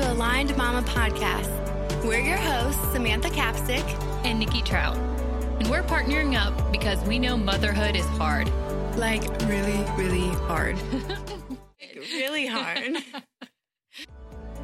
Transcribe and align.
to 0.00 0.12
Aligned 0.12 0.56
Mama 0.56 0.80
Podcast. 0.88 1.50
We're 2.04 2.20
your 2.20 2.38
hosts, 2.38 2.80
Samantha 2.92 3.28
Capsick 3.28 3.84
and 4.24 4.38
Nikki 4.38 4.62
Trout. 4.62 4.96
And 5.58 5.68
we're 5.68 5.82
partnering 5.82 6.40
up 6.40 6.72
because 6.72 6.98
we 7.04 7.18
know 7.18 7.36
motherhood 7.36 7.96
is 7.96 8.06
hard. 8.06 8.50
Like, 8.96 9.22
really, 9.42 9.84
really 9.98 10.28
hard. 10.46 10.78
really 12.14 12.46
hard. 12.46 12.96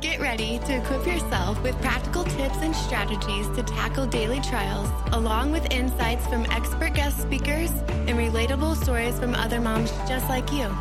Get 0.01 0.20
ready 0.20 0.59
to 0.61 0.77
equip 0.77 1.07
yourself 1.07 1.62
with 1.62 1.79
practical 1.82 2.25
tips 2.25 2.57
and 2.62 2.75
strategies 2.75 3.46
to 3.57 3.62
tackle 3.62 4.07
daily 4.07 4.41
trials, 4.41 4.88
along 5.12 5.52
with 5.52 5.71
insights 5.71 6.27
from 6.29 6.46
expert 6.46 6.95
guest 6.95 7.21
speakers 7.21 7.71
and 7.88 8.18
relatable 8.18 8.74
stories 8.82 9.18
from 9.18 9.34
other 9.34 9.60
moms 9.60 9.91
just 10.09 10.29
like 10.30 10.51
you. 10.51 10.74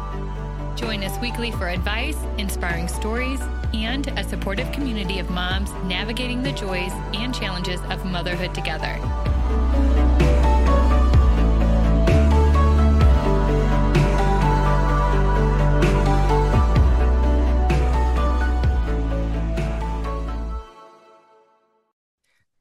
Join 0.75 1.03
us 1.03 1.17
weekly 1.21 1.51
for 1.51 1.69
advice, 1.69 2.17
inspiring 2.37 2.89
stories, 2.89 3.39
and 3.73 4.07
a 4.19 4.23
supportive 4.25 4.71
community 4.73 5.19
of 5.19 5.29
moms 5.29 5.71
navigating 5.85 6.43
the 6.43 6.51
joys 6.51 6.91
and 7.13 7.33
challenges 7.33 7.79
of 7.89 8.03
motherhood 8.05 8.53
together. 8.53 8.99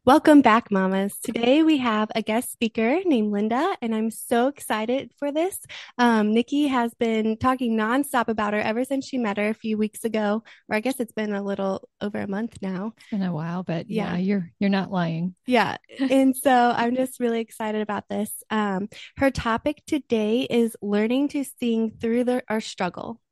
Welcome 0.07 0.43
back, 0.43 0.71
mamas. 0.71 1.17
Today 1.19 1.63
we 1.63 1.79
have 1.79 2.11
a 2.15 2.21
guest 2.21 2.53
speaker 2.53 2.99
named 3.07 3.33
Linda, 3.33 3.75
and 3.81 3.95
I'm 3.95 4.11
so 4.11 4.49
excited 4.49 5.15
for 5.19 5.33
this. 5.33 5.59
Um, 5.97 6.35
Nikki 6.35 6.67
has 6.67 6.93
been 6.93 7.39
talking 7.39 7.75
nonstop 7.75 8.29
about 8.29 8.53
her 8.53 8.61
ever 8.61 8.85
since 8.85 9.07
she 9.07 9.17
met 9.17 9.39
her 9.39 9.49
a 9.49 9.55
few 9.55 9.79
weeks 9.79 10.05
ago, 10.05 10.45
or 10.69 10.77
I 10.77 10.81
guess 10.81 11.01
it's 11.01 11.15
been 11.15 11.33
a 11.33 11.43
little 11.43 11.89
over 12.03 12.19
a 12.19 12.29
month 12.29 12.59
now. 12.61 12.93
It's 12.99 13.11
been 13.13 13.23
a 13.23 13.33
while, 13.33 13.63
but 13.63 13.89
yeah, 13.89 14.13
yeah 14.13 14.19
you're 14.19 14.51
you're 14.59 14.69
not 14.69 14.93
lying. 14.93 15.37
Yeah, 15.47 15.79
and 15.99 16.37
so 16.37 16.53
I'm 16.53 16.97
just 16.97 17.19
really 17.19 17.41
excited 17.41 17.81
about 17.81 18.07
this. 18.11 18.31
Um, 18.51 18.91
her 19.17 19.31
topic 19.31 19.81
today 19.87 20.43
is 20.43 20.77
learning 20.83 21.29
to 21.29 21.45
sing 21.59 21.93
through 21.99 22.25
the, 22.25 22.43
our 22.51 22.61
struggle. 22.61 23.23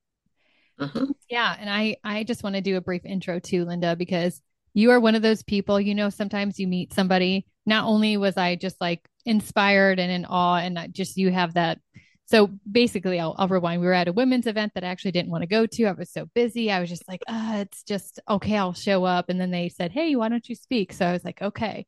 Mm-hmm. 0.81 1.11
Yeah, 1.29 1.55
and 1.61 1.69
I 1.69 1.97
I 2.03 2.25
just 2.25 2.43
want 2.43 2.57
to 2.57 2.63
do 2.63 2.79
a 2.79 2.81
brief 2.81 3.05
intro 3.05 3.41
to 3.41 3.67
Linda 3.67 3.95
because 3.95 4.41
you 4.75 4.91
are 4.91 5.01
one 5.01 5.15
of 5.15 5.23
those 5.23 5.43
people, 5.43 5.81
you 5.81 5.95
know, 5.95 6.11
sometimes 6.11 6.59
you 6.59 6.67
meet 6.67 6.93
somebody. 6.93 7.47
Not 7.67 7.85
only 7.85 8.17
was 8.17 8.37
I 8.37 8.57
just 8.57 8.81
like 8.81 9.07
inspired 9.25 9.99
and 9.99 10.11
in 10.11 10.25
awe, 10.25 10.57
and 10.57 10.93
just 10.93 11.17
you 11.17 11.31
have 11.31 11.55
that. 11.55 11.79
So 12.27 12.49
basically, 12.71 13.21
I'll, 13.21 13.35
I'll 13.39 13.49
rewind. 13.49 13.81
We 13.81 13.87
were 13.87 13.93
at 13.93 14.09
a 14.09 14.13
women's 14.13 14.47
event 14.47 14.73
that 14.75 14.85
I 14.85 14.89
actually 14.89 15.13
didn't 15.13 15.31
want 15.31 15.43
to 15.43 15.49
go 15.49 15.67
to. 15.67 15.85
I 15.85 15.93
was 15.93 16.11
so 16.11 16.27
busy. 16.35 16.71
I 16.71 16.81
was 16.81 16.89
just 16.89 17.07
like, 17.07 17.23
uh, 17.29 17.59
it's 17.59 17.83
just 17.83 18.21
okay, 18.29 18.57
I'll 18.57 18.73
show 18.73 19.05
up. 19.05 19.29
And 19.29 19.41
then 19.41 19.51
they 19.51 19.69
said, 19.69 19.93
Hey, 19.93 20.17
why 20.17 20.29
don't 20.29 20.49
you 20.49 20.55
speak? 20.55 20.93
So 20.93 21.07
I 21.07 21.13
was 21.13 21.25
like, 21.25 21.43
okay. 21.43 21.87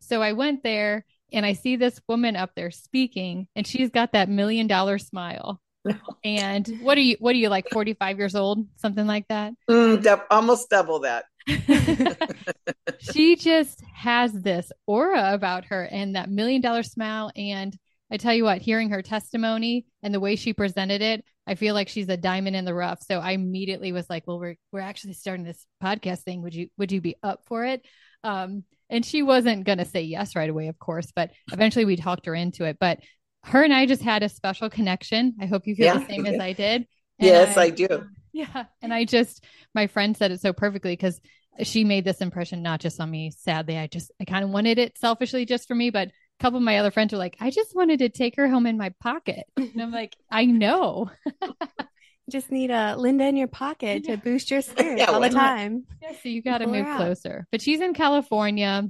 So 0.00 0.22
I 0.22 0.32
went 0.32 0.62
there 0.62 1.04
and 1.32 1.44
I 1.44 1.52
see 1.52 1.76
this 1.76 2.00
woman 2.08 2.36
up 2.36 2.50
there 2.54 2.70
speaking, 2.70 3.48
and 3.56 3.66
she's 3.66 3.90
got 3.90 4.12
that 4.12 4.28
million 4.28 4.66
dollar 4.66 4.98
smile. 4.98 5.60
and 6.24 6.78
what 6.80 6.96
are 6.96 7.02
you 7.02 7.16
what 7.20 7.34
are 7.34 7.38
you 7.38 7.50
like 7.50 7.68
45 7.70 8.16
years 8.16 8.34
old 8.34 8.66
something 8.76 9.06
like 9.06 9.28
that 9.28 9.52
mm, 9.68 10.22
almost 10.30 10.70
double 10.70 11.00
that 11.00 11.26
she 12.98 13.36
just 13.36 13.82
has 13.94 14.32
this 14.32 14.72
aura 14.86 15.34
about 15.34 15.66
her 15.66 15.82
and 15.84 16.16
that 16.16 16.30
million 16.30 16.60
dollar 16.60 16.82
smile. 16.82 17.30
And 17.36 17.76
I 18.10 18.16
tell 18.16 18.34
you 18.34 18.44
what, 18.44 18.62
hearing 18.62 18.90
her 18.90 19.02
testimony 19.02 19.86
and 20.02 20.14
the 20.14 20.20
way 20.20 20.36
she 20.36 20.52
presented 20.52 21.02
it, 21.02 21.24
I 21.46 21.54
feel 21.54 21.74
like 21.74 21.88
she's 21.88 22.08
a 22.08 22.16
diamond 22.16 22.56
in 22.56 22.64
the 22.64 22.74
rough. 22.74 23.02
So 23.02 23.18
I 23.18 23.32
immediately 23.32 23.92
was 23.92 24.08
like, 24.08 24.26
well, 24.26 24.38
we're, 24.38 24.56
we're 24.72 24.80
actually 24.80 25.14
starting 25.14 25.44
this 25.44 25.66
podcast 25.82 26.20
thing. 26.20 26.42
Would 26.42 26.54
you, 26.54 26.68
would 26.78 26.92
you 26.92 27.00
be 27.00 27.16
up 27.22 27.44
for 27.46 27.64
it? 27.64 27.84
Um, 28.22 28.64
and 28.88 29.04
she 29.04 29.22
wasn't 29.22 29.64
going 29.64 29.78
to 29.78 29.84
say 29.84 30.02
yes 30.02 30.36
right 30.36 30.48
away, 30.48 30.68
of 30.68 30.78
course, 30.78 31.12
but 31.14 31.30
eventually 31.52 31.84
we 31.84 31.96
talked 31.96 32.26
her 32.26 32.34
into 32.34 32.64
it. 32.64 32.78
But 32.78 33.00
her 33.44 33.62
and 33.62 33.74
I 33.74 33.86
just 33.86 34.02
had 34.02 34.22
a 34.22 34.28
special 34.28 34.70
connection. 34.70 35.34
I 35.40 35.46
hope 35.46 35.66
you 35.66 35.74
feel 35.74 35.86
yeah. 35.86 35.98
the 35.98 36.06
same 36.06 36.26
as 36.26 36.40
I 36.40 36.52
did. 36.52 36.86
And 37.16 37.28
yes, 37.28 37.56
I, 37.56 37.62
I 37.62 37.70
do. 37.70 38.08
Yeah. 38.34 38.64
And 38.82 38.92
I 38.92 39.04
just, 39.04 39.44
my 39.74 39.86
friend 39.86 40.16
said 40.16 40.32
it 40.32 40.40
so 40.40 40.52
perfectly 40.52 40.92
because 40.92 41.20
she 41.62 41.84
made 41.84 42.04
this 42.04 42.20
impression 42.20 42.62
not 42.62 42.80
just 42.80 43.00
on 43.00 43.10
me. 43.10 43.30
Sadly, 43.30 43.78
I 43.78 43.86
just, 43.86 44.10
I 44.20 44.24
kind 44.24 44.44
of 44.44 44.50
wanted 44.50 44.78
it 44.78 44.98
selfishly 44.98 45.46
just 45.46 45.68
for 45.68 45.74
me, 45.74 45.90
but 45.90 46.08
a 46.08 46.12
couple 46.40 46.56
of 46.56 46.64
my 46.64 46.78
other 46.78 46.90
friends 46.90 47.12
were 47.12 47.18
like, 47.18 47.36
I 47.40 47.50
just 47.50 47.76
wanted 47.76 48.00
to 48.00 48.08
take 48.08 48.34
her 48.36 48.48
home 48.48 48.66
in 48.66 48.76
my 48.76 48.92
pocket. 49.00 49.46
And 49.56 49.80
I'm 49.80 49.92
like, 49.92 50.16
I 50.30 50.46
know. 50.46 51.12
just 52.30 52.50
need 52.50 52.72
a 52.72 52.96
Linda 52.96 53.24
in 53.24 53.36
your 53.36 53.46
pocket 53.46 54.02
yeah. 54.04 54.16
to 54.16 54.22
boost 54.22 54.50
your 54.50 54.62
spirit 54.62 54.98
yeah, 54.98 55.04
all 55.04 55.20
the 55.20 55.28
time. 55.28 55.84
Yeah, 56.02 56.14
so 56.20 56.28
you 56.28 56.42
got 56.42 56.58
to 56.58 56.66
move 56.66 56.86
closer. 56.96 57.46
But 57.52 57.62
she's 57.62 57.80
in 57.80 57.94
California 57.94 58.88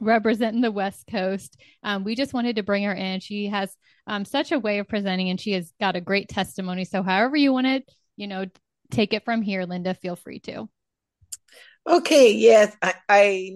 representing 0.00 0.60
the 0.60 0.72
West 0.72 1.06
Coast. 1.08 1.56
Um, 1.84 2.02
we 2.02 2.16
just 2.16 2.34
wanted 2.34 2.56
to 2.56 2.64
bring 2.64 2.82
her 2.82 2.94
in. 2.94 3.20
She 3.20 3.46
has 3.46 3.76
um, 4.08 4.24
such 4.24 4.50
a 4.50 4.58
way 4.58 4.80
of 4.80 4.88
presenting 4.88 5.30
and 5.30 5.40
she 5.40 5.52
has 5.52 5.72
got 5.78 5.94
a 5.94 6.00
great 6.00 6.28
testimony. 6.28 6.84
So, 6.84 7.04
however 7.04 7.36
you 7.36 7.52
want 7.52 7.66
to, 7.66 7.82
you 8.16 8.26
know, 8.26 8.46
take 8.92 9.12
it 9.12 9.24
from 9.24 9.42
here, 9.42 9.64
Linda, 9.64 9.94
feel 9.94 10.16
free 10.16 10.40
to. 10.40 10.68
Okay, 11.86 12.32
yes, 12.32 12.74
I, 12.80 12.94
I, 13.08 13.52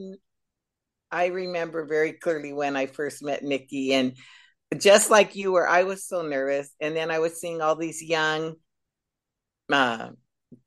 I 1.11 1.27
remember 1.27 1.85
very 1.85 2.13
clearly 2.13 2.53
when 2.53 2.77
I 2.77 2.87
first 2.87 3.23
met 3.23 3.45
Nikki, 3.45 3.93
and 3.93 4.17
just 4.77 5.11
like 5.11 5.37
you 5.37 5.53
were, 5.53 5.69
I 5.69 5.85
was 5.85 6.07
so 6.07 6.23
nervous, 6.23 6.69
and 6.81 6.97
then 6.97 7.11
I 7.11 7.21
was 7.21 7.41
seeing 7.41 7.61
all 7.61 7.77
these 7.77 8.03
young 8.03 8.57
uh, 9.73 10.11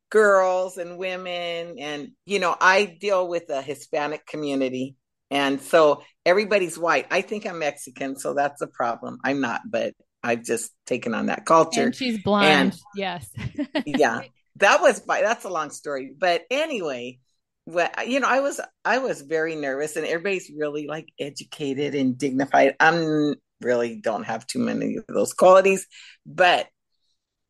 girls 0.10 0.78
and 0.78 0.98
women, 0.98 1.76
and 1.80 2.12
you 2.26 2.40
know, 2.40 2.56
I 2.60 2.86
deal 2.86 3.28
with 3.28 3.50
a 3.50 3.62
Hispanic 3.62 4.26
community, 4.26 4.96
and 5.30 5.62
so 5.62 6.04
everybody's 6.26 6.80
white. 6.80 7.08
I 7.12 7.22
think 7.22 7.46
I'm 7.46 7.60
Mexican, 7.60 8.18
so 8.18 8.34
that's 8.34 8.62
a 8.62 8.68
problem. 8.68 9.20
I'm 9.26 9.42
not, 9.42 9.62
but 9.70 9.94
I've 10.24 10.44
just 10.44 10.72
taken 10.86 11.14
on 11.14 11.28
that 11.28 11.46
culture. 11.46 11.84
And 11.84 11.96
she's 11.96 12.22
blind. 12.22 12.48
And, 12.48 12.76
yes. 12.96 13.30
yeah. 13.86 14.22
That 14.60 14.82
was 14.82 15.02
that's 15.02 15.46
a 15.46 15.50
long 15.50 15.70
story. 15.72 16.14
But 16.18 16.44
anyway, 16.52 17.20
you 17.68 18.20
know, 18.20 18.28
I 18.28 18.40
was 18.40 18.60
I 18.86 19.00
was 19.00 19.22
very 19.22 19.56
nervous 19.56 19.96
and 19.96 20.06
everybody's 20.06 20.52
really 20.56 20.88
like 20.88 21.08
educated 21.20 21.96
and 21.96 22.18
dignified. 22.18 22.76
I'm 22.80 23.36
really 23.62 24.00
don't 24.02 24.24
have 24.24 24.48
too 24.48 24.60
many 24.60 24.96
of 24.96 25.04
those 25.08 25.34
qualities, 25.34 25.86
but 26.26 26.68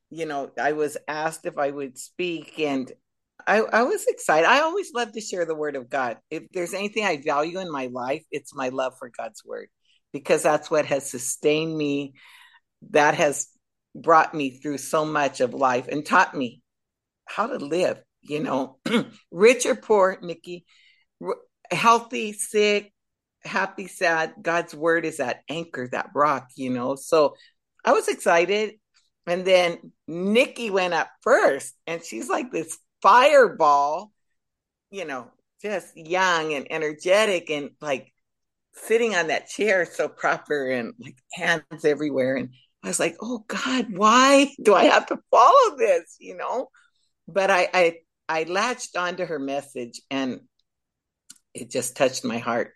you 0.10 0.26
know, 0.26 0.52
I 0.60 0.72
was 0.74 0.98
asked 1.08 1.46
if 1.46 1.58
I 1.58 1.70
would 1.70 1.98
speak 1.98 2.60
and 2.60 2.92
I, 3.48 3.62
I 3.62 3.84
was 3.84 4.06
excited. 4.08 4.48
I 4.48 4.62
always 4.62 4.92
love 4.94 5.14
to 5.14 5.22
share 5.22 5.46
the 5.46 5.56
word 5.56 5.76
of 5.76 5.90
God. 5.90 6.18
If 6.30 6.44
there's 6.52 6.74
anything 6.74 7.06
I 7.06 7.22
value 7.22 7.60
in 7.60 7.72
my 7.72 7.88
life, 7.88 8.24
it's 8.32 8.56
my 8.56 8.70
love 8.70 8.94
for 8.98 9.10
God's 9.10 9.44
word 9.46 9.70
because 10.12 10.44
that's 10.44 10.70
what 10.70 10.86
has 10.86 11.10
sustained 11.10 11.76
me. 11.76 12.14
That 12.92 13.14
has 13.16 13.48
brought 13.96 14.34
me 14.34 14.52
through 14.52 14.80
so 14.80 15.06
much 15.06 15.42
of 15.42 15.54
life 15.54 15.88
and 15.88 16.06
taught 16.06 16.36
me 16.36 16.62
how 17.30 17.48
to 17.48 17.58
live, 17.58 18.02
you 18.22 18.42
know, 18.42 18.80
rich 19.32 19.66
or 19.66 19.76
poor, 19.76 20.18
Nikki, 20.22 20.66
healthy, 21.72 22.34
sick, 22.34 22.94
happy, 23.44 23.88
sad. 23.88 24.34
God's 24.42 24.74
word 24.74 25.06
is 25.06 25.18
that 25.18 25.42
anchor, 25.50 25.88
that 25.92 26.10
rock, 26.16 26.50
you 26.56 26.70
know. 26.70 26.96
So 26.96 27.36
I 27.86 27.94
was 27.94 28.08
excited. 28.08 28.74
And 29.28 29.46
then 29.46 29.94
Nikki 30.08 30.72
went 30.72 30.96
up 30.96 31.10
first, 31.22 31.76
and 31.86 32.04
she's 32.04 32.30
like 32.30 32.52
this 32.52 32.78
fireball, 33.02 34.12
you 34.90 35.06
know, 35.06 35.28
just 35.62 35.96
young 35.96 36.54
and 36.54 36.68
energetic 36.72 37.52
and 37.52 37.72
like 37.80 38.12
sitting 38.74 39.16
on 39.16 39.28
that 39.28 39.48
chair 39.48 39.86
so 39.86 40.08
proper 40.08 40.70
and 40.70 40.94
like 41.00 41.18
hands 41.34 41.86
everywhere. 41.86 42.38
And 42.38 42.50
I 42.84 42.88
was 42.88 43.00
like, 43.00 43.18
oh 43.22 43.44
God, 43.48 43.88
why 43.92 44.52
do 44.62 44.74
I 44.74 44.86
have 44.86 45.06
to 45.08 45.20
follow 45.30 45.78
this? 45.78 46.16
You 46.20 46.38
know? 46.38 46.70
But 47.34 47.52
I 47.52 47.70
I 47.74 47.98
I 48.28 48.44
latched 48.44 48.96
onto 48.96 49.26
her 49.26 49.40
message 49.40 50.02
and 50.10 50.42
it 51.54 51.70
just 51.70 51.96
touched 51.96 52.24
my 52.24 52.38
heart 52.38 52.74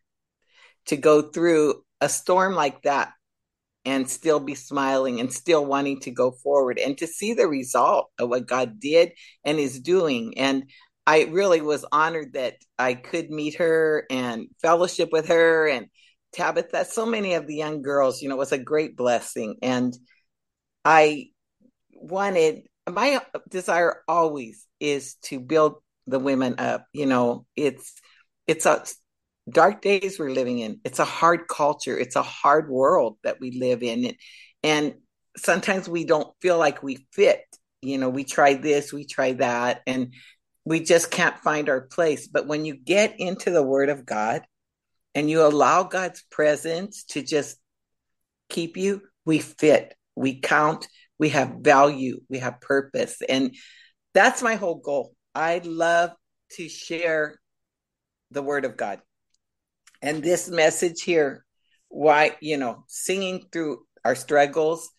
to 0.88 0.98
go 0.98 1.22
through 1.22 1.84
a 2.02 2.10
storm 2.10 2.54
like 2.54 2.82
that 2.84 3.14
and 3.86 4.10
still 4.10 4.40
be 4.40 4.56
smiling 4.56 5.20
and 5.20 5.32
still 5.32 5.66
wanting 5.66 6.00
to 6.02 6.12
go 6.12 6.32
forward 6.32 6.80
and 6.80 6.98
to 6.98 7.08
see 7.08 7.34
the 7.34 7.48
result 7.48 8.10
of 8.18 8.30
what 8.30 8.48
God 8.48 8.80
did 8.80 9.12
and 9.44 9.60
is 9.60 9.80
doing. 9.80 10.38
And 10.38 10.70
I 11.06 11.24
really 11.26 11.62
was 11.62 11.86
honored 11.92 12.34
that 12.34 12.56
I 12.80 12.94
could 12.94 13.30
meet 13.30 13.56
her 13.56 14.06
and 14.10 14.48
fellowship 14.62 15.10
with 15.12 15.28
her 15.28 15.68
and 15.68 15.88
Tabitha. 16.34 16.86
So 16.86 17.06
many 17.06 17.34
of 17.34 17.46
the 17.46 17.56
young 17.56 17.82
girls, 17.82 18.22
you 18.22 18.30
know, 18.30 18.38
was 18.38 18.54
a 18.54 18.58
great 18.58 18.96
blessing. 18.96 19.58
And 19.62 19.94
I 20.86 21.28
wanted 21.92 22.64
my 22.90 23.22
desire 23.50 24.02
always 24.08 24.66
is 24.80 25.16
to 25.24 25.40
build 25.40 25.76
the 26.08 26.20
women 26.20 26.56
up. 26.60 26.86
You 26.94 27.06
know, 27.06 27.46
it's 27.56 27.94
it's 28.48 28.66
a 28.66 28.84
dark 29.50 29.82
days 29.82 30.20
we're 30.20 30.32
living 30.32 30.60
in. 30.60 30.80
It's 30.84 31.00
a 31.00 31.06
hard 31.06 31.48
culture. 31.48 31.98
It's 31.98 32.16
a 32.16 32.24
hard 32.24 32.70
world 32.70 33.18
that 33.24 33.40
we 33.40 33.52
live 33.52 33.84
in. 33.84 34.06
And, 34.06 34.16
and 34.64 34.94
sometimes 35.38 35.90
we 35.90 36.06
don't 36.06 36.34
feel 36.42 36.58
like 36.58 36.84
we 36.84 37.08
fit. 37.12 37.42
You 37.82 37.98
know, 37.98 38.10
we 38.10 38.24
try 38.24 38.54
this, 38.54 38.94
we 38.94 39.06
try 39.06 39.34
that. 39.34 39.82
And 39.86 40.14
we 40.66 40.80
just 40.80 41.12
can't 41.12 41.38
find 41.40 41.68
our 41.68 41.82
place. 41.82 42.28
But 42.28 42.48
when 42.48 42.66
you 42.66 42.76
get 42.76 43.20
into 43.20 43.52
the 43.52 43.64
Word 43.64 43.90
of 43.90 44.06
God 44.06 44.44
and 45.14 45.30
you 45.30 45.46
allow 45.46 45.84
God's 45.84 46.24
presence 46.32 47.04
to 47.10 47.22
just 47.22 47.58
keep 48.50 48.78
you, 48.78 49.02
we 49.26 49.40
fit, 49.40 49.96
we 50.16 50.40
count, 50.40 50.88
we 51.24 51.30
have 51.30 51.60
value, 51.62 52.20
we 52.28 52.40
have 52.40 52.60
purpose. 52.60 53.22
And 53.30 53.56
that's 54.14 54.42
my 54.42 54.56
whole 54.56 54.76
goal. 54.76 55.16
I 55.34 55.62
love 55.64 56.12
to 56.58 56.68
share 56.68 57.40
the 58.30 58.42
Word 58.42 58.66
of 58.66 58.76
God. 58.76 59.00
And 60.02 60.22
this 60.22 60.50
message 60.50 61.02
here, 61.02 61.46
why, 61.88 62.36
you 62.42 62.58
know, 62.58 62.84
singing 62.90 63.46
through 63.54 63.86
our 64.04 64.16
struggles, 64.16 64.90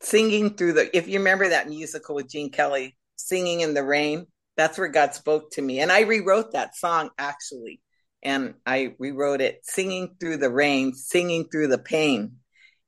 singing 0.00 0.56
through 0.56 0.72
the, 0.72 0.96
if 0.96 1.06
you 1.06 1.20
remember 1.20 1.50
that 1.50 1.68
musical 1.68 2.16
with 2.16 2.28
Gene 2.28 2.50
Kelly, 2.50 2.96
Singing 3.14 3.60
in 3.60 3.72
the 3.72 3.84
Rain, 3.84 4.26
that's 4.56 4.76
where 4.78 4.88
God 4.88 5.14
spoke 5.14 5.52
to 5.52 5.62
me. 5.62 5.78
And 5.78 5.92
I 5.92 6.00
rewrote 6.00 6.54
that 6.54 6.74
song 6.74 7.10
actually. 7.18 7.80
And 8.20 8.54
I 8.66 8.96
rewrote 8.98 9.40
it 9.40 9.60
singing 9.62 10.16
through 10.18 10.38
the 10.38 10.50
rain, 10.50 10.92
singing 10.92 11.46
through 11.52 11.68
the 11.68 11.78
pain. 11.78 12.38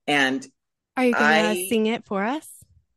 And 0.08 0.44
are 0.98 1.06
you 1.06 1.14
going 1.14 1.54
to 1.54 1.68
sing 1.68 1.86
it 1.86 2.04
for 2.04 2.24
us? 2.24 2.48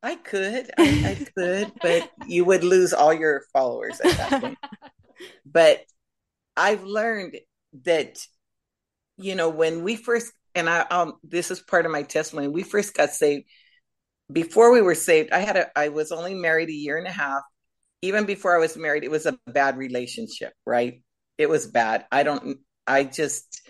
I 0.03 0.15
could, 0.15 0.71
I, 0.77 0.83
I 1.05 1.25
could, 1.35 1.71
but 1.81 2.09
you 2.27 2.43
would 2.45 2.63
lose 2.63 2.93
all 2.93 3.13
your 3.13 3.43
followers 3.53 3.99
at 4.01 4.17
that 4.17 4.41
point. 4.41 4.57
but 5.45 5.83
I've 6.57 6.83
learned 6.83 7.37
that, 7.83 8.17
you 9.17 9.35
know, 9.35 9.49
when 9.49 9.83
we 9.83 9.95
first, 9.95 10.31
and 10.55 10.67
I, 10.67 10.81
um, 10.81 11.13
this 11.23 11.51
is 11.51 11.59
part 11.59 11.85
of 11.85 11.91
my 11.91 12.03
testimony, 12.03 12.47
we 12.47 12.63
first 12.63 12.95
got 12.95 13.11
saved. 13.11 13.45
Before 14.31 14.71
we 14.71 14.81
were 14.81 14.95
saved, 14.95 15.31
I 15.31 15.39
had 15.39 15.57
a, 15.57 15.77
I 15.77 15.89
was 15.89 16.11
only 16.11 16.33
married 16.33 16.69
a 16.69 16.73
year 16.73 16.97
and 16.97 17.07
a 17.07 17.11
half 17.11 17.43
even 18.01 18.25
before 18.25 18.55
I 18.55 18.59
was 18.59 18.75
married, 18.75 19.03
it 19.03 19.11
was 19.11 19.25
a 19.25 19.37
bad 19.47 19.77
relationship, 19.77 20.53
right? 20.65 21.03
It 21.37 21.49
was 21.49 21.67
bad. 21.67 22.05
I 22.11 22.23
don't, 22.23 22.57
I 22.87 23.03
just 23.03 23.61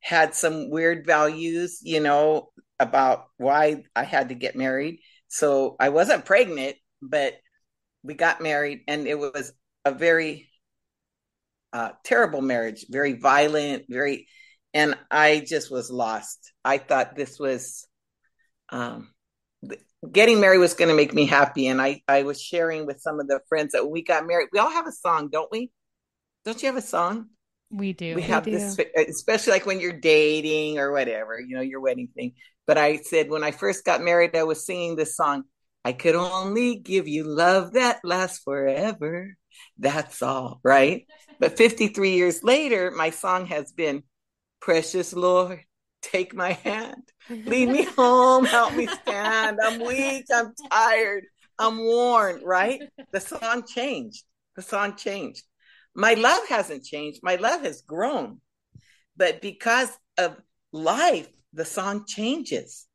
had 0.00 0.34
some 0.34 0.70
weird 0.70 1.06
values, 1.06 1.80
you 1.82 2.00
know, 2.00 2.50
about 2.78 3.26
why 3.36 3.84
I 3.94 4.04
had 4.04 4.28
to 4.28 4.34
get 4.34 4.56
married. 4.56 5.00
So 5.28 5.76
I 5.80 5.88
wasn't 5.88 6.24
pregnant, 6.24 6.76
but 7.02 7.34
we 8.02 8.14
got 8.14 8.40
married 8.40 8.82
and 8.86 9.06
it 9.06 9.18
was 9.18 9.52
a 9.84 9.92
very 9.92 10.48
uh, 11.72 11.90
terrible 12.04 12.40
marriage, 12.40 12.86
very 12.88 13.14
violent, 13.14 13.84
very, 13.88 14.28
and 14.72 14.96
I 15.10 15.44
just 15.46 15.70
was 15.70 15.90
lost. 15.90 16.52
I 16.64 16.78
thought 16.78 17.16
this 17.16 17.38
was, 17.38 17.86
um, 18.70 19.12
getting 20.12 20.40
married 20.40 20.58
was 20.58 20.74
going 20.74 20.88
to 20.88 20.94
make 20.94 21.12
me 21.14 21.26
happy. 21.26 21.66
And 21.66 21.80
I, 21.80 22.02
I 22.06 22.22
was 22.22 22.40
sharing 22.40 22.86
with 22.86 23.00
some 23.00 23.18
of 23.20 23.26
the 23.26 23.40
friends 23.48 23.72
that 23.72 23.88
we 23.88 24.02
got 24.02 24.26
married, 24.26 24.48
we 24.52 24.58
all 24.58 24.70
have 24.70 24.86
a 24.86 24.92
song, 24.92 25.28
don't 25.30 25.50
we? 25.50 25.70
Don't 26.44 26.62
you 26.62 26.68
have 26.68 26.76
a 26.76 26.82
song? 26.82 27.30
We 27.70 27.92
do. 27.92 28.14
We 28.14 28.22
have 28.22 28.46
we 28.46 28.52
this, 28.52 28.78
especially 29.08 29.52
like 29.52 29.66
when 29.66 29.80
you're 29.80 29.92
dating 29.92 30.78
or 30.78 30.92
whatever, 30.92 31.40
you 31.40 31.56
know, 31.56 31.62
your 31.62 31.80
wedding 31.80 32.08
thing. 32.14 32.34
But 32.66 32.78
I 32.78 32.96
said, 32.98 33.28
when 33.28 33.44
I 33.44 33.50
first 33.50 33.84
got 33.84 34.02
married, 34.02 34.36
I 34.36 34.44
was 34.44 34.64
singing 34.64 34.96
this 34.96 35.16
song. 35.16 35.44
I 35.84 35.92
could 35.92 36.16
only 36.16 36.76
give 36.76 37.06
you 37.06 37.24
love 37.24 37.74
that 37.74 38.00
lasts 38.02 38.40
forever. 38.42 39.36
That's 39.78 40.22
all, 40.22 40.60
right? 40.64 41.06
But 41.38 41.56
53 41.56 42.10
years 42.10 42.42
later, 42.42 42.90
my 42.90 43.10
song 43.10 43.46
has 43.46 43.72
been 43.72 44.02
Precious 44.60 45.12
Lord, 45.12 45.60
take 46.02 46.34
my 46.34 46.52
hand, 46.52 47.02
lead 47.28 47.68
me 47.68 47.84
home, 47.84 48.44
help 48.44 48.74
me 48.74 48.86
stand. 48.86 49.58
I'm 49.62 49.78
weak, 49.78 50.24
I'm 50.34 50.52
tired, 50.70 51.24
I'm 51.58 51.78
worn, 51.78 52.42
right? 52.44 52.82
The 53.12 53.20
song 53.20 53.64
changed. 53.66 54.24
The 54.56 54.62
song 54.62 54.96
changed. 54.96 55.44
My 55.96 56.12
love 56.12 56.46
hasn't 56.48 56.84
changed, 56.84 57.20
my 57.22 57.36
love 57.36 57.62
has 57.62 57.80
grown. 57.80 58.40
But 59.16 59.40
because 59.40 59.88
of 60.18 60.36
life, 60.70 61.28
the 61.54 61.64
song 61.64 62.04
changes. 62.06 62.86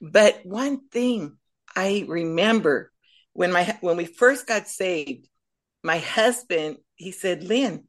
But 0.00 0.40
one 0.44 0.88
thing 0.88 1.36
I 1.76 2.04
remember 2.08 2.90
when 3.34 3.52
my 3.52 3.78
when 3.80 3.96
we 3.96 4.04
first 4.04 4.48
got 4.48 4.66
saved, 4.66 5.28
my 5.84 5.98
husband, 5.98 6.78
he 6.96 7.12
said, 7.12 7.44
Lynn, 7.44 7.84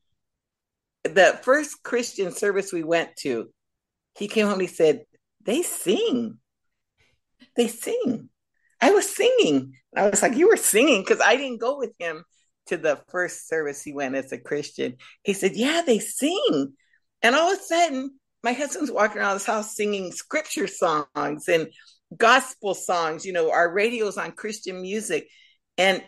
the 1.04 1.40
first 1.42 1.82
Christian 1.82 2.32
service 2.32 2.72
we 2.72 2.84
went 2.84 3.16
to, 3.22 3.50
he 4.16 4.28
came 4.28 4.46
home 4.46 4.54
and 4.54 4.62
he 4.62 4.68
said, 4.68 5.06
They 5.44 5.64
sing. 5.64 6.38
They 7.56 7.68
sing. 7.68 8.30
I 8.80 8.92
was 8.92 9.10
singing. 9.10 9.74
I 9.96 10.08
was 10.10 10.22
like, 10.22 10.36
You 10.36 10.50
were 10.50 10.58
singing 10.58 11.02
because 11.02 11.20
I 11.20 11.36
didn't 11.36 11.62
go 11.62 11.80
with 11.80 11.94
him 11.98 12.24
to 12.68 12.78
the 12.78 13.02
first 13.10 13.48
service 13.48 13.84
he 13.84 13.94
went 13.94 14.16
as 14.16 14.32
a 14.32 14.38
Christian. 14.38 14.98
He 15.24 15.34
said, 15.34 15.56
Yeah, 15.56 15.82
they 15.86 16.00
sing. 16.00 16.74
And 17.22 17.36
all 17.36 17.52
of 17.52 17.60
a 17.60 17.62
sudden, 17.62 18.20
my 18.44 18.54
husband's 18.54 18.92
walking 18.92 19.20
around 19.20 19.36
this 19.36 19.46
house 19.46 19.76
singing 19.76 20.12
scripture 20.12 20.68
songs 20.68 21.48
and 21.48 21.68
gospel 22.16 22.74
songs. 22.74 23.26
You 23.26 23.34
know, 23.34 23.52
our 23.52 23.72
radio's 23.72 24.18
on 24.18 24.32
Christian 24.32 24.82
music. 24.82 25.28
And 25.78 26.04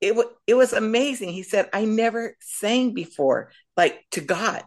it, 0.00 0.10
w- 0.10 0.30
it 0.46 0.54
was 0.54 0.72
amazing. 0.72 1.30
He 1.30 1.42
said, 1.42 1.68
I 1.72 1.84
never 1.84 2.36
sang 2.40 2.94
before, 2.94 3.50
like 3.76 4.04
to 4.12 4.20
God 4.20 4.62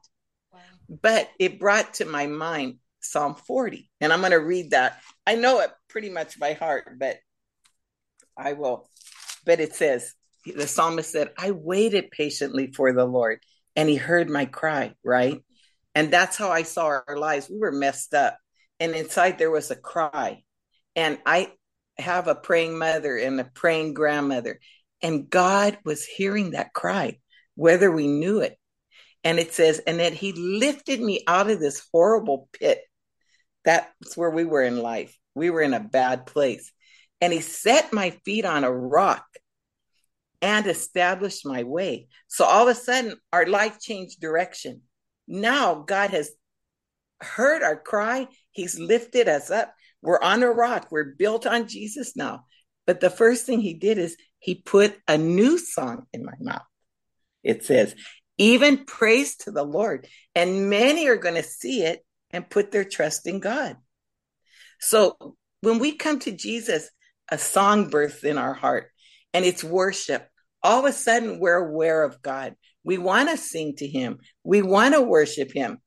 but 1.01 1.29
it 1.39 1.59
brought 1.59 1.95
to 1.95 2.05
my 2.05 2.27
mind 2.27 2.77
Psalm 2.99 3.35
40. 3.35 3.89
And 4.01 4.11
I'm 4.11 4.19
going 4.19 4.31
to 4.31 4.37
read 4.37 4.71
that. 4.71 4.99
I 5.25 5.35
know 5.35 5.61
it 5.61 5.71
pretty 5.87 6.09
much 6.09 6.39
by 6.39 6.53
heart, 6.53 6.99
but 6.99 7.17
I 8.37 8.53
will. 8.53 8.89
But 9.45 9.59
it 9.59 9.73
says, 9.73 10.13
the 10.45 10.67
psalmist 10.67 11.11
said, 11.11 11.31
I 11.37 11.51
waited 11.51 12.11
patiently 12.11 12.71
for 12.71 12.93
the 12.93 13.05
Lord 13.05 13.39
and 13.75 13.87
he 13.87 13.95
heard 13.95 14.29
my 14.29 14.45
cry, 14.45 14.93
right? 15.03 15.43
And 15.95 16.11
that's 16.11 16.37
how 16.37 16.49
I 16.49 16.63
saw 16.63 17.01
our 17.07 17.17
lives. 17.17 17.49
We 17.49 17.59
were 17.59 17.71
messed 17.71 18.13
up. 18.13 18.37
And 18.79 18.95
inside 18.95 19.37
there 19.37 19.51
was 19.51 19.71
a 19.71 19.75
cry. 19.75 20.43
And 20.95 21.19
I 21.25 21.53
have 21.97 22.27
a 22.27 22.35
praying 22.35 22.77
mother 22.77 23.15
and 23.17 23.39
a 23.39 23.43
praying 23.43 23.93
grandmother. 23.93 24.59
And 25.01 25.29
God 25.29 25.77
was 25.85 26.05
hearing 26.05 26.51
that 26.51 26.73
cry, 26.73 27.19
whether 27.55 27.91
we 27.91 28.07
knew 28.07 28.39
it. 28.39 28.57
And 29.23 29.39
it 29.39 29.53
says, 29.53 29.79
and 29.79 29.99
that 29.99 30.13
he 30.13 30.33
lifted 30.33 30.99
me 30.99 31.23
out 31.27 31.49
of 31.49 31.59
this 31.59 31.85
horrible 31.91 32.49
pit. 32.53 32.81
That's 33.63 34.17
where 34.17 34.31
we 34.31 34.45
were 34.45 34.63
in 34.63 34.79
life. 34.79 35.15
We 35.35 35.49
were 35.49 35.61
in 35.61 35.73
a 35.73 35.79
bad 35.79 36.25
place. 36.25 36.71
And 37.19 37.31
he 37.31 37.39
set 37.41 37.93
my 37.93 38.11
feet 38.25 38.45
on 38.45 38.63
a 38.63 38.71
rock 38.71 39.25
and 40.41 40.65
established 40.67 41.45
my 41.45 41.63
way. 41.63 42.07
So 42.27 42.45
all 42.45 42.67
of 42.67 42.75
a 42.75 42.79
sudden, 42.79 43.15
our 43.31 43.45
life 43.45 43.79
changed 43.79 44.19
direction. 44.19 44.81
Now 45.27 45.75
God 45.75 46.09
has 46.11 46.31
heard 47.21 47.61
our 47.61 47.79
cry. 47.79 48.27
He's 48.51 48.79
lifted 48.79 49.27
us 49.27 49.51
up. 49.51 49.73
We're 50.01 50.21
on 50.21 50.41
a 50.43 50.49
rock. 50.49 50.87
We're 50.89 51.15
built 51.15 51.45
on 51.45 51.67
Jesus 51.67 52.15
now. 52.15 52.45
But 52.87 52.99
the 52.99 53.11
first 53.11 53.45
thing 53.45 53.61
he 53.61 53.75
did 53.75 53.99
is 53.99 54.17
he 54.39 54.55
put 54.55 54.97
a 55.07 55.17
new 55.17 55.59
song 55.59 56.07
in 56.11 56.25
my 56.25 56.33
mouth. 56.39 56.63
It 57.43 57.63
says, 57.63 57.95
even 58.37 58.85
praise 58.85 59.35
to 59.37 59.51
the 59.51 59.63
Lord. 59.63 60.07
And 60.33 60.69
many 60.69 61.07
are 61.07 61.17
going 61.17 61.35
to 61.35 61.43
see 61.43 61.83
it 61.83 62.03
and 62.31 62.49
put 62.49 62.71
their 62.71 62.85
trust 62.85 63.27
in 63.27 63.39
God. 63.39 63.77
So 64.79 65.35
when 65.61 65.77
we 65.77 65.95
come 65.95 66.17
to 66.19 66.31
Jesus, 66.31 66.89
a 67.29 67.37
song 67.37 67.89
births 67.89 68.23
in 68.23 68.39
our 68.39 68.55
heart 68.55 68.89
and 69.33 69.45
it's 69.45 69.63
worship. 69.63 70.27
All 70.63 70.79
of 70.79 70.85
a 70.85 70.93
sudden, 70.93 71.39
we're 71.39 71.55
aware 71.55 72.03
of 72.03 72.21
God. 72.21 72.55
We 72.83 72.97
want 72.97 73.29
to 73.29 73.37
sing 73.37 73.75
to 73.77 73.87
Him, 73.87 74.19
we 74.43 74.61
want 74.61 74.93
to 74.93 75.01
worship 75.01 75.51
Him. 75.51 75.79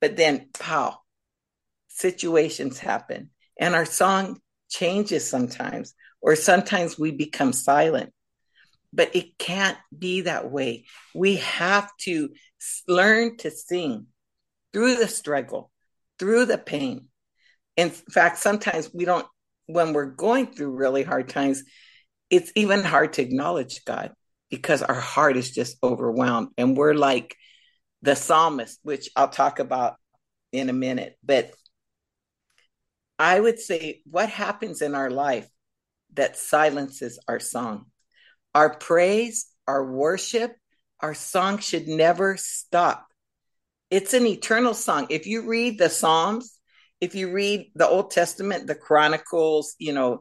But 0.00 0.16
then, 0.16 0.48
pow, 0.58 0.98
situations 1.88 2.78
happen 2.78 3.30
and 3.58 3.74
our 3.74 3.84
song 3.84 4.40
changes 4.68 5.28
sometimes, 5.28 5.94
or 6.20 6.34
sometimes 6.34 6.98
we 6.98 7.12
become 7.12 7.52
silent 7.52 8.12
but 8.92 9.14
it 9.16 9.38
can't 9.38 9.78
be 9.96 10.22
that 10.22 10.50
way. 10.50 10.84
We 11.14 11.36
have 11.36 11.90
to 12.02 12.30
learn 12.86 13.36
to 13.38 13.50
sing 13.50 14.06
through 14.72 14.96
the 14.96 15.08
struggle, 15.08 15.70
through 16.18 16.46
the 16.46 16.58
pain. 16.58 17.08
In 17.76 17.90
fact, 17.90 18.38
sometimes 18.38 18.90
we 18.92 19.04
don't, 19.04 19.26
when 19.66 19.92
we're 19.92 20.06
going 20.06 20.48
through 20.48 20.76
really 20.76 21.02
hard 21.02 21.28
times, 21.28 21.62
it's 22.28 22.52
even 22.54 22.82
hard 22.82 23.14
to 23.14 23.22
acknowledge 23.22 23.84
God 23.84 24.12
because 24.52 24.82
our 24.82 25.00
heart 25.00 25.38
is 25.38 25.50
just 25.50 25.78
overwhelmed. 25.82 26.48
And 26.58 26.76
we're 26.76 26.92
like 26.92 27.34
the 28.02 28.14
psalmist, 28.14 28.78
which 28.82 29.08
I'll 29.16 29.30
talk 29.30 29.60
about 29.60 29.94
in 30.52 30.68
a 30.68 30.74
minute. 30.74 31.16
But 31.24 31.52
I 33.18 33.40
would 33.40 33.58
say 33.58 34.02
what 34.04 34.28
happens 34.28 34.82
in 34.82 34.94
our 34.94 35.10
life 35.10 35.48
that 36.12 36.36
silences 36.36 37.18
our 37.26 37.40
song 37.40 37.86
our 38.54 38.76
praise, 38.76 39.46
our 39.66 39.90
worship, 39.90 40.54
our 41.00 41.14
song 41.14 41.56
should 41.56 41.88
never 41.88 42.36
stop. 42.36 43.06
It's 43.90 44.12
an 44.12 44.26
eternal 44.26 44.74
song. 44.74 45.06
If 45.08 45.26
you 45.26 45.48
read 45.48 45.78
the 45.78 45.88
Psalms, 45.88 46.58
if 47.00 47.14
you 47.14 47.32
read 47.32 47.72
the 47.74 47.88
Old 47.88 48.10
Testament, 48.10 48.66
the 48.66 48.74
Chronicles, 48.74 49.74
you 49.78 49.94
know, 49.94 50.20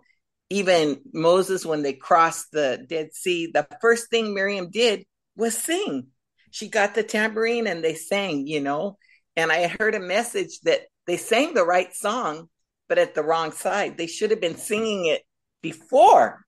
even 0.52 1.00
Moses, 1.14 1.66
when 1.66 1.82
they 1.82 1.94
crossed 1.94 2.52
the 2.52 2.86
Dead 2.86 3.14
Sea, 3.14 3.52
the 3.54 3.66
first 3.80 4.10
thing 4.10 4.34
Miriam 4.34 4.70
did 4.70 5.06
was 5.38 5.58
sing. 5.58 6.08
She 6.52 6.68
got 6.68 6.94
the 6.94 7.04
tambourine 7.04 7.68
and 7.68 7.82
they 7.82 7.96
sang, 7.96 8.48
you 8.48 8.60
know. 8.60 8.98
And 9.38 9.50
I 9.50 9.68
heard 9.68 9.96
a 9.96 10.00
message 10.02 10.60
that 10.64 10.82
they 11.08 11.16
sang 11.16 11.54
the 11.54 11.66
right 11.66 11.96
song, 11.96 12.50
but 12.90 12.98
at 12.98 13.16
the 13.16 13.24
wrong 13.24 13.54
side. 13.54 13.98
They 13.98 14.08
should 14.08 14.32
have 14.32 14.42
been 14.42 14.58
singing 14.58 15.06
it 15.06 15.22
before. 15.62 16.44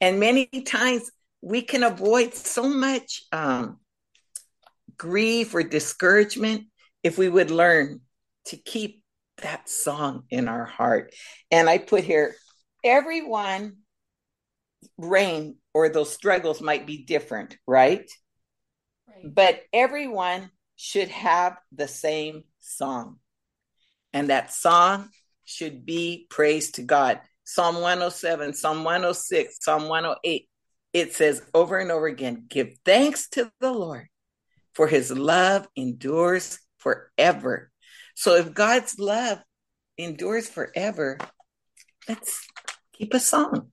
And 0.00 0.20
many 0.20 0.46
times 0.46 1.10
we 1.42 1.62
can 1.62 1.82
avoid 1.82 2.32
so 2.32 2.68
much 2.68 3.24
um, 3.32 3.80
grief 4.96 5.52
or 5.52 5.64
discouragement 5.64 6.66
if 7.02 7.18
we 7.18 7.28
would 7.28 7.50
learn 7.50 8.02
to 8.46 8.56
keep 8.56 9.02
that 9.42 9.68
song 9.68 10.22
in 10.30 10.46
our 10.46 10.64
heart. 10.64 11.12
And 11.50 11.68
I 11.68 11.78
put 11.78 12.04
here, 12.04 12.36
everyone 12.86 13.78
reign 14.96 15.56
or 15.74 15.88
those 15.88 16.12
struggles 16.12 16.60
might 16.60 16.86
be 16.86 17.04
different, 17.04 17.56
right? 17.66 18.10
right? 19.08 19.34
But 19.34 19.62
everyone 19.72 20.50
should 20.76 21.08
have 21.08 21.56
the 21.72 21.88
same 21.88 22.44
song. 22.60 23.18
And 24.12 24.30
that 24.30 24.52
song 24.52 25.08
should 25.44 25.84
be 25.84 26.26
praise 26.30 26.72
to 26.72 26.82
God. 26.82 27.20
Psalm 27.44 27.76
107, 27.76 28.54
Psalm 28.54 28.84
106, 28.84 29.58
Psalm 29.60 29.88
108. 29.88 30.48
It 30.92 31.14
says 31.14 31.42
over 31.54 31.78
and 31.78 31.90
over 31.90 32.06
again, 32.06 32.46
give 32.48 32.70
thanks 32.84 33.28
to 33.30 33.50
the 33.60 33.72
Lord 33.72 34.08
for 34.76 34.86
his 34.86 35.10
love 35.10 35.66
endures 35.74 36.58
forever. 36.76 37.72
So 38.14 38.36
if 38.36 38.52
God's 38.52 38.98
love 38.98 39.38
endures 39.96 40.50
forever, 40.50 41.16
let's 42.06 42.46
keep 42.96 43.14
a 43.14 43.20
song. 43.20 43.70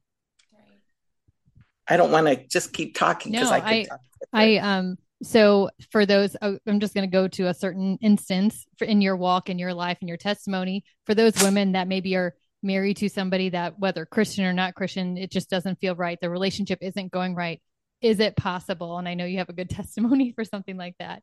I 1.88 1.98
don't 1.98 2.12
want 2.12 2.28
to 2.28 2.48
just 2.48 2.74
keep 2.74 2.96
talking 2.96 3.32
because 3.32 3.50
no, 3.50 3.56
I 3.56 3.70
I, 3.70 3.84
talk. 3.84 4.00
I 4.32 4.58
um 4.58 4.98
so 5.22 5.70
for 5.92 6.06
those 6.06 6.36
oh, 6.42 6.58
I'm 6.66 6.80
just 6.80 6.94
going 6.94 7.10
to 7.10 7.12
go 7.12 7.28
to 7.30 7.48
a 7.48 7.54
certain 7.54 7.98
instance 8.02 8.66
for, 8.78 8.86
in 8.86 9.02
your 9.02 9.16
walk 9.16 9.50
in 9.50 9.60
your 9.60 9.74
life 9.74 9.98
and 10.02 10.08
your 10.08 10.18
testimony 10.18 10.84
for 11.06 11.14
those 11.14 11.42
women 11.42 11.74
that 11.74 11.88
maybe 11.88 12.16
are 12.16 12.36
married 12.62 12.98
to 12.98 13.10
somebody 13.10 13.50
that 13.50 13.78
whether 13.80 14.06
Christian 14.06 14.46
or 14.46 14.54
not 14.54 14.76
Christian 14.76 15.18
it 15.18 15.32
just 15.32 15.50
doesn't 15.50 15.80
feel 15.80 15.96
right 15.96 16.18
the 16.22 16.30
relationship 16.30 16.80
isn't 16.82 17.12
going 17.12 17.36
right 17.36 17.62
is 18.02 18.20
it 18.22 18.38
possible 18.38 18.98
and 18.98 19.08
I 19.08 19.14
know 19.14 19.26
you 19.26 19.40
have 19.40 19.50
a 19.50 19.54
good 19.54 19.70
testimony 19.70 20.32
for 20.32 20.46
something 20.46 20.78
like 20.78 20.96
that 21.00 21.22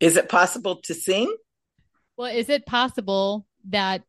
is 0.00 0.16
it 0.16 0.30
possible 0.30 0.76
to 0.84 0.94
sing? 0.94 1.36
Well, 2.16 2.34
is 2.34 2.48
it 2.48 2.66
possible 2.66 3.46
that 3.68 4.02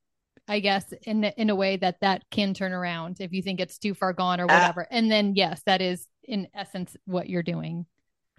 I 0.52 0.60
guess 0.60 0.94
in 1.04 1.24
in 1.24 1.50
a 1.50 1.56
way 1.56 1.78
that 1.78 2.02
that 2.02 2.30
can 2.30 2.54
turn 2.54 2.74
around 2.74 3.22
if 3.22 3.32
you 3.32 3.42
think 3.42 3.62
it's 3.62 3.78
too 3.78 3.94
far 3.94 4.12
gone 4.12 4.42
or 4.42 4.44
uh, 4.44 4.54
whatever. 4.54 4.82
Uh, 4.82 4.92
and 4.92 5.10
then 5.10 5.34
yes, 5.34 5.62
that 5.66 5.82
is 5.82 6.06
in 6.26 6.50
essence 6.54 6.98
what 7.06 7.30
you're 7.30 7.42
doing. 7.42 7.86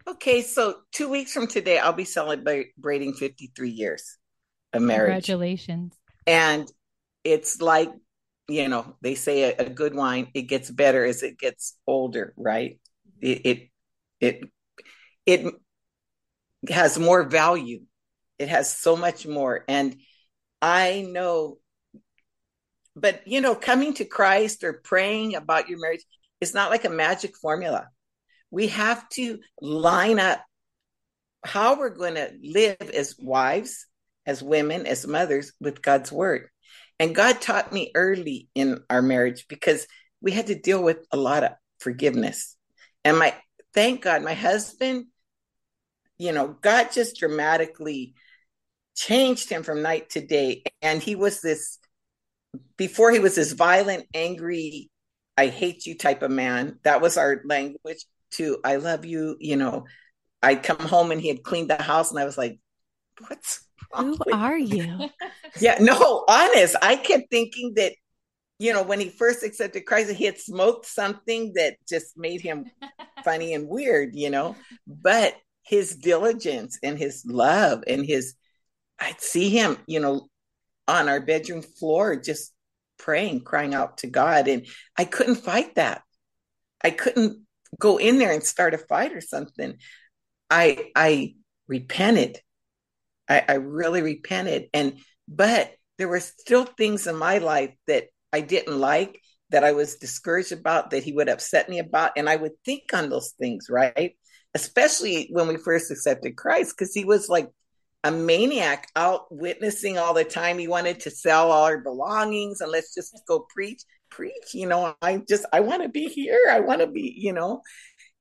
Okay, 0.07 0.43
so 0.43 0.81
2 0.93 1.09
weeks 1.09 1.33
from 1.33 1.47
today 1.47 1.79
I'll 1.79 1.95
be 1.95 2.05
celebrating 2.05 3.15
53 3.15 3.71
years 3.71 4.19
of 4.75 4.83
marriage. 4.83 5.25
Congratulations. 5.25 5.95
And 6.27 6.71
it's 7.25 7.63
like, 7.63 7.91
you 8.47 8.69
know, 8.69 8.97
they 9.01 9.15
say 9.15 9.55
a, 9.55 9.65
a 9.65 9.71
good 9.71 9.95
wine 9.95 10.29
it 10.35 10.43
gets 10.43 10.71
better 10.71 11.07
as 11.07 11.23
it 11.23 11.39
gets 11.39 11.79
older, 11.87 12.35
right? 12.37 12.79
It 13.23 13.47
it 13.47 13.71
it, 14.21 14.45
it 15.25 15.55
has 16.69 16.99
more 16.99 17.23
value. 17.23 17.81
It 18.39 18.49
has 18.49 18.77
so 18.77 18.97
much 18.97 19.27
more. 19.27 19.65
And 19.67 19.97
I 20.61 21.07
know, 21.09 21.57
but 22.95 23.27
you 23.27 23.41
know, 23.41 23.55
coming 23.55 23.95
to 23.95 24.05
Christ 24.05 24.65
or 24.65 24.75
praying 24.75 25.35
about 25.35 25.69
your 25.69 25.81
marriage 25.81 26.05
is 26.41 26.55
not 26.55 26.71
like 26.71 26.85
a 26.85 26.91
magic 26.91 27.37
formula. 27.37 27.89
We 28.51 28.69
have 28.69 29.09
to 29.11 29.39
line 29.61 30.19
up 30.19 30.45
how 31.45 31.79
we're 31.79 31.91
going 31.91 32.15
to 32.15 32.31
live 32.43 32.91
as 32.95 33.17
wives, 33.19 33.87
as 34.27 34.43
women, 34.43 34.87
as 34.87 35.07
mothers 35.07 35.53
with 35.61 35.83
God's 35.83 36.13
word. 36.13 36.49
And 36.99 37.15
God 37.15 37.41
taught 37.41 37.73
me 37.73 37.91
early 37.95 38.49
in 38.55 38.81
our 38.91 39.03
marriage 39.03 39.47
because 39.49 39.87
we 40.21 40.31
had 40.33 40.49
to 40.49 40.55
deal 40.55 40.83
with 40.83 40.99
a 41.11 41.17
lot 41.17 41.43
of 41.43 41.53
forgiveness. 41.81 42.57
And 43.05 43.19
my 43.19 43.35
thank 43.75 44.03
God, 44.03 44.23
my 44.23 44.35
husband 44.35 45.07
you 46.23 46.31
know, 46.31 46.57
God 46.63 46.93
just 46.93 47.17
dramatically 47.17 48.15
changed 48.95 49.51
him 49.51 49.65
from 49.65 49.83
night 49.83 50.11
to 50.11 50.25
day. 50.25 50.63
And 50.81 51.03
he 51.03 51.17
was 51.17 51.41
this, 51.41 51.79
before 52.77 53.11
he 53.11 53.19
was 53.19 53.35
this 53.35 53.53
violent, 53.53 54.07
angry, 54.15 54.91
I 55.37 55.47
hate 55.47 55.87
you 55.87 55.97
type 55.97 56.23
of 56.23 56.31
man. 56.31 56.79
That 56.85 57.01
was 57.01 57.17
our 57.17 57.43
language 57.45 58.05
to 58.33 58.59
I 58.65 58.77
love 58.77 59.05
you. 59.05 59.37
You 59.41 59.57
know, 59.57 59.87
I'd 60.43 60.63
come 60.63 60.79
home 60.79 61.11
and 61.11 61.21
he 61.21 61.29
had 61.29 61.43
cleaned 61.43 61.71
the 61.71 61.81
house 61.81 62.11
and 62.11 62.19
I 62.19 62.25
was 62.25 62.39
like, 62.39 62.59
what's 63.27 63.65
who 63.93 64.17
are 64.33 64.59
you? 64.59 65.09
yeah, 65.61 65.77
no, 65.81 66.25
honest. 66.29 66.77
I 66.81 66.97
kept 66.97 67.31
thinking 67.31 67.75
that, 67.77 67.93
you 68.59 68.73
know, 68.73 68.83
when 68.83 69.01
he 69.01 69.09
first 69.09 69.43
accepted 69.43 69.87
Christ, 69.87 70.11
he 70.13 70.25
had 70.25 70.39
smoked 70.39 70.87
something 70.87 71.53
that 71.57 71.77
just 71.89 72.17
made 72.17 72.41
him 72.41 72.71
funny 73.25 73.55
and 73.55 73.69
weird, 73.69 74.15
you 74.15 74.31
know. 74.31 74.57
But 74.87 75.37
his 75.63 75.95
diligence 75.95 76.79
and 76.83 76.99
his 76.99 77.25
love 77.27 77.85
and 77.87 78.05
his 78.05 78.35
I'd 78.99 79.21
see 79.21 79.51
him, 79.51 79.79
you 79.87 80.01
know, 80.01 80.29
on 80.89 81.09
our 81.09 81.21
bedroom 81.21 81.63
floor 81.63 82.17
just 82.17 82.53
praying, 82.99 83.41
crying 83.41 83.75
out 83.75 83.99
to 83.99 84.07
God. 84.07 84.49
And 84.49 84.67
I 84.97 85.05
couldn't 85.05 85.37
fight 85.37 85.77
that. 85.77 86.03
I 86.83 86.91
couldn't 86.91 87.45
go 87.79 87.99
in 87.99 88.19
there 88.19 88.33
and 88.33 88.43
start 88.43 88.75
a 88.75 88.79
fight 88.79 89.13
or 89.13 89.21
something. 89.21 89.77
I 90.51 90.91
I 90.95 91.35
repented. 91.69 92.41
I, 93.29 93.45
I 93.49 93.53
really 93.55 94.03
repented. 94.03 94.69
And 94.75 94.99
but 95.29 95.73
there 95.99 96.09
were 96.09 96.21
still 96.21 96.65
things 96.65 97.07
in 97.07 97.17
my 97.17 97.39
life 97.39 97.75
that 97.87 98.05
I 98.33 98.41
didn't 98.41 98.79
like, 98.79 99.21
that 99.51 99.65
I 99.65 99.73
was 99.73 99.97
discouraged 99.97 100.53
about, 100.53 100.91
that 100.91 101.05
he 101.05 101.13
would 101.13 101.29
upset 101.29 101.69
me 101.69 101.79
about. 101.79 102.13
And 102.17 102.29
I 102.29 102.37
would 102.37 102.53
think 102.65 102.93
on 102.93 103.09
those 103.09 103.35
things, 103.39 103.67
right? 103.71 104.17
especially 104.55 105.29
when 105.31 105.49
we 105.49 105.57
first 105.57 105.91
accepted 105.91 106.37
Christ, 106.37 106.75
because 106.77 106.95
he 106.95 107.05
was 107.05 107.29
like 107.29 107.49
a 108.05 108.11
maniac 108.11 108.89
out 108.97 109.27
witnessing 109.31 109.99
all 109.99 110.15
the 110.15 110.25
time. 110.25 110.59
He 110.59 110.69
wanted 110.69 111.01
to 111.01 111.11
sell 111.11 111.53
all 111.53 111.65
our 111.65 111.79
belongings 111.79 112.61
and 112.61 112.71
let's 112.71 112.95
just 112.95 113.21
go 113.29 113.47
preach, 113.55 113.83
preach. 114.11 114.55
You 114.55 114.67
know, 114.67 114.95
I 115.01 115.23
just, 115.29 115.47
I 115.53 115.61
want 115.61 115.83
to 115.83 115.89
be 115.89 116.07
here. 116.07 116.49
I 116.51 116.61
want 116.61 116.81
to 116.81 116.87
be, 116.87 117.15
you 117.17 117.33
know. 117.33 117.63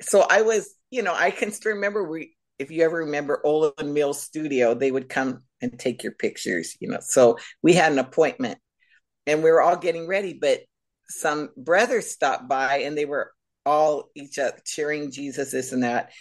So 0.01 0.25
I 0.29 0.43
was, 0.43 0.73
you 0.91 1.01
know, 1.01 1.13
I 1.13 1.31
can 1.31 1.51
still 1.51 1.73
remember 1.73 2.03
we, 2.03 2.35
if 2.59 2.69
you 2.69 2.83
ever 2.83 2.97
remember 2.97 3.41
Olan 3.43 3.93
Mills 3.93 4.21
Studio, 4.21 4.75
they 4.75 4.91
would 4.91 5.09
come 5.09 5.43
and 5.61 5.79
take 5.79 6.03
your 6.03 6.13
pictures, 6.13 6.75
you 6.79 6.87
know. 6.87 6.99
So 7.01 7.37
we 7.63 7.73
had 7.73 7.91
an 7.91 7.99
appointment 7.99 8.59
and 9.25 9.43
we 9.43 9.51
were 9.51 9.61
all 9.61 9.77
getting 9.77 10.07
ready, 10.07 10.33
but 10.33 10.61
some 11.07 11.49
brothers 11.57 12.11
stopped 12.11 12.47
by 12.47 12.79
and 12.79 12.97
they 12.97 13.05
were 13.05 13.31
all 13.65 14.09
each 14.15 14.39
other 14.39 14.57
cheering 14.65 15.11
Jesus, 15.11 15.51
this 15.51 15.71
and 15.71 15.83
that. 15.83 16.11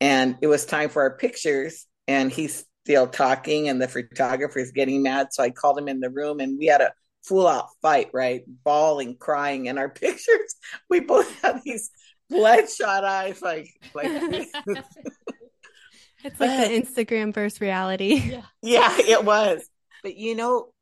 And 0.00 0.36
it 0.40 0.46
was 0.46 0.64
time 0.64 0.90
for 0.90 1.02
our 1.02 1.16
pictures, 1.16 1.86
and 2.06 2.30
he's 2.30 2.64
still 2.88 3.06
talking, 3.06 3.68
and 3.68 3.82
the 3.82 3.86
photographer 3.86 4.58
is 4.58 4.72
getting 4.72 5.02
mad. 5.02 5.28
So 5.30 5.42
I 5.42 5.50
called 5.50 5.78
him 5.78 5.88
in 5.88 6.00
the 6.00 6.08
room, 6.08 6.40
and 6.40 6.58
we 6.58 6.66
had 6.66 6.80
a 6.80 6.92
full 7.22 7.46
out 7.46 7.68
fight, 7.82 8.08
right? 8.14 8.44
Bawling, 8.64 9.16
crying. 9.18 9.66
in 9.66 9.76
our 9.76 9.88
pictures, 10.04 10.54
we 10.88 11.00
both 11.00 11.30
had 11.42 11.60
these 11.64 11.90
bloodshot 12.30 13.04
eyes, 13.04 13.42
like, 13.42 13.68
like 13.94 14.06
It's 16.24 16.40
like 16.40 16.50
but, 16.50 16.68
the 16.68 16.82
Instagram 16.82 17.32
versus 17.34 17.60
reality. 17.60 18.14
Yeah. 18.14 18.42
yeah, 18.62 18.96
it 18.98 19.24
was. 19.24 19.68
But 20.02 20.16
you 20.16 20.34
know, 20.34 20.72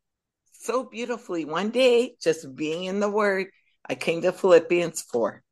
so 0.53 0.85
beautifully, 0.85 1.43
one 1.43 1.71
day, 1.71 2.15
just 2.21 2.55
being 2.55 2.85
in 2.85 3.01
the 3.01 3.09
word, 3.09 3.47
I 3.87 3.95
came 3.95 4.21
to 4.21 4.31
Philippians 4.31 5.01
4. 5.01 5.43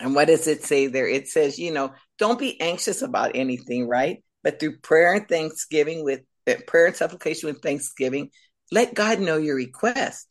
And 0.00 0.14
what 0.14 0.26
does 0.26 0.48
it 0.48 0.64
say 0.64 0.88
there? 0.88 1.06
It 1.06 1.28
says, 1.28 1.58
you 1.58 1.72
know, 1.72 1.94
don't 2.18 2.38
be 2.38 2.60
anxious 2.60 3.02
about 3.02 3.32
anything, 3.36 3.86
right? 3.86 4.22
But 4.42 4.60
through 4.60 4.78
prayer 4.78 5.14
and 5.14 5.28
thanksgiving, 5.28 6.04
with 6.04 6.20
uh, 6.48 6.54
prayer 6.66 6.86
and 6.86 6.96
supplication 6.96 7.48
with 7.48 7.62
thanksgiving, 7.62 8.30
let 8.72 8.94
God 8.94 9.20
know 9.20 9.36
your 9.36 9.56
request. 9.56 10.26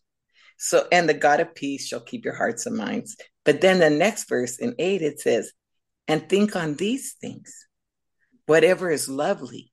So, 0.58 0.88
and 0.92 1.08
the 1.08 1.14
God 1.14 1.40
of 1.40 1.56
peace 1.56 1.88
shall 1.88 2.02
keep 2.02 2.26
your 2.26 2.36
hearts 2.36 2.66
and 2.66 2.76
minds. 2.76 3.16
But 3.46 3.62
then 3.62 3.80
the 3.80 3.90
next 3.90 4.28
verse 4.28 4.58
in 4.58 4.76
eight, 4.78 5.02
it 5.02 5.20
says, 5.20 5.52
and 6.08 6.28
think 6.28 6.56
on 6.56 6.76
these 6.76 7.14
things 7.22 7.54
whatever 8.46 8.90
is 8.90 9.08
lovely, 9.08 9.72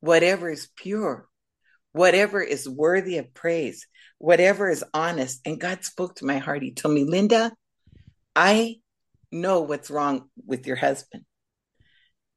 whatever 0.00 0.50
is 0.50 0.68
pure, 0.76 1.28
whatever 1.92 2.42
is 2.42 2.68
worthy 2.68 3.18
of 3.18 3.32
praise, 3.32 3.86
whatever 4.18 4.68
is 4.68 4.84
honest. 4.92 5.40
And 5.46 5.60
God 5.60 5.84
spoke 5.84 6.16
to 6.16 6.26
my 6.26 6.38
heart. 6.38 6.62
He 6.62 6.72
told 6.72 6.94
me, 6.94 7.04
Linda, 7.04 7.52
I 8.34 8.80
know 9.30 9.60
what's 9.60 9.90
wrong 9.90 10.28
with 10.44 10.66
your 10.66 10.76
husband. 10.76 11.24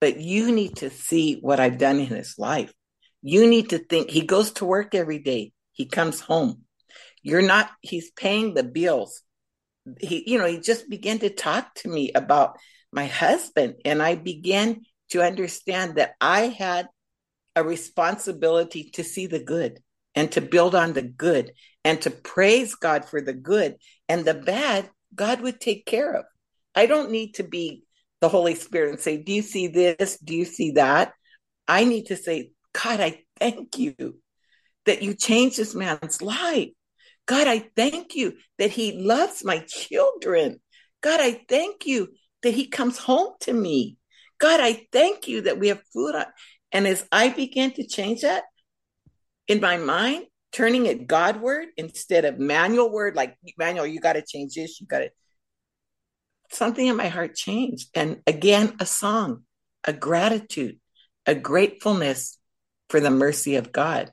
But 0.03 0.19
you 0.19 0.51
need 0.51 0.75
to 0.79 0.89
see 0.89 1.35
what 1.35 1.61
I've 1.61 1.77
done 1.77 1.97
in 1.97 2.07
his 2.07 2.37
life. 2.37 2.73
You 3.21 3.47
need 3.47 3.69
to 3.69 3.77
think 3.77 4.09
he 4.09 4.25
goes 4.25 4.51
to 4.55 4.65
work 4.65 4.93
every 4.93 5.19
day. 5.19 5.53
He 5.71 5.85
comes 5.85 6.19
home. 6.19 6.63
You're 7.21 7.41
not, 7.41 7.69
he's 7.79 8.11
paying 8.11 8.53
the 8.53 8.65
bills. 8.65 9.21
He, 10.01 10.29
you 10.29 10.39
know, 10.39 10.45
he 10.45 10.59
just 10.59 10.89
began 10.89 11.19
to 11.19 11.29
talk 11.29 11.73
to 11.75 11.87
me 11.87 12.11
about 12.13 12.57
my 12.91 13.05
husband. 13.05 13.75
And 13.85 14.03
I 14.03 14.15
began 14.15 14.81
to 15.11 15.23
understand 15.23 15.95
that 15.95 16.15
I 16.19 16.47
had 16.47 16.89
a 17.55 17.63
responsibility 17.63 18.89
to 18.95 19.05
see 19.05 19.27
the 19.27 19.39
good 19.39 19.79
and 20.15 20.29
to 20.33 20.41
build 20.41 20.75
on 20.75 20.91
the 20.91 21.01
good 21.01 21.53
and 21.85 22.01
to 22.01 22.11
praise 22.11 22.75
God 22.75 23.05
for 23.05 23.21
the 23.21 23.31
good 23.31 23.77
and 24.09 24.25
the 24.25 24.33
bad, 24.33 24.89
God 25.15 25.39
would 25.39 25.61
take 25.61 25.85
care 25.85 26.11
of. 26.13 26.25
I 26.75 26.87
don't 26.87 27.11
need 27.11 27.35
to 27.35 27.43
be 27.43 27.83
the 28.23 28.29
Holy 28.29 28.55
Spirit 28.55 28.91
and 28.91 28.99
say, 29.01 29.17
Do 29.17 29.33
you 29.33 29.41
see 29.41 29.67
this? 29.67 30.17
Do 30.23 30.33
you 30.33 30.45
see 30.45 30.71
that? 30.71 31.11
I 31.67 31.83
need 31.83 32.05
to 32.05 32.15
say, 32.15 32.51
God, 32.71 33.01
I 33.01 33.21
thank 33.37 33.77
you 33.77 34.15
that 34.85 35.01
you 35.01 35.13
changed 35.13 35.57
this 35.57 35.75
man's 35.75 36.21
life. 36.21 36.69
God, 37.25 37.47
I 37.49 37.69
thank 37.75 38.15
you 38.15 38.37
that 38.59 38.71
he 38.71 38.93
loves 38.93 39.43
my 39.43 39.59
children. 39.67 40.61
God, 41.01 41.19
I 41.19 41.41
thank 41.49 41.85
you 41.85 42.13
that 42.43 42.53
he 42.53 42.67
comes 42.67 42.97
home 42.97 43.33
to 43.41 43.51
me. 43.51 43.97
God, 44.39 44.61
I 44.61 44.87
thank 44.93 45.27
you 45.27 45.41
that 45.41 45.59
we 45.59 45.67
have 45.67 45.81
food. 45.93 46.15
And 46.71 46.87
as 46.87 47.05
I 47.11 47.27
began 47.27 47.71
to 47.73 47.85
change 47.85 48.21
that 48.21 48.43
in 49.49 49.59
my 49.59 49.75
mind, 49.75 50.27
turning 50.53 50.85
it 50.85 51.07
Godward 51.07 51.67
instead 51.75 52.23
of 52.23 52.39
manual 52.39 52.89
word, 52.89 53.17
like 53.17 53.35
manual, 53.57 53.85
you 53.85 53.99
got 53.99 54.13
to 54.13 54.23
change 54.25 54.53
this, 54.55 54.79
you 54.79 54.87
got 54.87 54.99
to. 54.99 55.09
Something 56.53 56.87
in 56.87 56.95
my 56.95 57.07
heart 57.07 57.35
changed. 57.35 57.89
And 57.95 58.21
again, 58.27 58.75
a 58.79 58.85
song, 58.85 59.43
a 59.83 59.93
gratitude, 59.93 60.79
a 61.25 61.35
gratefulness 61.35 62.37
for 62.89 62.99
the 62.99 63.09
mercy 63.09 63.55
of 63.55 63.71
God. 63.71 64.11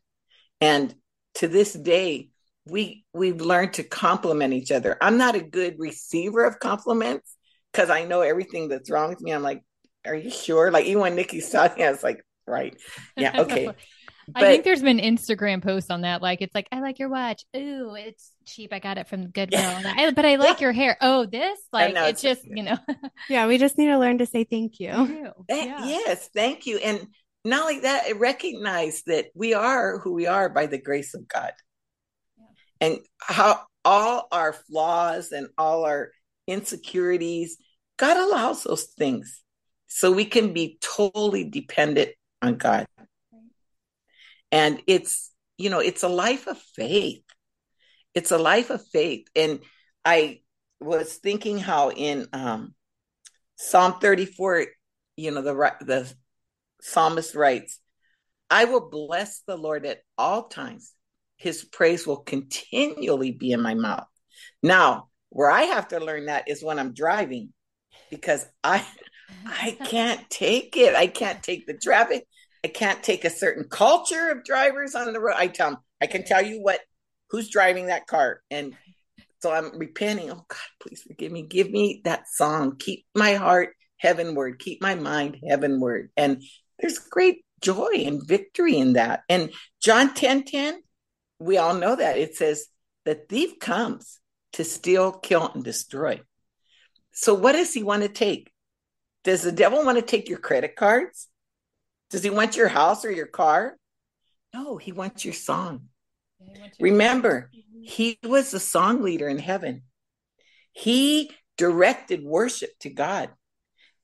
And 0.61 0.95
to 1.35 1.49
this 1.49 1.73
day, 1.73 2.31
we 2.67 3.05
we've 3.13 3.41
learned 3.41 3.75
to 3.75 3.83
compliment 3.83 4.55
each 4.55 4.71
other. 4.71 4.97
I'm 5.01 5.19
not 5.19 5.35
a 5.35 5.43
good 5.43 5.77
receiver 5.79 6.45
of 6.45 6.59
compliments 6.61 7.37
because 7.73 7.91
I 7.91 8.05
know 8.05 8.23
everything 8.23 8.69
that's 8.69 8.91
wrong 8.91 9.11
with 9.11 9.21
me. 9.21 9.33
I'm 9.33 9.43
like, 9.43 9.63
are 10.07 10.15
you 10.15 10.31
sure? 10.31 10.71
Like 10.71 10.87
even 10.87 11.03
when 11.03 11.15
Nikki's 11.15 11.51
talking, 11.51 11.85
I 11.85 11.91
was 11.91 12.03
like, 12.03 12.25
right. 12.47 12.75
Yeah, 13.17 13.35
okay. 13.39 13.71
I 14.35 14.41
think 14.43 14.65
there's 14.65 14.83
been 14.83 14.99
Instagram 14.99 15.63
posts 15.63 15.91
on 15.91 16.03
that. 16.03 16.23
Like 16.23 16.41
it's 16.43 16.55
like, 16.55 16.69
I 16.73 16.81
like 16.81 16.99
your 16.99 17.09
watch. 17.09 17.45
Ooh, 17.57 17.95
it's 17.95 18.33
cheap. 18.47 18.73
I 18.73 18.79
got 18.79 18.99
it 18.99 19.09
from 19.09 19.31
Goodwill. 19.31 19.61
I, 19.63 20.11
but 20.11 20.25
I 20.25 20.37
like 20.37 20.61
your 20.61 20.73
hair. 20.73 20.97
Oh, 21.01 21.27
this? 21.27 21.59
Like 21.73 21.95
know, 21.95 22.05
it's, 22.07 22.23
it's 22.25 22.41
just, 22.41 22.49
you 22.49 22.63
know. 22.63 22.79
yeah, 23.29 23.47
we 23.47 23.59
just 23.59 23.79
need 23.79 23.89
to 23.89 23.99
learn 23.99 24.19
to 24.19 24.27
say 24.27 24.45
thank 24.45 24.81
you. 24.81 24.91
Eh, 25.49 25.65
yeah. 25.65 25.87
Yes, 25.87 26.29
thank 26.35 26.67
you. 26.67 26.79
And 26.79 27.07
not 27.45 27.63
only 27.63 27.81
that, 27.81 28.05
I 28.09 28.13
recognize 28.13 29.03
that 29.07 29.27
we 29.35 29.55
are 29.55 29.99
who 29.99 30.13
we 30.13 30.27
are 30.27 30.49
by 30.49 30.67
the 30.67 30.81
grace 30.81 31.15
of 31.15 31.27
God. 31.27 31.53
Yeah. 32.37 32.89
And 32.89 32.99
how 33.19 33.63
all 33.85 34.29
our 34.31 34.53
flaws 34.53 35.33
and 35.33 35.49
all 35.57 35.85
our 35.85 36.11
insecurities, 36.47 37.57
God 37.97 38.17
allows 38.17 38.65
those 38.65 38.85
things 38.85 39.43
so 39.87 40.13
we 40.13 40.25
can 40.25 40.53
be 40.53 40.79
totally 40.81 41.45
dependent 41.45 42.11
on 42.43 42.57
God. 42.57 42.87
And 44.53 44.81
it's, 44.87 45.31
you 45.57 45.71
know, 45.71 45.81
it's 45.81 46.03
a 46.03 46.09
life 46.09 46.47
of 46.47 46.59
faith. 46.59 47.23
It's 48.15 48.31
a 48.31 48.39
life 48.39 48.71
of 48.71 48.85
faith. 48.89 49.27
And 49.37 49.61
I 50.05 50.41
was 50.81 51.15
thinking 51.15 51.59
how 51.59 51.91
in 51.91 52.27
um, 52.33 52.75
Psalm 53.57 54.01
34, 54.01 54.67
you 55.17 55.31
know, 55.31 55.43
the 55.43 55.75
the 55.81 56.13
psalmist 56.81 57.35
writes, 57.35 57.79
I 58.49 58.65
will 58.65 58.89
bless 58.89 59.43
the 59.47 59.57
Lord 59.57 59.87
at 59.87 60.01
all 60.19 60.49
times. 60.49 60.93
His 61.37 61.65
praise 61.65 62.07
will 62.07 62.19
continually 62.19 63.31
be 63.31 63.53
in 63.53 63.63
my 63.63 63.75
mouth. 63.75 64.07
Now, 64.63 65.09
where 65.29 65.51
I 65.51 65.63
have 65.63 65.89
to 65.89 66.01
learn 66.01 66.27
that 66.27 66.49
is 66.49 66.63
when 66.63 66.79
I'm 66.79 66.93
driving 66.93 67.53
because 68.11 68.45
I 68.65 68.85
I 69.47 69.79
can't 69.85 70.29
take 70.29 70.77
it. 70.77 70.95
I 70.95 71.07
can't 71.07 71.43
take 71.43 71.67
the 71.67 71.75
traffic. 71.75 72.27
I 72.65 72.69
can't 72.69 73.03
take 73.03 73.25
a 73.25 73.31
certain 73.31 73.65
culture 73.65 74.31
of 74.31 74.45
drivers 74.45 74.95
on 74.95 75.13
the 75.13 75.21
road. 75.21 75.37
I 75.37 75.47
tell 75.47 75.71
them, 75.71 75.79
I 76.01 76.07
can 76.07 76.25
tell 76.25 76.45
you 76.45 76.61
what 76.63 76.81
who's 77.31 77.49
driving 77.49 77.87
that 77.87 78.07
car. 78.07 78.43
And 78.51 78.75
so 79.41 79.51
I'm 79.53 79.79
repenting. 79.79 80.31
Oh 80.31 80.45
God, 80.47 80.59
please 80.83 81.03
forgive 81.03 81.33
me. 81.33 81.43
Give 81.43 81.71
me 81.71 82.03
that 82.05 82.29
song. 82.29 82.77
Keep 82.79 83.07
my 83.15 83.35
heart 83.35 83.71
heavenward. 83.97 84.59
Keep 84.59 84.83
my 84.83 84.95
mind 84.95 85.39
heavenward. 85.49 86.11
And 86.17 86.43
there's 86.79 86.99
great 86.99 87.45
joy 87.61 88.05
and 88.05 88.27
victory 88.27 88.77
in 88.77 88.95
that. 88.95 89.23
And 89.29 89.53
John 89.81 90.15
10 90.15 90.45
10, 90.45 90.83
we 91.39 91.59
all 91.59 91.75
know 91.75 91.97
that. 91.97 92.19
It 92.19 92.37
says, 92.37 92.67
the 93.05 93.15
thief 93.15 93.59
comes 93.59 94.19
to 94.55 94.65
steal, 94.65 95.13
kill, 95.13 95.51
and 95.55 95.65
destroy. 95.65 96.21
So, 97.13 97.35
what 97.35 97.53
does 97.53 97.73
he 97.73 97.83
want 97.83 98.03
to 98.03 98.09
take? 98.09 98.51
Does 99.25 99.43
the 99.43 99.53
devil 99.53 99.85
want 99.85 99.99
to 99.99 100.03
take 100.03 100.29
your 100.29 100.39
credit 100.39 100.77
cards? 100.77 101.29
Does 102.11 102.23
he 102.23 102.31
want 102.31 102.57
your 102.57 102.69
house 102.69 103.05
or 103.05 103.11
your 103.11 103.27
car? 103.27 103.77
No, 104.53 104.77
he 104.77 104.93
wants 104.93 105.25
your 105.25 105.35
song. 105.35 105.89
Remember, 106.81 107.51
he 107.83 108.19
was 108.25 108.51
the 108.51 108.61
song 108.61 109.03
leader 109.03 109.29
in 109.29 109.39
heaven. 109.39 109.83
He 110.73 111.31
directed 111.57 112.25
worship 112.25 112.71
to 112.81 112.91
God. 112.91 113.31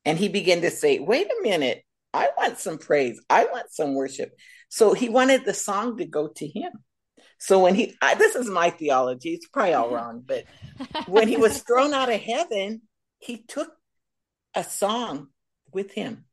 And 0.05 0.19
he 0.19 0.29
began 0.29 0.61
to 0.61 0.71
say, 0.71 1.01
wait 1.01 1.27
a 1.27 1.43
minute, 1.43 1.83
I 2.13 2.29
want 2.37 2.59
some 2.59 2.79
praise. 2.79 3.21
I 3.29 3.47
want 3.47 3.73
some 3.73 3.95
worship. 3.95 4.31
So 4.69 4.93
he 4.93 5.09
wanted 5.09 5.45
the 5.45 5.55
song 5.55 5.97
to 5.97 6.05
go 6.05 6.29
to 6.29 6.47
him. 6.47 6.73
So 7.39 7.59
when 7.59 7.75
he, 7.75 7.95
I, 8.01 8.15
this 8.15 8.37
is 8.37 8.49
my 8.49 8.71
theology, 8.71 9.35
it's 9.35 9.49
probably 9.49 9.75
all 9.75 9.91
wrong, 9.95 10.23
but 10.25 10.45
when 11.07 11.29
he 11.29 11.37
was 11.37 11.63
thrown 11.63 11.93
out 11.93 12.13
of 12.13 12.21
heaven, 12.21 12.83
he 13.19 13.39
took 13.39 13.71
a 14.55 14.63
song 14.63 15.29
with 15.73 15.93
him. 15.93 16.26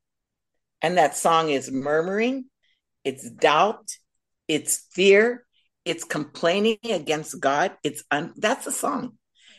And 0.84 0.98
that 0.98 1.16
song 1.16 1.50
is 1.50 1.72
murmuring, 1.72 2.46
it's 3.06 3.30
doubt, 3.30 3.90
it's 4.50 4.86
fear, 4.92 5.46
it's 5.86 6.04
complaining 6.04 6.78
against 6.84 7.40
God. 7.40 7.72
It's 7.84 8.04
un- 8.12 8.34
that's 8.38 8.68
a 8.68 8.72
song. 8.72 9.18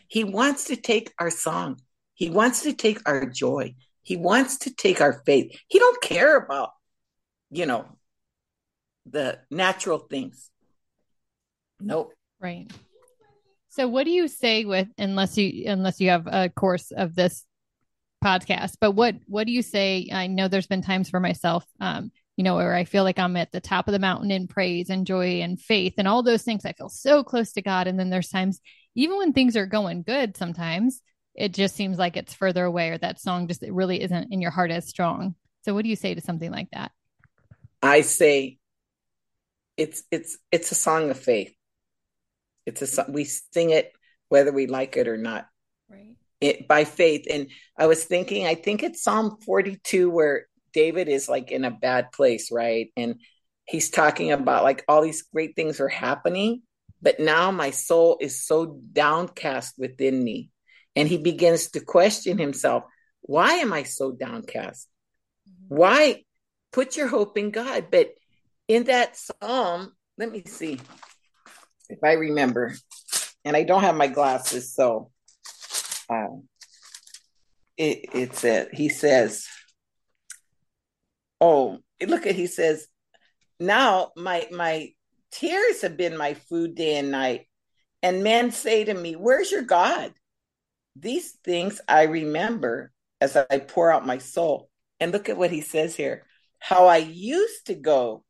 He 0.08 0.22
wants 0.22 0.64
to 0.66 0.76
take 0.76 1.12
our 1.18 1.30
song. 1.30 1.80
He 2.14 2.30
wants 2.30 2.62
to 2.62 2.74
take 2.74 3.00
our 3.06 3.26
joy. 3.26 3.74
He 4.02 4.16
wants 4.16 4.58
to 4.58 4.74
take 4.74 5.00
our 5.00 5.22
faith. 5.24 5.58
He 5.66 5.78
don't 5.78 6.00
care 6.02 6.36
about, 6.36 6.70
you 7.50 7.64
know, 7.66 7.86
the 9.06 9.38
natural 9.50 9.98
things. 9.98 10.50
Nope. 11.80 12.12
Right. 12.38 12.70
So 13.70 13.88
what 13.88 14.04
do 14.04 14.10
you 14.10 14.28
say 14.28 14.64
with 14.64 14.88
unless 14.98 15.36
you 15.36 15.64
unless 15.68 16.00
you 16.00 16.10
have 16.10 16.26
a 16.26 16.48
course 16.48 16.92
of 16.92 17.14
this 17.14 17.44
podcast, 18.24 18.76
but 18.80 18.92
what 18.92 19.16
what 19.26 19.46
do 19.46 19.52
you 19.52 19.62
say? 19.62 20.08
I 20.12 20.26
know 20.26 20.48
there's 20.48 20.66
been 20.66 20.82
times 20.82 21.10
for 21.10 21.20
myself 21.20 21.64
um, 21.80 22.10
you 22.36 22.42
know, 22.42 22.56
where 22.56 22.74
I 22.74 22.84
feel 22.84 23.04
like 23.04 23.18
I'm 23.18 23.36
at 23.36 23.52
the 23.52 23.60
top 23.60 23.86
of 23.86 23.92
the 23.92 23.98
mountain 23.98 24.30
in 24.30 24.48
praise 24.48 24.90
and 24.90 25.06
joy 25.06 25.40
and 25.40 25.60
faith 25.60 25.94
and 25.98 26.08
all 26.08 26.22
those 26.22 26.42
things. 26.42 26.64
I 26.64 26.72
feel 26.72 26.88
so 26.88 27.22
close 27.22 27.52
to 27.52 27.62
God. 27.62 27.86
And 27.86 27.98
then 27.98 28.10
there's 28.10 28.28
times, 28.28 28.60
even 28.94 29.18
when 29.18 29.32
things 29.32 29.56
are 29.56 29.66
going 29.66 30.02
good, 30.02 30.36
sometimes 30.36 31.00
it 31.34 31.52
just 31.52 31.76
seems 31.76 31.98
like 31.98 32.16
it's 32.16 32.34
further 32.34 32.64
away 32.64 32.90
or 32.90 32.98
that 32.98 33.20
song 33.20 33.46
just 33.46 33.62
it 33.62 33.72
really 33.72 34.02
isn't 34.02 34.32
in 34.32 34.40
your 34.40 34.50
heart 34.50 34.70
as 34.70 34.88
strong. 34.88 35.34
So 35.64 35.74
what 35.74 35.82
do 35.82 35.88
you 35.88 35.96
say 35.96 36.14
to 36.14 36.20
something 36.20 36.50
like 36.50 36.70
that? 36.72 36.90
I 37.82 38.00
say 38.00 38.58
it's 39.76 40.02
it's 40.10 40.38
it's 40.50 40.72
a 40.72 40.76
song 40.76 41.10
of 41.10 41.18
faith. 41.18 41.54
It's 42.66 42.98
a 42.98 43.06
we 43.08 43.24
sing 43.24 43.70
it 43.70 43.92
whether 44.28 44.52
we 44.52 44.66
like 44.66 44.96
it 44.96 45.06
or 45.06 45.16
not. 45.16 45.46
Right. 45.88 46.16
It 46.44 46.68
by 46.68 46.84
faith. 46.84 47.26
And 47.30 47.48
I 47.78 47.86
was 47.86 48.04
thinking, 48.04 48.46
I 48.46 48.54
think 48.54 48.82
it's 48.82 49.02
Psalm 49.02 49.38
42 49.46 50.10
where 50.10 50.46
David 50.74 51.08
is 51.08 51.28
like 51.28 51.50
in 51.50 51.64
a 51.64 51.70
bad 51.70 52.12
place, 52.12 52.52
right? 52.52 52.90
And 52.96 53.20
he's 53.64 53.88
talking 53.88 54.30
about 54.30 54.62
like 54.62 54.84
all 54.86 55.00
these 55.00 55.22
great 55.22 55.56
things 55.56 55.80
are 55.80 55.88
happening, 55.88 56.62
but 57.00 57.18
now 57.18 57.50
my 57.50 57.70
soul 57.70 58.18
is 58.20 58.44
so 58.44 58.78
downcast 58.92 59.74
within 59.78 60.22
me. 60.22 60.50
And 60.94 61.08
he 61.08 61.16
begins 61.16 61.70
to 61.70 61.80
question 61.80 62.36
himself 62.38 62.84
why 63.22 63.54
am 63.54 63.72
I 63.72 63.84
so 63.84 64.12
downcast? 64.12 64.86
Mm-hmm. 65.48 65.76
Why 65.76 66.24
put 66.72 66.94
your 66.96 67.08
hope 67.08 67.38
in 67.38 67.52
God? 67.52 67.86
But 67.90 68.10
in 68.68 68.84
that 68.84 69.16
psalm, 69.16 69.92
let 70.18 70.30
me 70.30 70.42
see 70.44 70.78
if 71.88 72.02
I 72.02 72.12
remember, 72.12 72.74
and 73.44 73.56
I 73.56 73.62
don't 73.62 73.82
have 73.82 73.96
my 73.96 74.08
glasses, 74.08 74.74
so 74.74 75.10
uh, 76.08 76.36
it, 77.76 78.14
it 78.14 78.34
said, 78.36 78.68
he 78.72 78.88
says, 78.88 79.46
Oh, 81.40 81.78
look 82.04 82.26
at 82.26 82.34
he 82.34 82.46
says, 82.46 82.86
now 83.60 84.12
my 84.16 84.46
my 84.50 84.90
tears 85.30 85.82
have 85.82 85.96
been 85.96 86.16
my 86.16 86.34
food 86.34 86.74
day 86.74 86.96
and 86.96 87.10
night, 87.10 87.46
and 88.02 88.24
men 88.24 88.50
say 88.50 88.84
to 88.84 88.94
me, 88.94 89.14
Where's 89.14 89.50
your 89.50 89.62
God? 89.62 90.12
These 90.96 91.32
things 91.44 91.80
I 91.88 92.04
remember 92.04 92.92
as 93.20 93.36
I 93.36 93.58
pour 93.58 93.90
out 93.90 94.06
my 94.06 94.18
soul. 94.18 94.68
And 95.00 95.12
look 95.12 95.28
at 95.28 95.36
what 95.36 95.50
he 95.50 95.60
says 95.60 95.96
here 95.96 96.24
how 96.60 96.86
I 96.86 96.96
used 96.96 97.66
to 97.66 97.74
go 97.74 98.24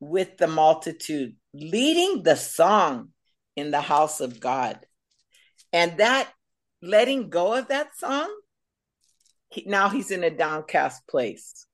with 0.00 0.36
the 0.36 0.48
multitude, 0.48 1.36
leading 1.54 2.24
the 2.24 2.34
song 2.34 3.10
in 3.54 3.70
the 3.70 3.80
house 3.80 4.20
of 4.20 4.40
God. 4.40 4.84
And 5.72 5.98
that 5.98 6.28
letting 6.82 7.30
go 7.30 7.54
of 7.54 7.68
that 7.68 7.96
song, 7.96 8.34
he, 9.48 9.64
now 9.66 9.88
he's 9.88 10.10
in 10.10 10.24
a 10.24 10.30
downcast 10.30 11.06
place. 11.06 11.66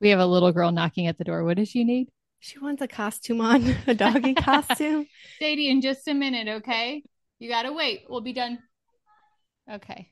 We 0.00 0.10
have 0.10 0.20
a 0.20 0.26
little 0.26 0.52
girl 0.52 0.72
knocking 0.72 1.06
at 1.06 1.18
the 1.18 1.24
door. 1.24 1.44
What 1.44 1.56
does 1.56 1.68
she 1.68 1.84
need? 1.84 2.08
She 2.40 2.58
wants 2.58 2.82
a 2.82 2.88
costume 2.88 3.40
on, 3.40 3.74
a 3.86 3.94
doggy 3.94 4.34
costume. 4.34 5.06
Sadie, 5.38 5.70
in 5.70 5.80
just 5.80 6.06
a 6.08 6.14
minute, 6.14 6.48
okay? 6.62 7.02
You 7.38 7.48
gotta 7.48 7.72
wait. 7.72 8.04
We'll 8.08 8.20
be 8.20 8.32
done. 8.32 8.58
Okay. 9.70 10.10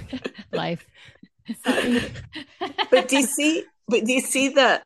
Life. 0.52 0.86
but 2.90 3.08
do 3.08 3.18
you 3.18 3.26
see 3.26 3.64
but 3.86 4.04
do 4.04 4.12
you 4.12 4.20
see 4.22 4.48
the 4.48 4.82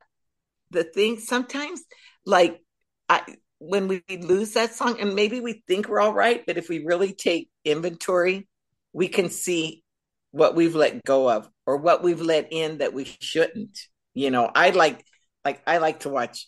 the 0.70 0.82
thing 0.82 1.18
sometimes 1.18 1.82
like 2.26 2.60
I 3.08 3.36
when 3.58 3.88
we 3.88 4.02
lose 4.08 4.52
that 4.52 4.74
song 4.74 5.00
and 5.00 5.14
maybe 5.14 5.40
we 5.40 5.62
think 5.66 5.88
we're 5.88 6.00
all 6.00 6.14
right, 6.14 6.44
but 6.46 6.58
if 6.58 6.68
we 6.68 6.84
really 6.84 7.12
take 7.12 7.50
inventory, 7.64 8.48
we 8.92 9.08
can 9.08 9.30
see 9.30 9.82
what 10.30 10.54
we've 10.54 10.74
let 10.74 11.04
go 11.04 11.28
of 11.28 11.48
or 11.66 11.78
what 11.78 12.02
we've 12.02 12.20
let 12.20 12.52
in 12.52 12.78
that 12.78 12.92
we 12.92 13.04
shouldn't. 13.20 13.78
You 14.14 14.30
know, 14.30 14.50
I 14.54 14.70
like 14.70 15.04
like 15.44 15.60
I 15.66 15.78
like 15.78 16.00
to 16.00 16.08
watch 16.08 16.46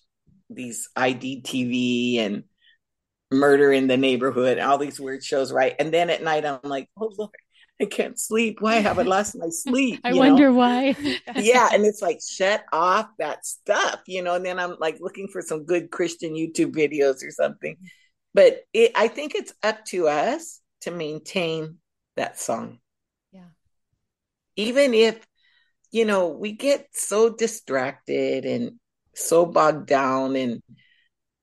these 0.48 0.88
IDTV 0.96 2.18
and 2.18 2.44
murder 3.30 3.72
in 3.72 3.86
the 3.86 3.96
neighborhood, 3.96 4.58
all 4.58 4.78
these 4.78 5.00
weird 5.00 5.24
shows, 5.24 5.52
right? 5.52 5.74
And 5.78 5.92
then 5.92 6.10
at 6.10 6.22
night 6.22 6.44
I'm 6.44 6.60
like, 6.64 6.88
oh 6.98 7.12
Lord, 7.16 7.30
I 7.80 7.86
can't 7.86 8.18
sleep. 8.18 8.60
Why 8.60 8.76
have 8.76 8.98
I 8.98 9.02
lost 9.02 9.36
my 9.36 9.48
sleep? 9.50 10.00
I 10.04 10.12
wonder 10.12 10.50
know? 10.50 10.54
why. 10.54 10.96
yeah. 11.36 11.70
And 11.72 11.84
it's 11.84 12.02
like, 12.02 12.20
shut 12.26 12.64
off 12.72 13.08
that 13.18 13.46
stuff, 13.46 14.00
you 14.06 14.22
know, 14.22 14.34
and 14.34 14.44
then 14.44 14.58
I'm 14.58 14.76
like 14.78 14.98
looking 15.00 15.28
for 15.28 15.40
some 15.40 15.64
good 15.64 15.90
Christian 15.90 16.34
YouTube 16.34 16.72
videos 16.72 17.24
or 17.26 17.30
something. 17.30 17.76
But 18.34 18.60
it, 18.72 18.92
I 18.94 19.08
think 19.08 19.34
it's 19.34 19.54
up 19.62 19.84
to 19.86 20.08
us 20.08 20.60
to 20.82 20.90
maintain 20.90 21.78
that 22.16 22.38
song. 22.38 22.78
Yeah. 23.32 23.48
Even 24.56 24.94
if, 24.94 25.26
you 25.90 26.04
know, 26.04 26.28
we 26.28 26.52
get 26.52 26.86
so 26.92 27.34
distracted 27.34 28.44
and 28.44 28.78
so 29.14 29.46
bogged 29.46 29.86
down 29.86 30.36
and 30.36 30.62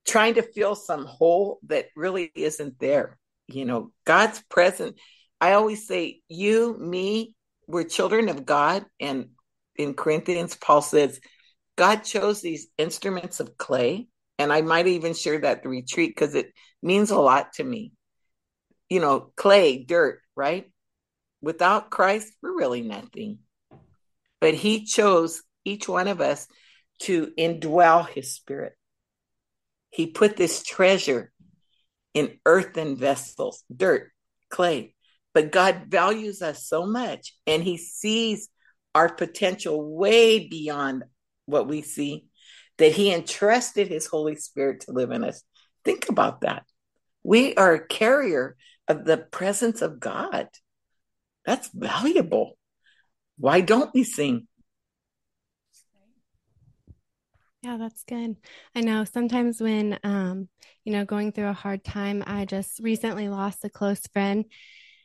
trying 0.08 0.36
to 0.36 0.41
feel 0.41 0.76
some 0.76 1.06
hole 1.06 1.60
that 1.67 1.88
really 1.95 2.32
isn't 2.36 2.80
there. 2.80 3.17
You 3.47 3.65
know, 3.65 3.91
God's 4.06 4.41
present. 4.50 4.97
I 5.39 5.54
always 5.54 5.88
say, 5.88 6.21
you, 6.28 6.78
me, 6.78 7.36
we're 7.67 7.84
children 7.84 8.30
of 8.30 8.45
God. 8.45 8.86
And 9.00 9.30
in 9.76 9.93
Corinthians, 9.93 10.56
Paul 10.56 10.82
says, 10.82 11.19
God 11.78 11.97
chose 12.04 12.41
these 12.41 12.67
instruments 12.78 13.39
of 13.39 13.58
clay. 13.58 14.08
And 14.39 14.52
I 14.52 14.62
might 14.62 14.88
even 14.88 15.13
share 15.13 15.39
that 15.39 15.63
the 15.63 15.69
retreat 15.69 16.15
because 16.15 16.36
it 16.36 16.54
means 16.82 17.12
a 17.12 17.19
lot 17.19 17.54
to 17.54 17.63
me. 17.63 17.93
You 18.89 19.00
know, 19.00 19.32
clay, 19.36 19.84
dirt, 19.84 20.21
right? 20.36 20.71
Without 21.41 21.89
Christ, 21.89 22.34
we're 22.41 22.58
really 22.58 22.82
nothing. 22.82 23.39
But 24.39 24.54
he 24.54 24.86
chose 24.86 25.41
each 25.65 25.88
one 25.88 26.08
of 26.08 26.21
us 26.21 26.47
to 27.00 27.32
indwell 27.38 28.08
his 28.08 28.34
spirit. 28.34 28.73
He 29.89 30.08
put 30.08 30.38
this 30.38 30.63
treasure 30.63 31.32
in 32.13 32.39
earthen 32.45 32.95
vessels, 32.95 33.63
dirt, 33.76 34.12
clay. 34.50 34.95
But 35.38 35.52
God 35.52 35.84
values 35.89 36.41
us 36.41 36.67
so 36.67 36.88
much 36.88 37.36
and 37.45 37.62
he 37.62 37.78
sees 37.78 38.50
our 38.95 39.08
potential 39.08 39.95
way 39.95 40.47
beyond 40.47 41.04
what 41.45 41.67
we 41.67 41.84
see 41.84 42.26
that 42.80 42.93
he 42.93 43.13
entrusted 43.13 43.88
his 43.88 44.08
Holy 44.08 44.36
Spirit 44.36 44.80
to 44.82 44.93
live 44.93 45.12
in 45.12 45.23
us. 45.23 45.43
Think 45.86 46.10
about 46.10 46.41
that. 46.41 46.63
We 47.21 47.54
are 47.54 47.76
a 47.76 47.88
carrier 47.88 48.58
of 48.88 49.06
the 49.06 49.17
presence 49.17 49.84
of 49.84 50.00
God. 50.00 50.47
That's 51.45 51.69
valuable. 51.71 52.58
Why 53.38 53.62
don't 53.62 53.93
we 53.93 54.06
sing? 54.06 54.47
Yeah, 57.62 57.78
that's 57.78 58.04
good. 58.06 58.38
I 58.73 58.82
know 58.82 59.04
sometimes 59.04 59.62
when 59.62 60.00
um, 60.04 60.50
you 60.84 60.93
know, 60.93 61.06
going 61.06 61.32
through 61.32 61.50
a 61.50 61.54
hard 61.54 61.84
time, 61.84 62.23
I 62.26 62.45
just 62.45 62.80
recently 62.80 63.30
lost 63.30 63.63
a 63.65 63.69
close 63.69 64.02
friend 64.12 64.45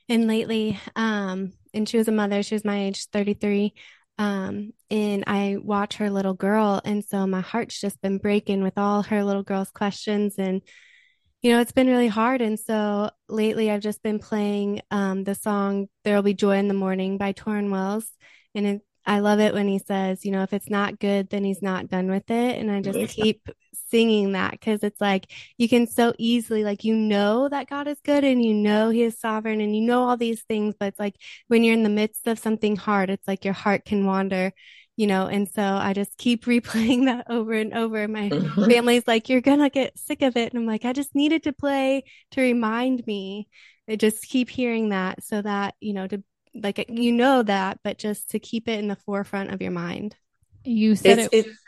and 0.09 0.27
lately 0.27 0.79
um 0.97 1.53
and 1.75 1.89
she 1.89 1.97
was 1.97 2.09
a 2.09 2.13
mother, 2.13 2.43
she 2.43 2.55
was 2.55 2.65
my 2.67 2.85
age, 2.85 3.07
33. 3.07 3.73
Um, 4.19 4.73
and 4.91 5.25
I 5.27 5.57
watch 5.61 5.97
her 5.97 6.11
little 6.11 6.35
girl 6.35 6.83
and 6.85 7.03
so 7.05 7.27
my 7.27 7.41
heart's 7.41 7.81
just 7.81 8.01
been 8.03 8.19
breaking 8.19 8.63
with 8.63 8.77
all 8.77 9.03
her 9.05 9.25
little 9.25 9.43
girl's 9.43 9.71
questions 9.71 10.35
and 10.39 10.63
you 11.43 11.51
know, 11.51 11.61
it's 11.61 11.73
been 11.73 11.89
really 11.89 12.09
hard. 12.09 12.41
And 12.41 12.59
so 12.59 13.11
lately 13.29 13.69
I've 13.71 13.81
just 13.81 14.03
been 14.03 14.19
playing 14.19 14.83
um 14.91 15.25
the 15.25 15.35
song 15.35 15.89
There'll 16.05 16.23
Be 16.23 16.35
Joy 16.35 16.59
in 16.59 16.69
the 16.69 16.75
Morning 16.75 17.19
by 17.19 17.33
Tauren 17.33 17.71
Wells. 17.71 18.07
And 18.55 18.67
it 18.67 18.83
I 19.05 19.19
love 19.19 19.41
it 19.41 19.53
when 19.53 19.67
he 19.67 19.81
says, 19.81 20.25
you 20.25 20.31
know, 20.31 20.43
if 20.43 20.53
it's 20.53 20.71
not 20.71 21.01
good, 21.01 21.29
then 21.31 21.43
he's 21.43 21.63
not 21.63 21.89
done 21.89 22.09
with 22.09 22.31
it. 22.31 22.59
And 22.59 22.71
I 22.71 22.81
just 22.81 23.15
keep 23.15 23.49
singing 23.91 24.33
that 24.33 24.53
because 24.53 24.83
it's 24.85 25.01
like 25.01 25.31
you 25.59 25.69
can 25.69 25.89
so 25.89 26.15
easily, 26.19 26.63
like, 26.63 26.85
you 26.85 26.95
know 26.95 27.49
that 27.49 27.69
God 27.69 27.89
is 27.89 27.99
good 28.05 28.23
and 28.23 28.45
you 28.45 28.55
know 28.55 28.91
he 28.91 29.03
is 29.03 29.19
sovereign 29.19 29.61
and 29.61 29.75
you 29.75 29.83
know 29.83 30.05
all 30.05 30.17
these 30.17 30.43
things. 30.43 30.77
But 30.79 30.89
it's 30.89 31.01
like 31.01 31.17
when 31.49 31.65
you're 31.65 31.75
in 31.75 31.83
the 31.83 31.89
midst 31.89 32.29
of 32.29 32.39
something 32.39 32.77
hard, 32.77 33.11
it's 33.11 33.27
like 33.27 33.45
your 33.45 33.55
heart 33.55 33.85
can 33.85 34.07
wander, 34.07 34.53
you 34.97 35.09
know. 35.09 35.27
And 35.27 35.49
so 35.49 35.63
I 35.63 35.95
just 35.95 36.17
keep 36.17 36.45
replaying 36.47 37.07
that 37.07 37.27
over 37.29 37.55
and 37.55 37.75
over. 37.75 38.07
My 38.07 38.29
mm-hmm. 38.29 38.71
family's 38.71 39.07
like, 39.09 39.29
you're 39.29 39.41
going 39.41 39.61
to 39.61 39.71
get 39.71 39.99
sick 39.99 40.23
of 40.23 40.37
it. 40.37 40.53
And 40.53 40.61
I'm 40.61 40.67
like, 40.67 40.85
I 40.85 40.93
just 40.93 41.15
needed 41.15 41.43
to 41.45 41.53
play 41.53 42.05
to 42.33 42.41
remind 42.41 43.05
me. 43.07 43.49
I 43.89 43.97
just 43.97 44.23
keep 44.23 44.49
hearing 44.49 44.91
that 44.91 45.25
so 45.25 45.43
that, 45.43 45.75
you 45.81 45.93
know, 45.93 46.07
to 46.07 46.23
like 46.55 46.85
you 46.89 47.13
know 47.13 47.43
that, 47.43 47.79
but 47.83 47.99
just 47.99 48.31
to 48.31 48.39
keep 48.39 48.69
it 48.69 48.79
in 48.79 48.89
the 48.89 48.97
forefront 48.97 49.53
of 49.53 49.63
your 49.63 49.71
mind. 49.71 50.17
You 50.65 50.95
said 50.95 51.19
it's, 51.19 51.29
it. 51.33 51.47
It's, 51.47 51.59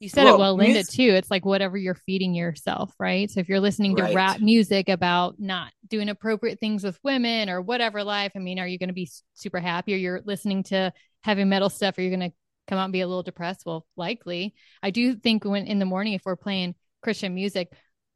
you 0.00 0.08
said 0.08 0.24
well, 0.24 0.34
it 0.34 0.38
well, 0.38 0.54
Linda, 0.54 0.74
music, 0.74 0.94
too. 0.94 1.14
It's 1.14 1.30
like 1.30 1.44
whatever 1.44 1.76
you're 1.76 1.94
feeding 1.94 2.34
yourself, 2.34 2.92
right? 2.98 3.30
So 3.30 3.40
if 3.40 3.48
you're 3.48 3.60
listening 3.60 3.96
to 3.96 4.02
right. 4.04 4.14
rap 4.14 4.40
music 4.40 4.88
about 4.88 5.34
not 5.38 5.72
doing 5.88 6.08
appropriate 6.08 6.58
things 6.58 6.82
with 6.82 6.98
women 7.04 7.50
or 7.50 7.60
whatever 7.60 8.02
life, 8.02 8.32
I 8.34 8.38
mean, 8.38 8.58
are 8.58 8.66
you 8.66 8.78
going 8.78 8.88
to 8.88 8.94
be 8.94 9.10
super 9.34 9.60
happy 9.60 9.92
or 9.92 9.98
you're 9.98 10.22
listening 10.24 10.62
to 10.64 10.92
heavy 11.22 11.44
metal 11.44 11.68
stuff 11.68 11.98
Are 11.98 12.02
you're 12.02 12.16
going 12.16 12.30
to 12.30 12.36
come 12.66 12.78
out 12.78 12.84
and 12.84 12.94
be 12.94 13.02
a 13.02 13.06
little 13.06 13.22
depressed? 13.22 13.66
Well, 13.66 13.86
likely. 13.94 14.54
I 14.82 14.90
do 14.90 15.16
think 15.16 15.44
when 15.44 15.66
in 15.66 15.78
the 15.78 15.84
morning, 15.84 16.14
if 16.14 16.22
we're 16.24 16.36
playing 16.36 16.76
Christian 17.02 17.34
music, 17.34 17.70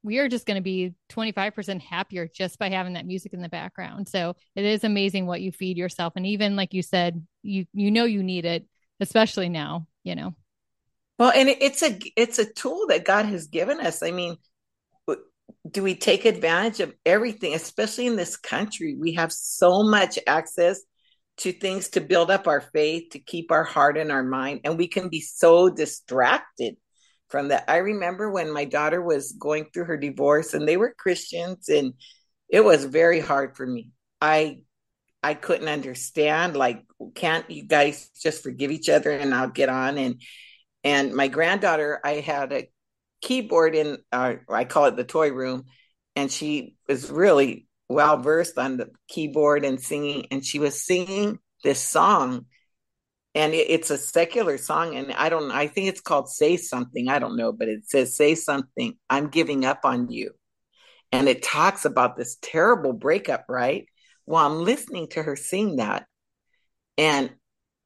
we 0.04 0.18
are 0.18 0.28
just 0.28 0.46
going 0.46 0.56
to 0.56 0.62
be 0.62 0.94
25% 1.10 1.80
happier 1.80 2.28
just 2.32 2.58
by 2.58 2.68
having 2.68 2.92
that 2.92 3.06
music 3.06 3.32
in 3.32 3.40
the 3.40 3.48
background. 3.48 4.06
So 4.06 4.36
it 4.54 4.64
is 4.64 4.84
amazing 4.84 5.26
what 5.26 5.40
you 5.40 5.50
feed 5.50 5.78
yourself. 5.78 6.12
And 6.14 6.26
even 6.26 6.56
like 6.56 6.74
you 6.74 6.82
said, 6.82 7.26
you, 7.42 7.64
you 7.72 7.90
know, 7.90 8.04
you 8.04 8.22
need 8.22 8.44
it, 8.44 8.66
especially 9.00 9.48
now, 9.48 9.86
you 10.04 10.14
know? 10.14 10.34
Well, 11.18 11.32
and 11.34 11.48
it's 11.48 11.82
a, 11.82 11.98
it's 12.16 12.38
a 12.38 12.52
tool 12.52 12.88
that 12.88 13.06
God 13.06 13.24
has 13.24 13.46
given 13.46 13.80
us. 13.80 14.02
I 14.02 14.10
mean, 14.10 14.36
do 15.70 15.82
we 15.82 15.94
take 15.94 16.26
advantage 16.26 16.80
of 16.80 16.94
everything, 17.06 17.54
especially 17.54 18.06
in 18.06 18.16
this 18.16 18.36
country? 18.36 18.94
We 18.94 19.14
have 19.14 19.32
so 19.32 19.82
much 19.82 20.18
access 20.26 20.80
to 21.38 21.52
things 21.52 21.88
to 21.90 22.00
build 22.00 22.30
up 22.30 22.46
our 22.46 22.60
faith, 22.60 23.10
to 23.12 23.18
keep 23.18 23.50
our 23.50 23.64
heart 23.64 23.96
and 23.96 24.12
our 24.12 24.22
mind, 24.22 24.60
and 24.64 24.78
we 24.78 24.86
can 24.86 25.08
be 25.08 25.20
so 25.20 25.70
distracted 25.70 26.76
from 27.28 27.48
that. 27.48 27.64
I 27.68 27.78
remember 27.78 28.30
when 28.30 28.52
my 28.52 28.64
daughter 28.64 29.02
was 29.02 29.32
going 29.32 29.66
through 29.72 29.86
her 29.86 29.96
divorce 29.96 30.54
and 30.54 30.66
they 30.66 30.76
were 30.76 30.94
Christians 30.96 31.68
and 31.68 31.94
it 32.48 32.64
was 32.64 32.84
very 32.84 33.20
hard 33.20 33.56
for 33.56 33.66
me. 33.66 33.90
I 34.20 34.60
I 35.22 35.34
couldn't 35.34 35.68
understand 35.68 36.56
like 36.56 36.84
can't 37.14 37.50
you 37.50 37.64
guys 37.64 38.10
just 38.20 38.42
forgive 38.42 38.70
each 38.70 38.88
other 38.88 39.10
and 39.10 39.34
I'll 39.34 39.48
get 39.48 39.68
on 39.68 39.98
and 39.98 40.20
and 40.84 41.14
my 41.14 41.28
granddaughter 41.28 42.00
I 42.04 42.14
had 42.16 42.52
a 42.52 42.68
keyboard 43.22 43.74
in 43.74 43.98
uh, 44.12 44.34
I 44.48 44.64
call 44.64 44.84
it 44.84 44.96
the 44.96 45.04
toy 45.04 45.32
room 45.32 45.64
and 46.14 46.30
she 46.30 46.76
was 46.88 47.10
really 47.10 47.66
well 47.88 48.18
versed 48.18 48.58
on 48.58 48.76
the 48.76 48.90
keyboard 49.08 49.64
and 49.64 49.80
singing 49.80 50.26
and 50.30 50.44
she 50.44 50.58
was 50.58 50.84
singing 50.84 51.38
this 51.62 51.80
song 51.80 52.46
and 53.34 53.52
it, 53.52 53.66
it's 53.68 53.90
a 53.90 53.98
secular 53.98 54.56
song 54.58 54.96
and 54.96 55.12
i 55.12 55.28
don't 55.28 55.50
i 55.50 55.66
think 55.66 55.88
it's 55.88 56.00
called 56.00 56.28
say 56.28 56.56
something 56.56 57.08
i 57.08 57.18
don't 57.18 57.36
know 57.36 57.52
but 57.52 57.68
it 57.68 57.88
says 57.88 58.16
say 58.16 58.34
something 58.34 58.96
i'm 59.10 59.28
giving 59.28 59.64
up 59.64 59.80
on 59.84 60.10
you. 60.10 60.30
And 61.12 61.28
it 61.28 61.44
talks 61.44 61.84
about 61.84 62.16
this 62.16 62.36
terrible 62.42 62.92
breakup 62.92 63.44
right? 63.48 63.86
Well 64.26 64.44
i'm 64.44 64.64
listening 64.64 65.08
to 65.10 65.22
her 65.22 65.36
sing 65.36 65.76
that 65.76 66.06
and 66.96 67.30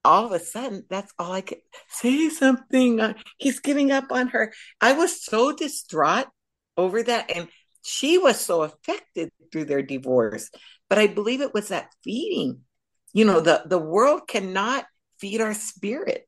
all 0.04 0.26
of 0.26 0.32
a 0.32 0.38
sudden 0.38 0.84
that's 0.88 1.12
all 1.18 1.32
i 1.32 1.40
could 1.40 1.58
say 1.88 2.28
something 2.28 3.00
uh, 3.00 3.14
he's 3.38 3.60
giving 3.60 3.90
up 3.90 4.10
on 4.10 4.28
her. 4.28 4.52
I 4.80 4.92
was 4.92 5.22
so 5.22 5.52
distraught 5.52 6.26
over 6.76 7.02
that 7.02 7.30
and 7.34 7.48
she 7.82 8.18
was 8.18 8.40
so 8.40 8.62
affected 8.62 9.30
through 9.50 9.64
their 9.64 9.82
divorce 9.82 10.50
but 10.88 10.98
i 10.98 11.06
believe 11.06 11.40
it 11.40 11.54
was 11.54 11.68
that 11.68 11.92
feeding. 12.04 12.60
You 13.12 13.24
know 13.24 13.40
the 13.40 13.62
the 13.66 13.78
world 13.78 14.28
cannot 14.28 14.84
feed 15.20 15.40
our 15.40 15.54
spirit. 15.54 16.26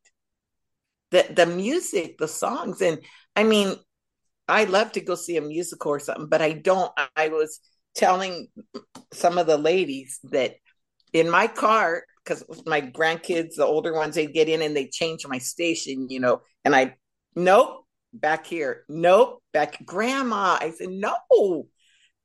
The 1.11 1.27
the 1.35 1.47
music, 1.47 2.19
the 2.19 2.29
songs, 2.29 2.81
and 2.81 3.01
I 3.35 3.43
mean, 3.43 3.75
I 4.47 4.65
love 4.65 4.93
to 4.93 5.01
go 5.01 5.15
see 5.17 5.37
a 5.37 5.43
musical 5.43 5.93
or 5.93 5.99
something, 5.99 6.29
but 6.29 6.43
I 6.43 6.53
don't. 6.53 6.93
I 7.17 7.29
was 7.29 7.61
telling 7.95 8.49
some 9.13 9.39
of 9.39 9.47
the 9.47 9.59
ladies 9.59 10.21
that 10.31 10.55
in 11.13 11.29
my 11.29 11.49
car, 11.49 12.05
because 12.23 12.45
my 12.67 12.81
grandkids, 12.81 13.57
the 13.57 13.65
older 13.65 13.93
ones, 13.93 14.15
they'd 14.15 14.33
get 14.33 14.49
in 14.49 14.63
and 14.63 14.77
they 14.77 14.87
change 14.87 15.27
my 15.27 15.39
station, 15.39 16.09
you 16.09 16.21
know, 16.21 16.43
and 16.65 16.77
I, 16.77 16.95
nope, 17.35 17.87
back 18.13 18.47
here. 18.47 18.85
Nope, 18.89 19.43
back, 19.53 19.85
grandma. 19.85 20.59
I 20.61 20.71
said, 20.71 20.91
no, 20.91 21.67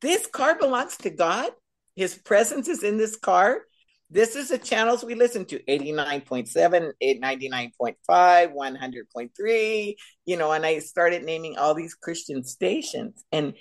this 0.01 0.27
car 0.27 0.55
belongs 0.55 0.97
to 0.97 1.09
God. 1.09 1.51
His 1.95 2.15
presence 2.15 2.67
is 2.67 2.83
in 2.83 2.97
this 2.97 3.15
car. 3.15 3.61
This 4.09 4.35
is 4.35 4.49
the 4.49 4.57
channels 4.57 5.03
we 5.03 5.15
listen 5.15 5.45
to 5.45 5.59
89.7, 5.63 6.91
99.5, 7.01 7.95
100.3, 8.07 9.95
you 10.25 10.37
know, 10.37 10.51
and 10.51 10.65
I 10.65 10.79
started 10.79 11.23
naming 11.23 11.57
all 11.57 11.73
these 11.73 11.95
Christian 11.95 12.43
stations. 12.43 13.23
And 13.31 13.55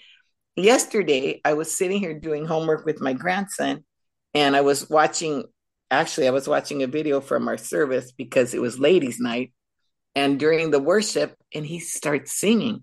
yesterday 0.55 1.41
I 1.45 1.55
was 1.55 1.77
sitting 1.77 1.99
here 1.99 2.19
doing 2.19 2.45
homework 2.45 2.85
with 2.85 3.01
my 3.01 3.15
grandson 3.15 3.85
and 4.35 4.55
I 4.55 4.61
was 4.61 4.91
watching, 4.91 5.45
actually, 5.91 6.29
I 6.29 6.33
was 6.33 6.49
watching 6.49 6.83
a 6.83 6.89
video 6.89 7.21
from 7.21 7.49
our 7.49 7.57
service 7.57 8.13
because 8.13 8.53
it 8.53 8.61
was 8.61 8.79
ladies' 8.79 9.21
night. 9.21 9.53
And 10.17 10.39
during 10.39 10.71
the 10.71 10.81
worship, 10.81 11.37
and 11.55 11.65
he 11.65 11.81
starts 11.81 12.33
singing. 12.33 12.83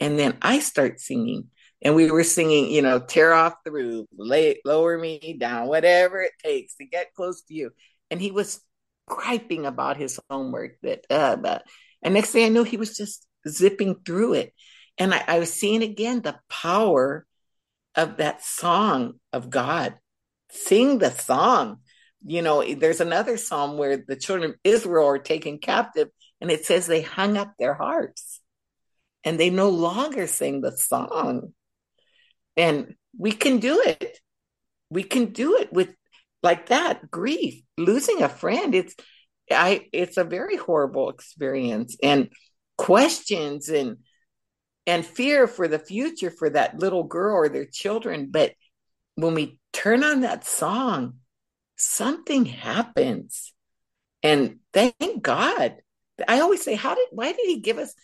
And 0.00 0.18
then 0.18 0.36
I 0.42 0.60
start 0.60 1.00
singing 1.00 1.48
and 1.82 1.94
we 1.94 2.10
were 2.10 2.24
singing, 2.24 2.70
you 2.70 2.82
know, 2.82 2.98
tear 2.98 3.32
off 3.32 3.54
the 3.64 3.70
roof, 3.70 4.06
lay, 4.16 4.60
lower 4.64 4.98
me 4.98 5.36
down, 5.38 5.68
whatever 5.68 6.20
it 6.20 6.32
takes 6.42 6.74
to 6.76 6.84
get 6.84 7.14
close 7.14 7.42
to 7.42 7.54
you. 7.54 7.70
And 8.10 8.20
he 8.20 8.30
was 8.30 8.60
griping 9.06 9.64
about 9.64 9.96
his 9.96 10.18
homework 10.28 10.72
that, 10.82 11.04
uh, 11.08 11.36
but, 11.36 11.62
and 12.02 12.14
next 12.14 12.30
thing 12.30 12.44
I 12.44 12.48
knew, 12.48 12.64
he 12.64 12.76
was 12.76 12.96
just 12.96 13.26
zipping 13.48 13.96
through 14.04 14.34
it. 14.34 14.52
And 14.98 15.14
I, 15.14 15.22
I 15.26 15.38
was 15.38 15.52
seeing 15.52 15.82
again 15.82 16.20
the 16.20 16.38
power 16.48 17.26
of 17.94 18.16
that 18.16 18.44
song 18.44 19.14
of 19.32 19.50
God. 19.50 19.94
Sing 20.50 20.98
the 20.98 21.10
song. 21.10 21.78
You 22.26 22.42
know, 22.42 22.64
there's 22.74 23.00
another 23.00 23.36
psalm 23.36 23.76
where 23.76 23.96
the 23.96 24.16
children 24.16 24.50
of 24.50 24.56
Israel 24.64 25.06
are 25.06 25.18
taken 25.18 25.58
captive, 25.58 26.08
and 26.40 26.50
it 26.50 26.64
says 26.64 26.86
they 26.86 27.02
hung 27.02 27.36
up 27.36 27.52
their 27.58 27.74
harps 27.74 28.40
and 29.24 29.38
they 29.38 29.50
no 29.50 29.68
longer 29.68 30.26
sing 30.26 30.60
the 30.60 30.76
song 30.76 31.52
and 32.58 32.94
we 33.16 33.32
can 33.32 33.58
do 33.60 33.80
it. 33.86 34.18
We 34.90 35.04
can 35.04 35.26
do 35.26 35.56
it 35.56 35.72
with 35.72 35.94
like 36.42 36.66
that 36.66 37.10
grief, 37.10 37.62
losing 37.78 38.22
a 38.22 38.28
friend. 38.28 38.74
It's 38.74 38.94
I 39.50 39.86
it's 39.92 40.18
a 40.18 40.24
very 40.24 40.56
horrible 40.56 41.08
experience 41.08 41.96
and 42.02 42.28
questions 42.76 43.68
and 43.68 43.98
and 44.86 45.06
fear 45.06 45.46
for 45.46 45.68
the 45.68 45.78
future 45.78 46.30
for 46.30 46.50
that 46.50 46.78
little 46.78 47.04
girl 47.04 47.36
or 47.36 47.48
their 47.48 47.66
children. 47.66 48.28
But 48.30 48.52
when 49.14 49.34
we 49.34 49.60
turn 49.72 50.02
on 50.02 50.20
that 50.22 50.46
song, 50.46 51.14
something 51.76 52.44
happens. 52.44 53.52
And 54.22 54.58
thank 54.72 55.22
God. 55.22 55.76
I 56.26 56.40
always 56.40 56.64
say, 56.64 56.74
how 56.74 56.96
did 56.96 57.08
why 57.12 57.32
did 57.32 57.46
he 57.46 57.60
give 57.60 57.78
us? 57.78 57.94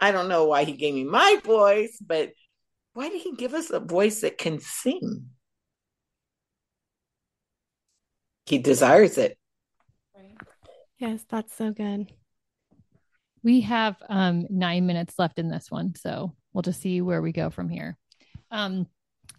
I 0.00 0.12
don't 0.12 0.28
know 0.28 0.46
why 0.46 0.64
he 0.64 0.72
gave 0.72 0.94
me 0.94 1.04
my 1.04 1.40
voice, 1.44 1.98
but 2.04 2.30
why 2.98 3.08
did 3.10 3.22
he 3.22 3.30
give 3.36 3.54
us 3.54 3.70
a 3.70 3.78
voice 3.78 4.22
that 4.22 4.38
can 4.38 4.58
sing? 4.58 5.26
He 8.46 8.58
desires 8.58 9.16
it. 9.18 9.38
Yes, 10.98 11.24
that's 11.28 11.54
so 11.54 11.70
good. 11.70 12.12
We 13.44 13.60
have 13.60 13.94
um, 14.08 14.48
nine 14.50 14.84
minutes 14.88 15.14
left 15.16 15.38
in 15.38 15.48
this 15.48 15.70
one, 15.70 15.94
so 15.94 16.34
we'll 16.52 16.62
just 16.62 16.80
see 16.80 17.00
where 17.00 17.22
we 17.22 17.30
go 17.30 17.50
from 17.50 17.68
here. 17.68 17.96
Um, 18.50 18.88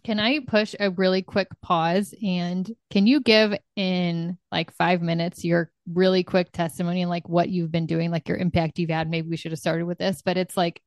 can 0.06 0.22
I 0.22 0.40
push 0.40 0.74
a 0.80 0.92
really 0.92 1.22
quick 1.22 1.50
pause 1.62 2.14
and 2.24 2.74
can 2.90 3.08
you 3.08 3.20
give 3.20 3.54
in 3.76 4.38
like 4.54 4.72
five 4.76 5.02
minutes 5.02 5.44
your 5.44 5.70
really 5.94 6.24
quick 6.24 6.54
testimony 6.54 7.02
and 7.02 7.10
like 7.10 7.28
what 7.28 7.50
you've 7.50 7.74
been 7.74 7.88
doing, 7.88 8.10
like 8.10 8.30
your 8.30 8.38
impact 8.38 8.80
you've 8.80 8.90
had? 8.90 9.10
Maybe 9.10 9.28
we 9.28 9.36
should 9.36 9.52
have 9.52 9.60
started 9.60 9.84
with 9.84 9.98
this, 9.98 10.22
but 10.24 10.38
it's 10.38 10.56
like 10.56 10.82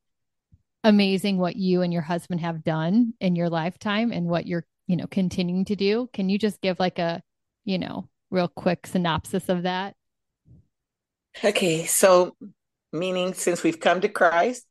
amazing 0.83 1.37
what 1.37 1.55
you 1.55 1.81
and 1.81 1.93
your 1.93 2.01
husband 2.01 2.41
have 2.41 2.63
done 2.63 3.13
in 3.19 3.35
your 3.35 3.49
lifetime 3.49 4.11
and 4.11 4.27
what 4.27 4.45
you're, 4.45 4.65
you 4.87 4.95
know, 4.95 5.07
continuing 5.07 5.65
to 5.65 5.75
do. 5.75 6.09
Can 6.13 6.29
you 6.29 6.37
just 6.37 6.61
give 6.61 6.79
like 6.79 6.99
a, 6.99 7.21
you 7.65 7.77
know, 7.77 8.09
real 8.31 8.47
quick 8.47 8.87
synopsis 8.87 9.49
of 9.49 9.63
that? 9.63 9.95
Okay. 11.43 11.85
So, 11.85 12.35
meaning 12.91 13.33
since 13.33 13.63
we've 13.63 13.79
come 13.79 14.01
to 14.01 14.09
Christ, 14.09 14.65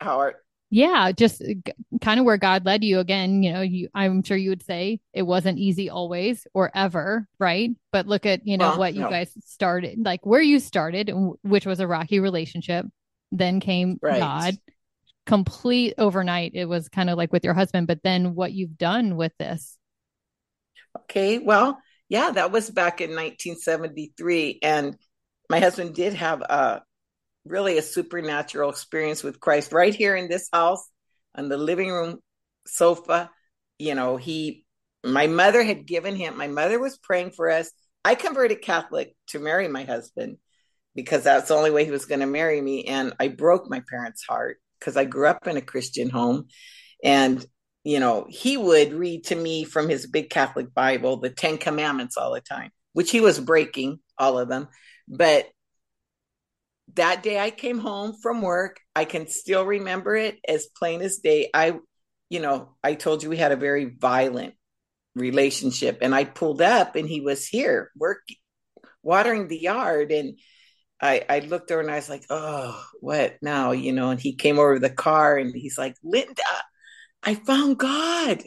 how 0.00 0.32
yeah, 0.70 1.12
just 1.12 1.40
uh, 1.40 1.54
g- 1.64 1.72
kind 2.00 2.18
of 2.18 2.26
where 2.26 2.36
God 2.36 2.66
led 2.66 2.82
you 2.82 2.98
again, 2.98 3.42
you 3.42 3.52
know, 3.52 3.60
you 3.60 3.88
I'm 3.94 4.22
sure 4.22 4.36
you 4.36 4.50
would 4.50 4.64
say 4.64 5.00
it 5.12 5.22
wasn't 5.22 5.58
easy 5.58 5.90
always 5.90 6.46
or 6.54 6.70
ever, 6.74 7.28
right? 7.38 7.70
But 7.92 8.06
look 8.06 8.26
at, 8.26 8.46
you 8.46 8.58
know, 8.58 8.70
well, 8.70 8.78
what 8.78 8.94
you 8.94 9.02
no. 9.02 9.10
guys 9.10 9.32
started, 9.44 9.98
like 10.04 10.26
where 10.26 10.42
you 10.42 10.58
started, 10.58 11.10
which 11.42 11.66
was 11.66 11.78
a 11.78 11.86
rocky 11.86 12.18
relationship 12.18 12.86
then 13.32 13.60
came 13.60 13.98
right. 14.02 14.20
God. 14.20 14.58
Complete 15.26 15.94
overnight. 15.98 16.52
It 16.54 16.66
was 16.66 16.88
kind 16.88 17.10
of 17.10 17.16
like 17.16 17.32
with 17.32 17.44
your 17.44 17.54
husband, 17.54 17.88
but 17.88 18.02
then 18.04 18.34
what 18.34 18.52
you've 18.52 18.78
done 18.78 19.16
with 19.16 19.32
this. 19.38 19.76
Okay. 21.02 21.38
Well, 21.38 21.80
yeah, 22.08 22.30
that 22.30 22.52
was 22.52 22.70
back 22.70 23.00
in 23.00 23.10
1973. 23.10 24.60
And 24.62 24.96
my 25.50 25.58
husband 25.58 25.94
did 25.94 26.14
have 26.14 26.42
a 26.42 26.82
really 27.44 27.78
a 27.78 27.82
supernatural 27.82 28.70
experience 28.70 29.24
with 29.24 29.40
Christ 29.40 29.72
right 29.72 29.94
here 29.94 30.14
in 30.14 30.28
this 30.28 30.48
house 30.52 30.88
on 31.34 31.48
the 31.48 31.56
living 31.56 31.90
room 31.90 32.18
sofa. 32.66 33.30
You 33.78 33.94
know, 33.94 34.16
he, 34.16 34.64
my 35.04 35.26
mother 35.26 35.62
had 35.62 35.86
given 35.86 36.14
him, 36.14 36.36
my 36.36 36.48
mother 36.48 36.78
was 36.78 36.98
praying 36.98 37.32
for 37.32 37.50
us. 37.50 37.70
I 38.04 38.14
converted 38.14 38.62
Catholic 38.62 39.16
to 39.28 39.40
marry 39.40 39.66
my 39.66 39.82
husband 39.82 40.38
because 40.96 41.24
that's 41.24 41.48
the 41.48 41.54
only 41.54 41.70
way 41.70 41.84
he 41.84 41.90
was 41.90 42.06
going 42.06 42.20
to 42.20 42.26
marry 42.26 42.60
me. 42.60 42.84
And 42.84 43.12
I 43.20 43.28
broke 43.28 43.68
my 43.68 43.82
parents' 43.88 44.24
heart 44.26 44.56
because 44.80 44.96
I 44.96 45.04
grew 45.04 45.28
up 45.28 45.46
in 45.46 45.58
a 45.58 45.62
Christian 45.62 46.08
home. 46.08 46.46
And, 47.04 47.44
you 47.84 48.00
know, 48.00 48.26
he 48.28 48.56
would 48.56 48.94
read 48.94 49.24
to 49.24 49.36
me 49.36 49.64
from 49.64 49.90
his 49.90 50.06
big 50.06 50.30
Catholic 50.30 50.72
Bible 50.72 51.18
the 51.18 51.30
Ten 51.30 51.58
Commandments 51.58 52.16
all 52.16 52.32
the 52.32 52.40
time, 52.40 52.70
which 52.94 53.10
he 53.10 53.20
was 53.20 53.38
breaking 53.38 54.00
all 54.18 54.38
of 54.38 54.48
them. 54.48 54.68
But 55.06 55.46
that 56.94 57.22
day 57.22 57.38
I 57.38 57.50
came 57.50 57.78
home 57.78 58.14
from 58.22 58.40
work, 58.40 58.80
I 58.94 59.04
can 59.04 59.28
still 59.28 59.66
remember 59.66 60.16
it 60.16 60.38
as 60.48 60.66
plain 60.78 61.02
as 61.02 61.18
day. 61.18 61.50
I, 61.52 61.78
you 62.30 62.40
know, 62.40 62.74
I 62.82 62.94
told 62.94 63.22
you 63.22 63.28
we 63.28 63.36
had 63.36 63.52
a 63.52 63.56
very 63.56 63.84
violent 63.84 64.54
relationship 65.14 65.98
and 66.00 66.14
I 66.14 66.24
pulled 66.24 66.62
up 66.62 66.96
and 66.96 67.06
he 67.06 67.20
was 67.20 67.46
here 67.46 67.90
working, 67.94 68.36
watering 69.02 69.48
the 69.48 69.58
yard. 69.58 70.10
And, 70.10 70.38
I, 71.00 71.24
I 71.28 71.38
looked 71.40 71.70
over 71.70 71.80
and 71.80 71.90
I 71.90 71.96
was 71.96 72.08
like, 72.08 72.24
oh, 72.30 72.82
what 73.00 73.36
now? 73.42 73.72
You 73.72 73.92
know, 73.92 74.10
and 74.10 74.20
he 74.20 74.34
came 74.34 74.58
over 74.58 74.78
the 74.78 74.90
car 74.90 75.36
and 75.36 75.54
he's 75.54 75.76
like, 75.76 75.94
Linda, 76.02 76.42
I 77.22 77.34
found 77.34 77.78
God. 77.78 78.42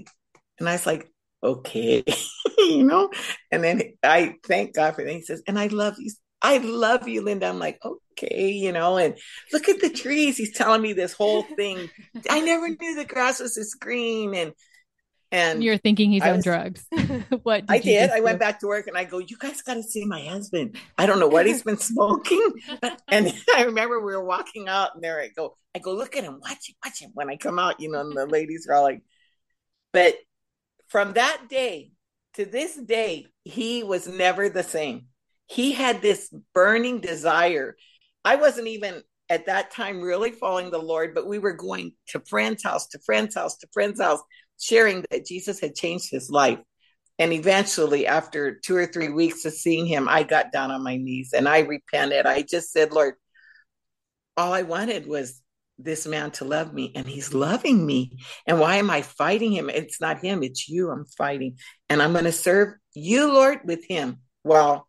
And 0.60 0.68
I 0.68 0.74
was 0.74 0.86
like, 0.86 1.10
okay, 1.44 2.04
you 2.58 2.84
know, 2.84 3.10
and 3.52 3.64
then 3.64 3.82
I 4.04 4.36
thank 4.46 4.76
God 4.76 4.96
for 4.96 5.04
that. 5.04 5.14
He 5.14 5.22
says, 5.22 5.44
and 5.48 5.60
I 5.60 5.68
love 5.68 5.96
you. 6.00 6.12
I 6.42 6.58
love 6.60 7.08
you, 7.08 7.22
Linda. 7.22 7.48
I'm 7.48 7.60
like, 7.60 7.80
okay, 7.84 8.50
you 8.52 8.72
know, 8.72 8.98
and 8.98 9.18
look 9.52 9.68
at 9.68 9.82
the 9.82 9.90
trees. 9.90 10.38
He's 10.38 10.56
telling 10.58 10.82
me 10.82 10.94
this 10.94 11.12
whole 11.12 11.44
thing. 11.44 11.90
I 12.30 12.40
never 12.40 12.70
knew 12.70 12.96
the 12.96 13.06
grass 13.06 13.42
was 13.42 13.56
this 13.56 13.76
green. 13.76 14.34
And 14.34 14.54
and 15.32 15.64
you're 15.64 15.78
thinking 15.78 16.12
he's 16.12 16.24
on 16.24 16.42
drugs. 16.42 16.86
what 17.44 17.68
did 17.68 17.72
I 17.72 17.80
did. 17.80 18.10
I 18.10 18.18
do? 18.18 18.24
went 18.24 18.40
back 18.40 18.60
to 18.60 18.68
work 18.68 18.88
and 18.88 18.98
I 18.98 19.04
go, 19.04 19.20
You 19.20 19.38
guys 19.38 19.62
got 19.62 19.76
to 19.76 19.84
see 19.84 20.06
my 20.06 20.22
husband. 20.22 20.76
I 20.98 21.06
don't 21.06 21.20
know 21.20 21.28
what 21.28 21.46
he's 21.46 21.64
been 21.64 21.78
smoking. 21.78 22.52
and 23.08 23.34
I 23.56 23.64
remember 23.64 24.00
we 24.00 24.16
were 24.16 24.24
walking 24.24 24.68
out 24.68 24.96
and 24.96 25.04
there 25.04 25.20
I 25.20 25.28
go, 25.28 25.56
I 25.76 25.80
go, 25.80 25.94
Look 25.94 26.16
at 26.16 26.24
him, 26.24 26.40
watch 26.42 26.70
him, 26.70 26.76
watch 26.84 27.02
him. 27.02 27.12
When 27.14 27.30
I 27.30 27.38
come 27.38 27.60
out, 27.60 27.80
you 27.80 27.92
know, 27.92 28.02
and 28.02 28.16
the 28.16 28.26
ladies 28.26 28.68
are 28.68 28.76
all 28.76 28.84
like, 28.84 29.04
But 29.94 30.16
from 30.88 31.14
that 31.14 31.44
day 31.50 31.92
to 32.34 32.46
this 32.46 32.76
day, 32.76 33.28
he 33.44 33.84
was 33.84 34.08
never 34.08 34.50
the 34.50 34.64
same. 34.64 35.08
He 35.46 35.74
had 35.74 36.02
this 36.02 36.34
burning 36.54 37.02
desire. 37.02 37.76
I 38.26 38.36
wasn't 38.36 38.68
even 38.68 39.02
at 39.30 39.46
that 39.46 39.72
time 39.72 40.02
really 40.02 40.32
following 40.32 40.72
the 40.72 40.80
Lord, 40.80 41.14
but 41.14 41.28
we 41.28 41.38
were 41.38 41.54
going 41.54 41.94
to 42.10 42.20
friend's 42.22 42.64
house, 42.64 42.88
to 42.88 43.00
friend's 43.00 43.36
house, 43.36 43.58
to 43.58 43.68
friend's 43.72 44.02
house 44.02 44.22
sharing 44.60 45.06
that 45.10 45.26
Jesus 45.26 45.60
had 45.60 45.76
changed 45.76 46.12
his 46.12 46.30
life. 46.30 46.60
And 47.18 47.34
eventually, 47.34 48.08
after 48.08 48.56
two 48.56 48.76
or 48.76 48.86
three 48.86 49.10
weeks 49.10 49.44
of 49.46 49.54
seeing 49.54 49.86
him, 49.86 50.08
I 50.08 50.24
got 50.24 50.52
down 50.52 50.72
on 50.72 50.84
my 50.84 50.96
knees 50.96 51.34
and 51.34 51.50
I 51.50 51.60
repented. 51.60 52.26
I 52.26 52.44
just 52.44 52.72
said, 52.72 52.94
Lord, 52.94 53.16
all 54.38 54.54
I 54.54 54.62
wanted 54.62 55.06
was 55.06 55.42
this 55.78 56.06
man 56.06 56.32
to 56.32 56.46
love 56.46 56.74
me, 56.74 56.92
and 56.96 57.08
he's 57.08 57.34
loving 57.34 57.86
me. 57.86 58.12
And 58.46 58.60
why 58.60 58.76
am 58.76 58.90
I 58.90 59.02
fighting 59.02 59.54
him? 59.54 59.70
It's 59.70 60.02
not 60.02 60.24
him, 60.24 60.44
it's 60.44 60.68
you 60.68 60.90
I'm 60.92 61.06
fighting. 61.06 61.58
And 61.90 62.02
I'm 62.02 62.12
going 62.12 62.26
to 62.26 62.32
serve 62.32 62.76
you, 62.94 63.34
Lord, 63.34 63.62
with 63.64 63.86
him. 63.86 64.18
Well, 64.44 64.88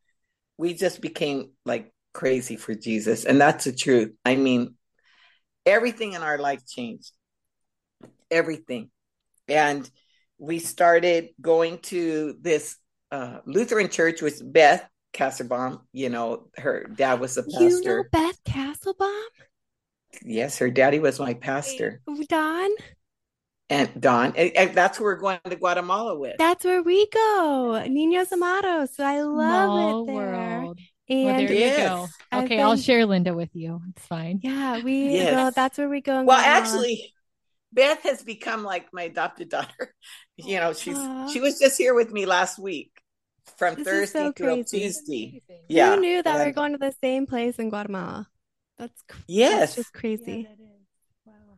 we 0.59 0.75
just 0.75 1.01
became 1.01 1.53
like 1.65 1.93
crazy 2.13 2.57
for 2.57 2.75
Jesus. 2.75 3.25
And 3.25 3.41
that's 3.41 3.65
the 3.65 3.73
truth. 3.73 4.15
I 4.25 4.37
mean, 4.37 4.75
everything 5.65 6.13
in 6.13 6.23
our 6.23 6.39
life 6.39 6.67
changed. 6.67 7.13
Everything 8.31 8.91
and 9.51 9.89
we 10.39 10.59
started 10.59 11.31
going 11.41 11.79
to 11.79 12.37
this 12.41 12.77
uh, 13.11 13.41
Lutheran 13.45 13.89
church 13.91 14.23
with 14.23 14.41
Beth 14.51 14.89
Kasserbaum. 15.13 15.81
You 15.93 16.09
know, 16.09 16.49
her 16.57 16.85
dad 16.95 17.21
was 17.21 17.37
a 17.37 17.43
pastor. 17.43 17.61
You 17.69 17.85
know 17.85 18.05
Beth 18.13 18.39
Castlebaum? 18.45 19.11
Yes, 20.25 20.59
her 20.59 20.71
daddy 20.71 20.99
was 20.99 21.19
my 21.21 21.35
pastor. 21.35 22.01
Don? 22.29 22.71
And 23.69 24.01
Don, 24.01 24.35
and, 24.37 24.51
and 24.57 24.75
that's 24.75 24.99
where 24.99 25.15
we're 25.15 25.21
going 25.21 25.39
to 25.49 25.55
Guatemala 25.57 26.19
with. 26.19 26.37
That's 26.39 26.65
where 26.65 26.83
we 26.83 27.09
go. 27.11 27.81
Niños 27.89 28.33
Amados. 28.33 28.97
So 28.97 29.05
I 29.05 29.21
love 29.23 29.67
Small 29.67 30.03
it 30.03 30.07
there. 30.07 30.15
world. 30.17 30.79
And 31.09 31.25
well, 31.25 31.37
there 31.37 31.53
you 31.53 31.59
Yes. 31.59 31.89
go. 31.89 32.07
I've 32.33 32.45
Okay, 32.45 32.61
I'll 32.61 32.73
been- 32.75 32.83
share 32.83 33.07
Linda 33.07 33.33
with 33.35 33.51
you. 33.55 33.81
It's 33.91 34.07
fine. 34.07 34.41
yeah, 34.43 34.83
we 34.83 35.11
Yes. 35.15 35.31
go. 35.35 35.51
That's 35.55 35.79
where 35.79 35.89
we 35.89 36.01
go. 36.01 36.15
Well, 36.25 36.39
Guatemala. 36.39 36.59
actually, 36.59 37.15
Beth 37.73 38.03
has 38.03 38.23
become 38.23 38.65
like 38.65 38.89
my 38.93 39.03
adopted 39.03 39.49
daughter. 39.49 39.95
You 40.43 40.57
know, 40.57 40.73
she's 40.73 40.97
Aw. 40.97 41.29
she 41.29 41.39
was 41.39 41.59
just 41.59 41.77
here 41.77 41.93
with 41.93 42.11
me 42.13 42.25
last 42.25 42.59
week 42.59 42.93
from 43.59 43.75
This 43.75 43.85
Thursday 43.85 44.19
so 44.25 44.33
to. 44.33 44.65
Tuesday. 44.65 45.43
Yeah. 45.69 45.95
Who 45.95 46.01
knew 46.01 46.23
that 46.23 46.35
we 46.35 46.41
and- 46.41 46.49
we're 46.49 46.55
going 46.55 46.73
to 46.73 46.79
the 46.79 46.95
same 47.03 47.27
place 47.27 47.59
in 47.59 47.69
Guatemala? 47.69 48.27
That's 48.79 49.03
cr- 49.07 49.19
Yes. 49.29 49.59
That's 49.61 49.75
just 49.75 49.93
crazy. 49.93 50.49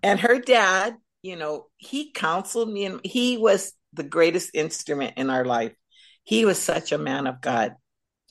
And 0.03 0.19
her 0.19 0.41
dad, 0.41 0.97
you 1.23 1.37
know, 1.37 1.67
he 1.77 2.11
counseled 2.11 2.73
me 2.73 2.87
and 2.87 3.01
he 3.05 3.39
was 3.39 3.73
the 3.93 4.03
greatest 4.03 4.51
instrument 4.53 5.15
in 5.17 5.31
our 5.31 5.45
life. 5.45 5.73
He 6.25 6.45
was 6.45 6.59
such 6.59 6.91
a 6.91 6.99
man 6.99 7.29
of 7.29 7.41
God. 7.41 7.77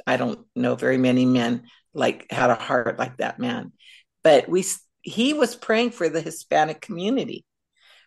I 0.05 0.17
don't 0.17 0.45
know 0.53 0.75
very 0.75 0.97
many 0.97 1.25
men 1.25 1.63
like 1.93 2.29
had 2.29 2.49
a 2.49 2.55
heart 2.55 2.99
like 2.99 3.17
that 3.17 3.39
man. 3.39 3.71
But 4.21 4.49
we 4.49 4.65
he 5.01 5.31
was 5.33 5.55
praying 5.55 5.91
for 5.91 6.09
the 6.09 6.19
Hispanic 6.19 6.81
community. 6.81 7.45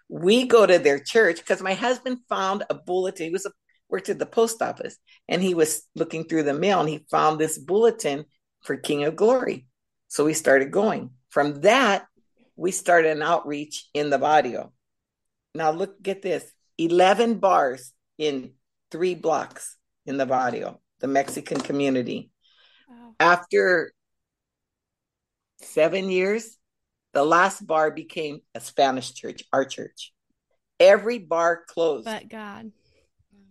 We 0.09 0.47
go 0.47 0.67
to 0.67 0.79
their 0.79 0.99
church 0.99 1.39
because 1.39 1.63
my 1.63 1.75
husband 1.75 2.19
found 2.29 2.65
a 2.69 2.75
bulletin. 2.75 3.27
He 3.27 3.33
was 3.33 3.47
a, 3.47 3.51
worked 3.89 4.09
at 4.09 4.19
the 4.19 4.27
post 4.27 4.63
office 4.63 4.97
and 5.29 5.43
he 5.43 5.55
was 5.55 5.83
looking 5.95 6.25
through 6.25 6.45
the 6.45 6.55
mail 6.55 6.81
and 6.81 6.89
he 6.89 7.07
found 7.11 7.39
this 7.39 7.59
bulletin 7.59 8.25
for 8.63 8.77
King 8.77 9.05
of 9.05 9.17
Glory. 9.17 9.67
So 10.09 10.25
we 10.25 10.35
started 10.35 10.71
going. 10.71 11.11
From 11.31 11.61
that, 11.63 12.07
we 12.57 12.71
started 12.71 13.17
an 13.17 13.23
outreach 13.23 13.89
in 13.95 14.11
the 14.11 14.19
barrio. 14.19 14.73
Now 15.55 15.71
look, 15.73 16.01
get 16.01 16.23
this: 16.23 16.45
eleven 16.79 17.39
bars 17.39 17.93
in 18.19 18.53
three 18.91 19.15
blocks 19.15 19.77
in 20.07 20.17
the 20.17 20.27
barrio, 20.27 20.81
the 21.01 21.09
Mexican 21.09 21.61
community. 21.61 22.31
After 23.19 23.93
seven 25.61 26.11
years, 26.11 26.57
the 27.15 27.25
last 27.25 27.67
bar 27.67 27.91
became 27.91 28.41
a 28.55 28.61
Spanish 28.61 29.15
church, 29.15 29.43
our 29.53 29.65
church. 29.65 30.13
Every 30.79 31.19
bar 31.19 31.63
closed. 31.67 32.05
But 32.05 32.29
God. 32.29 32.73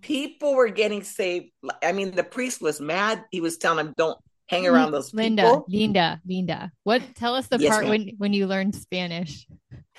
People 0.01 0.55
were 0.55 0.69
getting 0.69 1.03
saved. 1.03 1.47
I 1.81 1.93
mean, 1.93 2.11
the 2.11 2.25
priest 2.25 2.61
was 2.61 2.81
mad. 2.81 3.23
He 3.31 3.39
was 3.39 3.57
telling 3.57 3.85
them, 3.85 3.93
"Don't 3.97 4.19
hang 4.47 4.63
mm-hmm. 4.63 4.75
around 4.75 4.91
those 4.91 5.13
Linda, 5.13 5.43
people." 5.43 5.65
Linda, 5.69 6.21
Linda. 6.27 6.71
What 6.83 7.01
tell 7.15 7.35
us 7.35 7.47
the 7.47 7.57
Yes, 7.57 7.71
part 7.71 7.83
ma'am. 7.83 7.89
when 7.91 8.11
when 8.17 8.33
you 8.33 8.45
learned 8.45 8.75
Spanish. 8.75 9.47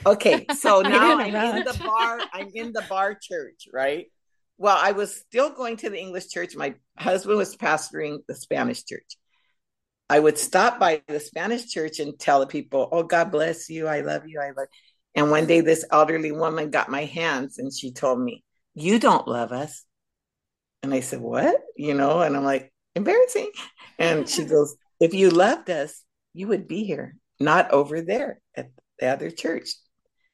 Okay, 0.05 0.44
so 0.55 0.83
now 0.83 1.18
I'm 1.18 1.35
in 1.35 1.64
the 1.64 1.79
bar. 1.83 2.20
I'm 2.35 2.50
in 2.55 2.72
the 2.72 2.85
bar 2.87 3.14
church, 3.14 3.66
right? 3.72 4.07
Well, 4.59 4.77
I 4.79 4.92
was 4.92 5.16
still 5.16 5.50
going 5.50 5.79
to 5.79 5.88
the 5.88 5.98
English 5.98 6.29
church. 6.29 6.55
My 6.55 6.74
husband 6.98 7.38
was 7.38 7.57
pastoring 7.57 8.18
the 8.29 8.35
Spanish 8.35 8.85
church. 8.85 9.16
I 10.09 10.21
would 10.21 10.38
stop 10.38 10.79
by 10.79 11.03
the 11.09 11.21
Spanish 11.21 11.67
church 11.71 11.99
and 11.99 12.19
tell 12.19 12.40
the 12.40 12.47
people, 12.47 12.88
"Oh, 12.93 13.03
God 13.03 13.31
bless 13.31 13.71
you. 13.71 13.87
I 13.87 14.01
love 14.01 14.27
you. 14.27 14.40
I 14.40 14.51
love." 14.51 14.69
And 15.14 15.31
one 15.31 15.47
day, 15.47 15.61
this 15.61 15.85
elderly 15.90 16.33
woman 16.33 16.71
got 16.71 16.90
my 16.90 17.05
hands 17.05 17.59
and 17.59 17.73
she 17.73 17.93
told 17.93 18.21
me, 18.21 18.45
"You 18.75 18.99
don't 18.99 19.27
love 19.29 19.53
us." 19.53 19.85
And 20.83 20.93
I 20.93 21.01
said, 21.01 21.21
"What?" 21.21 21.57
You 21.77 21.95
know, 21.95 22.21
and 22.21 22.37
I'm 22.37 22.45
like, 22.45 22.73
embarrassing. 22.95 23.51
And 23.99 24.29
she 24.29 24.45
goes, 24.55 24.77
"If 25.01 25.14
you 25.14 25.31
loved 25.31 25.71
us, 25.71 26.03
you 26.33 26.49
would 26.49 26.69
be 26.69 26.85
here, 26.85 27.17
not 27.40 27.71
over 27.73 28.03
there 28.03 28.40
at 28.57 28.71
the 28.99 29.09
other 29.09 29.31
church." 29.31 29.71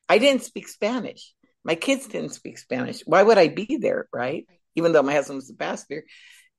I 0.08 0.18
didn't 0.18 0.42
speak 0.42 0.68
Spanish. 0.68 1.34
My 1.62 1.76
kids 1.76 2.08
didn't 2.08 2.34
speak 2.34 2.58
Spanish. 2.58 3.02
Why 3.02 3.22
would 3.22 3.38
I 3.38 3.48
be 3.48 3.78
there, 3.80 4.08
right? 4.12 4.46
Even 4.74 4.92
though 4.92 5.02
my 5.02 5.12
husband 5.12 5.36
was 5.36 5.50
a 5.50 5.54
pastor. 5.54 6.04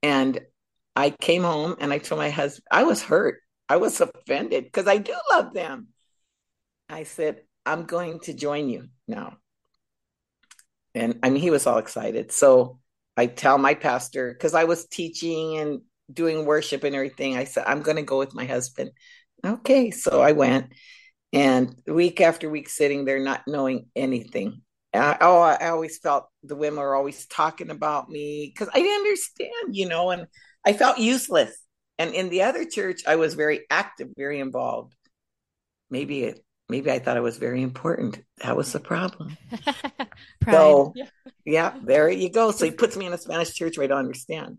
And 0.02 0.40
I 0.96 1.10
came 1.10 1.44
home 1.44 1.76
and 1.80 1.94
I 1.94 1.98
told 1.98 2.20
my 2.20 2.30
husband, 2.30 2.66
I 2.72 2.84
was 2.84 3.02
hurt. 3.02 3.40
I 3.70 3.78
was 3.78 4.02
offended 4.02 4.66
because 4.66 4.88
I 4.88 4.98
do 4.98 5.16
love 5.32 5.54
them. 5.54 5.88
I 6.90 7.04
said, 7.04 7.42
I'm 7.66 7.86
going 7.86 8.20
to 8.22 8.34
join 8.34 8.70
you 8.70 8.90
now. 9.08 9.38
And 10.94 11.20
I 11.24 11.30
mean, 11.30 11.42
he 11.42 11.52
was 11.52 11.66
all 11.66 11.78
excited. 11.78 12.32
So 12.32 12.80
I 13.16 13.28
tell 13.28 13.58
my 13.58 13.76
pastor, 13.76 14.34
because 14.34 14.54
I 14.54 14.66
was 14.66 14.88
teaching 14.88 15.58
and 15.58 15.82
doing 16.12 16.46
worship 16.46 16.84
and 16.84 16.96
everything, 16.96 17.38
I 17.38 17.46
said, 17.46 17.64
I'm 17.66 17.82
going 17.82 17.98
to 17.98 18.04
go 18.04 18.18
with 18.20 18.34
my 18.34 18.46
husband. 18.46 18.92
Okay. 19.46 19.92
So 19.92 20.22
I 20.22 20.34
went. 20.34 20.74
And 21.34 21.82
week 21.88 22.20
after 22.20 22.50
week, 22.50 22.68
sitting 22.68 23.06
there 23.06 23.20
not 23.20 23.44
knowing 23.48 23.86
anything. 23.96 24.64
I, 24.94 25.18
oh, 25.22 25.40
I 25.40 25.70
always 25.70 25.98
felt 25.98 26.28
the 26.44 26.58
women 26.58 26.82
were 26.82 26.96
always 26.96 27.26
talking 27.28 27.70
about 27.70 28.10
me 28.10 28.52
because 28.54 28.68
I 28.74 28.82
didn't 28.82 28.98
understand, 28.98 29.76
you 29.76 29.88
know, 29.88 30.10
and 30.10 30.28
I 30.66 30.74
felt 30.74 31.00
useless. 31.00 31.56
And 31.98 32.14
in 32.14 32.30
the 32.30 32.44
other 32.44 32.66
church, 32.66 33.02
I 33.08 33.16
was 33.16 33.36
very 33.36 33.62
active, 33.70 34.10
very 34.18 34.40
involved. 34.40 34.94
Maybe 35.90 36.24
it, 36.24 36.44
maybe 36.70 36.90
I 36.90 37.00
thought 37.00 37.18
I 37.18 37.22
was 37.22 37.38
very 37.38 37.62
important. 37.62 38.20
That 38.44 38.58
was 38.58 38.72
the 38.72 38.80
problem. 38.80 39.38
Pride. 40.40 40.52
So, 40.52 40.94
Yeah. 40.96 41.06
yeah, 41.46 41.74
there 41.84 42.10
you 42.10 42.30
go. 42.32 42.52
So 42.52 42.66
he 42.66 42.72
puts 42.72 42.96
me 42.98 43.06
in 43.06 43.14
a 43.14 43.18
Spanish 43.18 43.54
church 43.54 43.78
where 43.78 43.86
I 43.86 43.88
don't 43.88 44.00
understand. 44.00 44.58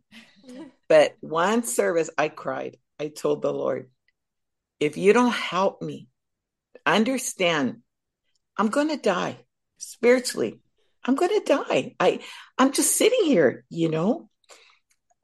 But 0.88 1.14
one 1.20 1.64
service, 1.64 2.10
I 2.18 2.28
cried. 2.28 2.76
I 3.00 3.08
told 3.08 3.42
the 3.42 3.52
Lord, 3.52 3.90
if 4.78 4.96
you 4.96 5.12
don't 5.12 5.32
help 5.32 5.80
me 5.82 6.08
understand, 6.84 7.78
I'm 8.56 8.68
going 8.68 8.88
to 8.88 8.96
die 8.96 9.38
spiritually. 9.78 10.60
I'm 11.04 11.14
going 11.14 11.30
to 11.40 11.44
die. 11.44 11.94
I, 11.98 12.20
I'm 12.58 12.72
just 12.72 12.94
sitting 12.96 13.24
here, 13.24 13.64
you 13.70 13.88
know. 13.88 14.28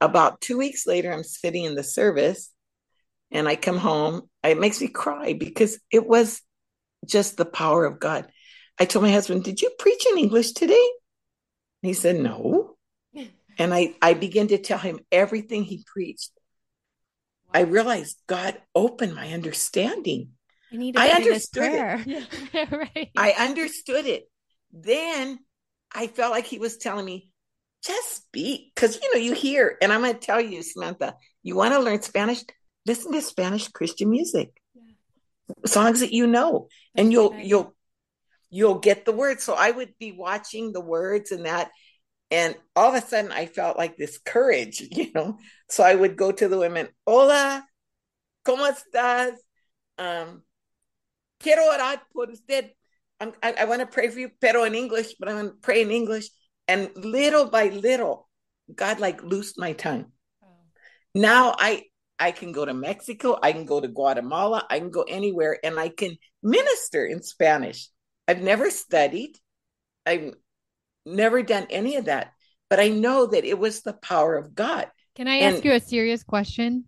About 0.01 0.41
two 0.41 0.57
weeks 0.57 0.87
later, 0.87 1.11
I'm 1.11 1.23
sitting 1.23 1.65
in 1.65 1.75
the 1.75 1.83
service 1.83 2.51
and 3.31 3.47
I 3.47 3.55
come 3.55 3.77
home. 3.77 4.29
It 4.43 4.59
makes 4.59 4.81
me 4.81 4.87
cry 4.87 5.33
because 5.33 5.79
it 5.91 6.07
was 6.07 6.41
just 7.05 7.37
the 7.37 7.45
power 7.45 7.85
of 7.85 7.99
God. 7.99 8.27
I 8.79 8.85
told 8.85 9.03
my 9.03 9.11
husband, 9.11 9.43
Did 9.43 9.61
you 9.61 9.71
preach 9.77 10.05
in 10.09 10.17
English 10.17 10.53
today? 10.53 10.89
And 11.83 11.87
he 11.89 11.93
said, 11.93 12.17
No. 12.17 12.75
And 13.57 13.73
I, 13.73 13.93
I 14.01 14.13
began 14.13 14.47
to 14.47 14.57
tell 14.57 14.77
him 14.77 15.01
everything 15.11 15.65
he 15.65 15.83
preached. 15.85 16.31
I 17.53 17.61
realized 17.61 18.17
God 18.25 18.55
opened 18.73 19.15
my 19.15 19.33
understanding. 19.33 20.29
I 20.71 21.09
I 21.09 21.09
understood 21.09 21.71
it. 21.73 22.71
right. 22.71 23.09
I 23.17 23.31
understood 23.31 24.05
it. 24.05 24.29
Then 24.71 25.39
I 25.91 26.07
felt 26.07 26.31
like 26.31 26.45
he 26.45 26.59
was 26.59 26.77
telling 26.77 27.05
me, 27.05 27.31
just 27.83 28.15
speak. 28.15 28.71
Because, 28.73 28.99
you 29.01 29.13
know, 29.13 29.21
you 29.21 29.33
hear, 29.33 29.77
and 29.81 29.91
I'm 29.91 30.01
going 30.01 30.13
to 30.13 30.19
tell 30.19 30.41
you, 30.41 30.61
Samantha, 30.63 31.15
you 31.43 31.55
want 31.55 31.73
to 31.73 31.79
learn 31.79 32.01
Spanish? 32.01 32.43
Listen 32.85 33.11
to 33.13 33.21
Spanish 33.21 33.67
Christian 33.67 34.09
music, 34.09 34.49
songs 35.65 35.99
that 35.99 36.13
you 36.13 36.27
know, 36.27 36.67
and 36.95 37.07
That's 37.07 37.09
a 37.09 37.11
you'll, 37.11 37.35
you'll, 37.39 37.75
you'll 38.49 38.79
get 38.79 39.05
the 39.05 39.11
words. 39.11 39.43
So 39.43 39.53
I 39.53 39.71
would 39.71 39.93
be 39.99 40.11
watching 40.11 40.71
the 40.71 40.81
words 40.81 41.31
and 41.31 41.45
that. 41.45 41.69
And 42.31 42.55
all 42.75 42.95
of 42.95 43.03
a 43.03 43.05
sudden, 43.05 43.31
I 43.31 43.47
felt 43.47 43.77
like 43.77 43.97
this 43.97 44.19
courage, 44.19 44.81
you 44.91 45.11
know. 45.13 45.37
So 45.69 45.83
I 45.83 45.95
would 45.95 46.15
go 46.15 46.31
to 46.31 46.47
the 46.47 46.57
women, 46.57 46.87
Hola, 47.05 47.65
¿cómo 48.45 48.67
estás? 48.67 49.33
Um, 49.97 50.43
quiero 51.39 51.63
orar 51.63 52.01
por 52.13 52.29
usted. 52.29 52.71
I'm, 53.19 53.33
I, 53.43 53.53
I 53.53 53.65
want 53.65 53.81
to 53.81 53.87
pray 53.87 54.07
for 54.09 54.19
you, 54.19 54.29
pero 54.39 54.63
in 54.63 54.75
English, 54.75 55.15
but 55.19 55.27
I'm 55.27 55.35
going 55.35 55.49
to 55.49 55.57
pray 55.61 55.81
in 55.81 55.91
English. 55.91 56.29
And 56.69 56.91
little 56.95 57.49
by 57.49 57.69
little, 57.69 58.29
God 58.73 58.99
like 58.99 59.23
loosed 59.23 59.57
my 59.57 59.73
tongue. 59.73 60.11
Oh. 60.43 60.47
Now 61.15 61.55
I 61.57 61.85
I 62.19 62.31
can 62.31 62.51
go 62.51 62.63
to 62.63 62.75
Mexico, 62.75 63.39
I 63.41 63.53
can 63.53 63.65
go 63.65 63.81
to 63.81 63.87
Guatemala, 63.87 64.67
I 64.69 64.77
can 64.77 64.91
go 64.91 65.01
anywhere, 65.01 65.57
and 65.63 65.79
I 65.79 65.89
can 65.89 66.15
minister 66.43 67.03
in 67.07 67.23
Spanish. 67.23 67.89
I've 68.27 68.43
never 68.43 68.69
studied, 68.69 69.35
I've 70.05 70.35
never 71.07 71.41
done 71.41 71.65
any 71.71 71.95
of 71.95 72.05
that, 72.05 72.33
but 72.69 72.79
I 72.79 72.89
know 72.89 73.25
that 73.25 73.45
it 73.45 73.57
was 73.57 73.81
the 73.81 73.93
power 73.93 74.35
of 74.35 74.53
God. 74.53 74.91
Can 75.15 75.27
I 75.27 75.39
ask 75.39 75.65
you 75.65 75.71
a 75.71 75.79
serious 75.79 76.23
question? 76.23 76.85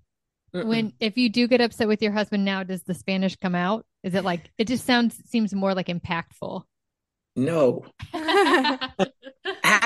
Mm-mm. 0.54 0.68
When 0.68 0.94
if 1.00 1.18
you 1.18 1.30
do 1.30 1.48
get 1.48 1.60
upset 1.60 1.88
with 1.88 2.04
your 2.04 2.12
husband 2.12 2.46
now, 2.46 2.62
does 2.62 2.84
the 2.84 2.94
Spanish 2.94 3.36
come 3.36 3.56
out? 3.56 3.84
Is 4.04 4.14
it 4.14 4.24
like 4.24 4.52
it 4.60 4.68
just 4.68 4.86
sounds 4.86 5.18
seems 5.28 5.56
more 5.56 5.74
like 5.74 5.88
impactful? 5.88 6.66
no, 7.36 7.86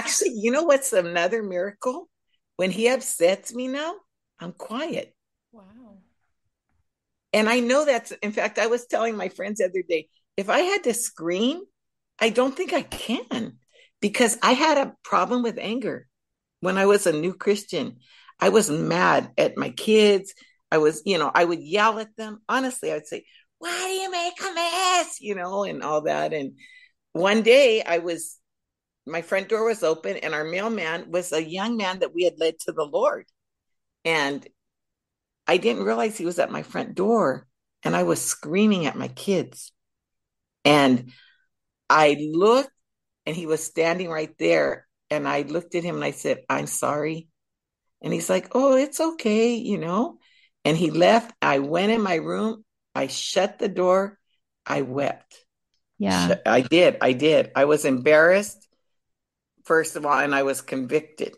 actually, 0.05 0.33
you 0.35 0.51
know 0.51 0.63
what's 0.63 0.93
another 0.93 1.43
miracle? 1.43 2.09
When 2.57 2.71
he 2.71 2.87
upsets 2.89 3.53
me 3.53 3.67
now, 3.67 3.95
I'm 4.39 4.53
quiet. 4.53 5.13
Wow. 5.51 5.97
And 7.33 7.49
I 7.49 7.59
know 7.59 7.85
that's, 7.85 8.11
in 8.11 8.31
fact, 8.31 8.59
I 8.59 8.67
was 8.67 8.85
telling 8.87 9.17
my 9.17 9.29
friends 9.29 9.59
the 9.59 9.65
other 9.65 9.83
day, 9.87 10.07
if 10.37 10.49
I 10.49 10.59
had 10.59 10.83
to 10.85 10.93
scream, 10.93 11.61
I 12.19 12.29
don't 12.29 12.55
think 12.55 12.73
I 12.73 12.81
can 12.81 13.57
because 14.01 14.37
I 14.41 14.53
had 14.53 14.77
a 14.77 14.95
problem 15.03 15.43
with 15.43 15.57
anger. 15.59 16.07
when 16.61 16.77
I 16.77 16.85
was 16.85 17.05
a 17.07 17.13
new 17.13 17.33
Christian. 17.33 17.97
I 18.39 18.49
was 18.49 18.69
mad 18.69 19.31
at 19.37 19.57
my 19.57 19.69
kids. 19.69 20.33
I 20.71 20.77
was, 20.79 21.01
you 21.05 21.17
know, 21.17 21.31
I 21.33 21.45
would 21.45 21.61
yell 21.61 21.99
at 21.99 22.15
them. 22.17 22.41
Honestly, 22.49 22.91
I 22.91 22.95
would 22.95 23.07
say, 23.07 23.25
Why 23.59 23.69
do 23.87 23.93
you 23.93 24.11
make 24.11 24.39
a 24.41 24.53
mess? 24.53 25.21
You 25.21 25.35
know, 25.35 25.63
and 25.63 25.83
all 25.83 26.01
that. 26.03 26.33
And 26.33 26.57
one 27.13 27.43
day 27.43 27.81
I 27.83 27.99
was, 27.99 28.37
my 29.05 29.21
front 29.21 29.49
door 29.49 29.65
was 29.65 29.83
open, 29.83 30.17
and 30.17 30.33
our 30.33 30.43
mailman 30.43 31.11
was 31.11 31.31
a 31.31 31.43
young 31.43 31.77
man 31.77 31.99
that 31.99 32.13
we 32.13 32.23
had 32.23 32.39
led 32.39 32.59
to 32.61 32.71
the 32.71 32.85
Lord. 32.85 33.25
And 34.03 34.45
I 35.47 35.57
didn't 35.57 35.83
realize 35.83 36.17
he 36.17 36.25
was 36.25 36.39
at 36.39 36.51
my 36.51 36.63
front 36.63 36.95
door, 36.95 37.47
and 37.83 37.95
I 37.95 38.03
was 38.03 38.21
screaming 38.21 38.85
at 38.85 38.97
my 38.97 39.07
kids. 39.07 39.71
And 40.63 41.11
I 41.89 42.29
looked, 42.31 42.71
and 43.25 43.35
he 43.35 43.45
was 43.45 43.63
standing 43.63 44.09
right 44.09 44.35
there. 44.39 44.87
And 45.11 45.27
I 45.27 45.43
looked 45.43 45.75
at 45.75 45.83
him 45.83 45.95
and 45.95 46.03
I 46.03 46.11
said, 46.11 46.43
I'm 46.49 46.65
sorry. 46.65 47.27
And 48.01 48.11
he's 48.11 48.29
like, 48.29 48.49
Oh, 48.53 48.75
it's 48.75 48.99
okay, 48.99 49.55
you 49.55 49.77
know. 49.77 50.17
And 50.63 50.75
he 50.75 50.89
left. 50.89 51.33
I 51.41 51.59
went 51.59 51.91
in 51.91 52.01
my 52.01 52.15
room. 52.15 52.65
I 52.95 53.07
shut 53.07 53.59
the 53.59 53.67
door. 53.67 54.17
I 54.65 54.81
wept. 54.81 55.45
Yeah. 55.99 56.35
I 56.45 56.61
did. 56.61 56.97
I 57.01 57.13
did. 57.13 57.51
I 57.55 57.65
was 57.65 57.85
embarrassed, 57.85 58.64
first 59.65 59.95
of 59.95 60.05
all, 60.05 60.17
and 60.17 60.33
I 60.33 60.43
was 60.43 60.61
convicted. 60.61 61.35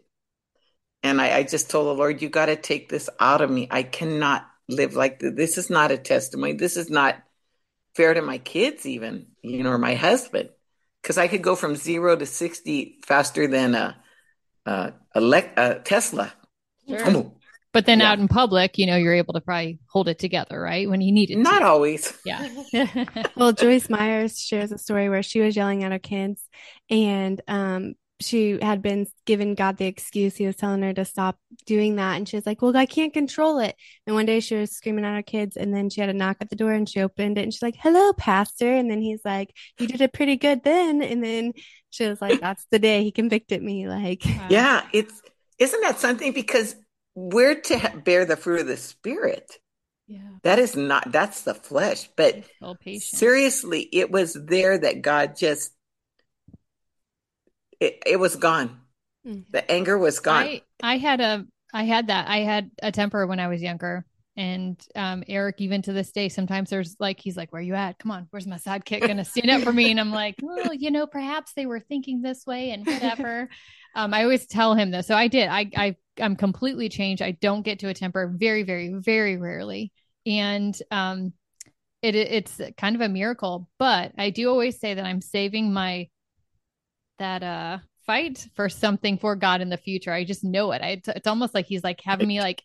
And 1.03 1.21
I, 1.21 1.38
I 1.38 1.43
just 1.43 1.69
told 1.69 1.88
the 1.88 1.93
Lord, 1.93 2.21
you 2.21 2.30
got 2.30 2.47
to 2.47 2.55
take 2.55 2.89
this 2.89 3.09
out 3.19 3.41
of 3.41 3.49
me. 3.49 3.67
I 3.71 3.84
cannot 3.84 4.47
live 4.67 4.95
like 4.95 5.19
this. 5.19 5.34
This 5.36 5.57
is 5.57 5.69
not 5.69 5.91
a 5.91 5.97
testimony. 5.97 6.53
This 6.53 6.78
is 6.78 6.89
not 6.89 7.21
fair 7.95 8.13
to 8.13 8.21
my 8.21 8.38
kids, 8.38 8.86
even, 8.86 9.28
you 9.41 9.63
know, 9.63 9.71
or 9.71 9.78
my 9.78 9.95
husband. 9.95 10.49
Because 11.01 11.17
I 11.17 11.28
could 11.28 11.41
go 11.41 11.55
from 11.55 11.75
zero 11.75 12.15
to 12.15 12.25
60 12.25 12.99
faster 13.05 13.47
than 13.47 13.75
a, 13.75 13.97
a, 14.65 14.93
a, 15.15 15.43
a 15.55 15.80
Tesla. 15.80 16.34
Sure. 16.88 17.32
But 17.73 17.86
then 17.86 17.99
yeah. 17.99 18.11
out 18.11 18.19
in 18.19 18.28
public, 18.28 18.78
you 18.78 18.88
know, 18.88 18.95
you're 18.95 19.13
able 19.13 19.36
to 19.36 19.41
probably 19.41 19.80
hold 19.88 20.07
it 20.07 20.17
together, 20.17 20.59
right? 20.59 20.89
When 20.89 20.99
you 20.99 21.11
need 21.11 21.30
it. 21.30 21.38
Not 21.38 21.59
to. 21.59 21.65
always. 21.65 22.11
Yeah. 22.25 22.65
well, 23.36 23.51
Joyce 23.51 23.89
Myers 23.89 24.39
shares 24.39 24.71
a 24.71 24.78
story 24.78 25.09
where 25.09 25.21
she 25.21 25.41
was 25.41 25.55
yelling 25.55 25.84
at 25.84 25.91
her 25.91 25.99
kids 25.99 26.41
and 26.89 27.39
um, 27.47 27.93
she 28.20 28.57
had 28.61 28.82
been 28.82 29.05
given 29.26 29.53
God 29.53 29.78
the 29.78 29.86
excuse. 29.86 30.36
He 30.36 30.47
was 30.47 30.55
telling 30.55 30.82
her 30.82 30.93
to 30.93 31.05
stop 31.05 31.38
doing 31.65 31.97
that. 31.97 32.18
And 32.18 32.28
she 32.28 32.36
was 32.36 32.45
like, 32.45 32.61
Well, 32.61 32.76
I 32.76 32.86
can't 32.86 33.13
control 33.13 33.59
it. 33.59 33.76
And 34.05 34.15
one 34.15 34.26
day 34.26 34.39
she 34.39 34.55
was 34.55 34.72
screaming 34.72 35.05
at 35.05 35.15
her 35.15 35.22
kids, 35.22 35.55
and 35.55 35.74
then 35.74 35.89
she 35.89 36.01
had 36.01 36.09
a 36.09 36.13
knock 36.13 36.38
at 36.41 36.49
the 36.49 36.55
door 36.55 36.72
and 36.72 36.89
she 36.89 37.01
opened 37.01 37.38
it 37.38 37.43
and 37.43 37.53
she's 37.53 37.61
like, 37.61 37.78
Hello, 37.78 38.13
Pastor. 38.13 38.72
And 38.74 38.89
then 38.89 39.01
he's 39.01 39.22
like, 39.24 39.53
You 39.78 39.88
did 39.88 40.01
it 40.01 40.13
pretty 40.13 40.38
good 40.38 40.63
then. 40.63 41.01
And 41.01 41.24
then 41.24 41.53
she 41.89 42.07
was 42.07 42.22
like, 42.22 42.39
That's 42.39 42.65
the 42.72 42.80
day 42.80 43.03
he 43.03 43.11
convicted 43.11 43.61
me. 43.61 43.88
Like, 43.88 44.24
yeah, 44.49 44.86
it's 44.93 45.22
isn't 45.59 45.82
that 45.82 45.99
something? 45.99 46.34
Because 46.34 46.76
we're 47.15 47.59
to 47.61 48.01
bear 48.03 48.26
the 48.26 48.36
fruit 48.36 48.61
of 48.61 48.68
the 48.68 48.78
spirit. 48.78 49.57
Yeah. 50.07 50.20
That 50.43 50.59
is 50.59 50.76
not 50.76 51.11
that's 51.11 51.41
the 51.41 51.53
flesh, 51.53 52.09
but 52.15 52.43
seriously, 52.99 53.82
it 53.91 54.09
was 54.09 54.34
there 54.34 54.78
that 54.78 55.01
God 55.01 55.36
just 55.36 55.74
it, 57.80 58.03
it 58.05 58.19
was 58.19 58.36
gone. 58.36 58.80
Mm. 59.25 59.45
The 59.51 59.69
anger 59.69 59.97
was 59.97 60.19
gone. 60.19 60.43
I, 60.43 60.61
I 60.82 60.97
had 60.97 61.21
a 61.21 61.45
I 61.73 61.84
had 61.84 62.07
that. 62.07 62.28
I 62.28 62.39
had 62.39 62.71
a 62.82 62.91
temper 62.91 63.28
when 63.28 63.39
I 63.39 63.47
was 63.47 63.61
younger. 63.61 64.05
And 64.38 64.80
um, 64.95 65.23
Eric, 65.28 65.55
even 65.59 65.82
to 65.82 65.93
this 65.93 66.11
day, 66.11 66.30
sometimes 66.30 66.69
there's 66.69 66.95
like, 66.99 67.19
he's 67.19 67.36
like, 67.36 67.51
Where 67.51 67.59
are 67.59 67.63
you 67.63 67.73
at? 67.73 67.97
Come 67.97 68.11
on, 68.11 68.28
where's 68.30 68.45
my 68.45 68.57
sidekick 68.57 69.05
gonna 69.05 69.25
stand 69.25 69.49
up 69.49 69.61
for 69.61 69.73
me? 69.73 69.89
And 69.91 69.99
I'm 69.99 70.11
like, 70.11 70.36
Well, 70.41 70.73
you 70.73 70.91
know, 70.91 71.07
perhaps 71.07 71.53
they 71.53 71.65
were 71.65 71.80
thinking 71.80 72.21
this 72.21 72.45
way 72.45 72.71
and 72.71 72.86
whatever. 72.86 73.49
um, 73.95 74.13
I 74.13 74.23
always 74.23 74.45
tell 74.45 74.75
him 74.75 74.91
this. 74.91 75.07
So 75.07 75.15
I 75.15 75.28
did. 75.28 75.49
I, 75.49 75.71
I 75.75 75.95
I'm 76.19 76.36
completely 76.36 76.88
changed. 76.88 77.21
I 77.21 77.32
don't 77.32 77.63
get 77.63 77.80
to 77.80 77.89
a 77.89 77.93
temper 77.93 78.32
very, 78.36 78.63
very, 78.63 78.93
very 78.93 79.38
rarely. 79.38 79.91
And 80.25 80.78
um 80.91 81.34
it 82.03 82.15
it's 82.15 82.61
kind 82.78 82.95
of 82.95 83.01
a 83.01 83.09
miracle. 83.09 83.67
But 83.80 84.13
I 84.19 84.30
do 84.30 84.49
always 84.49 84.80
say 84.80 84.93
that 84.93 85.05
I'm 85.05 85.21
saving 85.21 85.73
my 85.73 86.09
that 87.20 87.43
uh 87.43 87.80
fight 88.05 88.47
for 88.55 88.70
something 88.70 89.18
for 89.18 89.36
God 89.36 89.61
in 89.61 89.70
the 89.70 89.78
future. 89.78 90.11
I 90.11 90.24
just 90.24 90.43
know 90.43 90.72
it. 90.72 90.82
I, 90.82 90.88
it's, 90.91 91.07
it's 91.09 91.28
almost 91.28 91.53
like 91.53 91.65
he's 91.65 91.84
like 91.84 91.99
having 92.03 92.28
me 92.28 92.39
like 92.39 92.63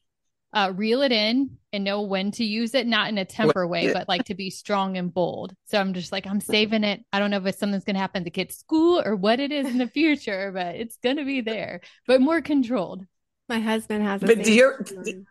uh, 0.55 0.72
reel 0.74 1.03
it 1.03 1.12
in 1.12 1.57
and 1.72 1.84
know 1.84 2.03
when 2.03 2.30
to 2.30 2.44
use 2.44 2.74
it, 2.74 2.86
not 2.86 3.09
in 3.09 3.18
a 3.18 3.24
temper 3.24 3.66
way, 3.66 3.92
but 3.92 4.09
like 4.09 4.24
to 4.24 4.34
be 4.34 4.50
strong 4.50 4.96
and 4.96 5.12
bold. 5.12 5.55
So 5.64 5.78
I'm 5.78 5.94
just 5.94 6.12
like, 6.12 6.26
I'm 6.26 6.40
saving 6.40 6.84
it. 6.84 7.05
I 7.12 7.18
don't 7.18 7.30
know 7.30 7.44
if 7.44 7.57
something's 7.57 7.84
going 7.84 7.94
to 7.94 8.00
happen 8.00 8.24
to 8.24 8.30
kids' 8.30 8.57
school 8.57 9.03
or 9.05 9.16
what 9.16 9.40
it 9.40 9.50
is 9.50 9.66
in 9.66 9.78
the 9.78 9.86
future, 9.88 10.53
but 10.53 10.76
it's 10.76 10.96
going 10.98 11.16
to 11.16 11.24
be 11.24 11.40
there, 11.40 11.80
but 12.07 12.20
more 12.20 12.40
controlled. 12.40 13.05
My 13.48 13.61
husband 13.61 14.05
has. 14.05 14.20
but 14.20 14.44
do 14.44 14.53
you? 14.53 14.74
Did, 15.05 15.26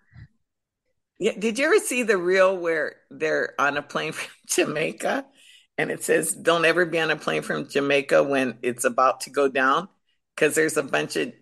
yeah, 1.19 1.33
did 1.37 1.59
you 1.59 1.65
ever 1.65 1.79
see 1.79 2.03
the 2.03 2.17
reel 2.17 2.57
where 2.57 2.95
they're 3.11 3.53
on 3.59 3.77
a 3.77 3.81
plane 3.81 4.11
from 4.11 4.29
Jamaica, 4.47 5.25
and 5.81 5.89
it 5.89 6.03
says, 6.03 6.33
"Don't 6.33 6.63
ever 6.63 6.85
be 6.85 6.99
on 6.99 7.09
a 7.09 7.15
plane 7.15 7.41
from 7.41 7.67
Jamaica 7.67 8.23
when 8.23 8.57
it's 8.61 8.85
about 8.85 9.21
to 9.21 9.29
go 9.31 9.47
down," 9.47 9.89
because 10.35 10.53
there's 10.53 10.77
a 10.77 10.83
bunch 10.83 11.15
of 11.15 11.33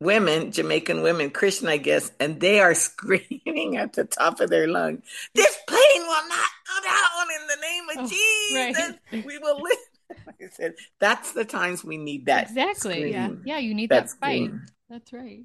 women, 0.00 0.50
Jamaican 0.50 1.02
women, 1.02 1.30
Christian, 1.30 1.68
I 1.68 1.76
guess, 1.76 2.10
and 2.18 2.40
they 2.40 2.60
are 2.60 2.74
screaming 2.88 3.76
at 3.76 3.92
the 3.92 4.04
top 4.04 4.40
of 4.40 4.50
their 4.50 4.66
lungs, 4.66 5.04
"This 5.34 5.56
plane 5.68 6.02
will 6.02 6.28
not 6.28 6.50
go 6.66 6.88
down 6.88 7.26
in 7.40 7.46
the 7.46 7.56
name 7.62 7.84
of 7.90 7.96
oh, 7.98 8.08
Jesus. 8.08 8.96
Right. 9.12 9.24
We 9.26 9.38
will 9.38 9.62
live." 9.62 9.78
I 10.28 10.48
said, 10.52 10.74
"That's 10.98 11.32
the 11.32 11.44
times 11.44 11.84
we 11.84 11.96
need 11.96 12.26
that." 12.26 12.48
Exactly. 12.48 13.10
Scream. 13.10 13.12
Yeah. 13.12 13.54
Yeah. 13.54 13.58
You 13.58 13.74
need 13.74 13.90
that, 13.90 14.08
that 14.08 14.18
fight. 14.18 14.50
That's 14.90 15.12
right. 15.12 15.44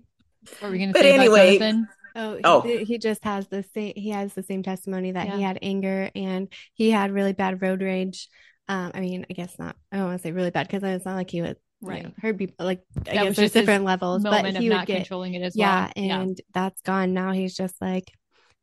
What 0.60 0.64
were 0.64 0.72
we 0.72 0.80
going 0.80 0.94
to 0.94 1.00
say 1.00 1.14
anyway, 1.14 1.58
about 1.58 1.66
Jonathan? 1.66 1.88
Oh, 2.16 2.40
oh. 2.44 2.62
He, 2.62 2.84
he, 2.84 2.98
just 2.98 3.24
has 3.24 3.48
the 3.48 3.64
same. 3.74 3.94
He 3.96 4.10
has 4.10 4.34
the 4.34 4.44
same 4.44 4.64
testimony 4.64 5.12
that 5.12 5.28
yeah. 5.28 5.38
he 5.38 5.42
had 5.42 5.60
anger 5.62 6.10
and 6.16 6.52
he 6.74 6.92
had 6.92 7.12
really 7.12 7.34
bad 7.34 7.62
road 7.62 7.82
rage. 7.82 8.28
Um, 8.68 8.92
I 8.94 9.00
mean, 9.00 9.26
I 9.30 9.34
guess 9.34 9.58
not. 9.58 9.76
I 9.92 9.98
don't 9.98 10.08
want 10.08 10.20
to 10.20 10.24
say 10.24 10.32
really 10.32 10.52
bad 10.52 10.68
because 10.68 10.84
it's 10.84 11.06
not 11.06 11.16
like 11.16 11.30
he 11.30 11.42
was 11.42 11.56
right. 11.82 11.98
You 11.98 12.04
know, 12.04 12.14
heard 12.22 12.38
people 12.38 12.66
like 12.66 12.82
I 13.10 13.14
guess 13.14 13.36
there's 13.36 13.52
different 13.52 13.86
levels, 13.86 14.24
but 14.24 14.46
he 14.56 14.70
would 14.70 14.86
get 14.86 14.98
controlling 14.98 15.34
it 15.34 15.42
as 15.42 15.56
yeah, 15.56 15.92
well. 15.96 16.06
and 16.06 16.42
that's 16.54 16.82
gone. 16.82 17.14
Now 17.14 17.32
he's 17.32 17.56
just 17.56 17.76
like, 17.82 18.12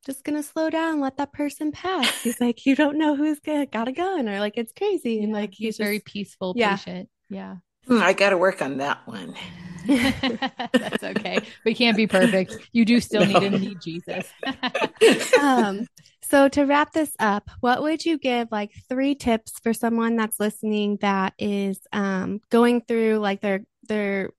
just 0.07 0.25
gonna 0.25 0.43
slow 0.43 0.71
down, 0.71 1.01
let 1.01 1.17
that 1.19 1.33
person 1.33 1.73
pass. 1.73 2.23
He's 2.23 2.41
like, 2.41 2.65
you 2.65 2.77
don't 2.77 2.99
know 2.99 3.17
who's 3.17 3.41
gonna 3.41 3.67
got 3.67 3.89
a 3.89 3.93
gun, 3.93 4.29
or 4.29 4.39
like 4.39 4.57
it's 4.57 4.73
crazy, 4.73 5.15
yeah, 5.15 5.25
and 5.25 5.33
like 5.33 5.51
he's, 5.51 5.59
he's 5.59 5.77
just, 5.77 5.85
very 5.85 6.01
peaceful, 6.01 6.55
yeah. 6.57 6.77
patient. 6.77 7.09
Yeah, 7.29 7.57
hmm, 7.87 8.01
I 8.03 8.13
got 8.13 8.31
to 8.31 8.39
work 8.39 8.63
on 8.63 8.79
that 8.79 9.07
one. 9.07 9.35
That's 10.73 11.03
okay. 11.03 11.41
We 11.65 11.75
can't 11.75 11.97
be 11.97 12.07
perfect. 12.07 12.57
You 12.73 12.85
do 12.85 13.01
still 13.01 13.25
no. 13.27 13.39
need 13.39 13.51
to 13.51 13.59
need 13.59 13.81
Jesus. 13.81 14.27
um, 15.41 15.87
so 16.23 16.49
to 16.49 16.65
wrap 16.65 16.93
this 16.93 17.15
up, 17.19 17.51
what 17.61 17.83
would 17.83 18.05
you 18.05 18.19
give 18.19 18.49
like 18.51 18.73
three 18.89 19.15
tips 19.15 19.59
for 19.63 19.73
someone 19.73 20.17
that's 20.17 20.39
listening 20.39 20.99
that 21.01 21.33
is 21.39 21.79
um, 21.93 22.41
going 22.51 22.83
through 22.83 23.19
like 23.19 23.41
their 23.41 23.65
their 23.89 24.31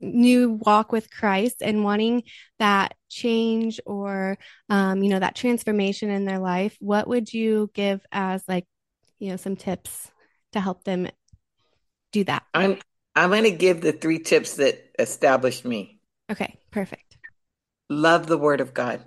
new 0.00 0.52
walk 0.52 0.92
with 0.92 1.10
Christ 1.10 1.56
and 1.60 1.84
wanting 1.84 2.22
that 2.58 2.94
change 3.08 3.80
or 3.84 4.38
um, 4.68 5.02
you 5.02 5.10
know 5.10 5.18
that 5.18 5.36
transformation 5.36 6.10
in 6.10 6.24
their 6.24 6.38
life? 6.38 6.76
What 6.80 7.08
would 7.08 7.32
you 7.32 7.70
give 7.74 8.04
as 8.12 8.42
like 8.48 8.66
you 9.18 9.30
know 9.30 9.36
some 9.36 9.56
tips 9.56 10.10
to 10.52 10.60
help 10.60 10.84
them 10.84 11.08
do 12.12 12.24
that? 12.24 12.44
I'm 12.54 12.78
I'm 13.18 13.30
going 13.30 13.44
to 13.44 13.50
give 13.50 13.80
the 13.80 13.92
three 13.92 14.18
tips 14.18 14.54
that 14.54 14.92
established 14.98 15.64
me. 15.64 16.00
Okay, 16.30 16.58
perfect. 16.70 17.16
Love 17.88 18.26
the 18.26 18.38
Word 18.38 18.60
of 18.60 18.74
God. 18.74 19.00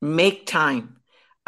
Make 0.00 0.46
time 0.46 0.98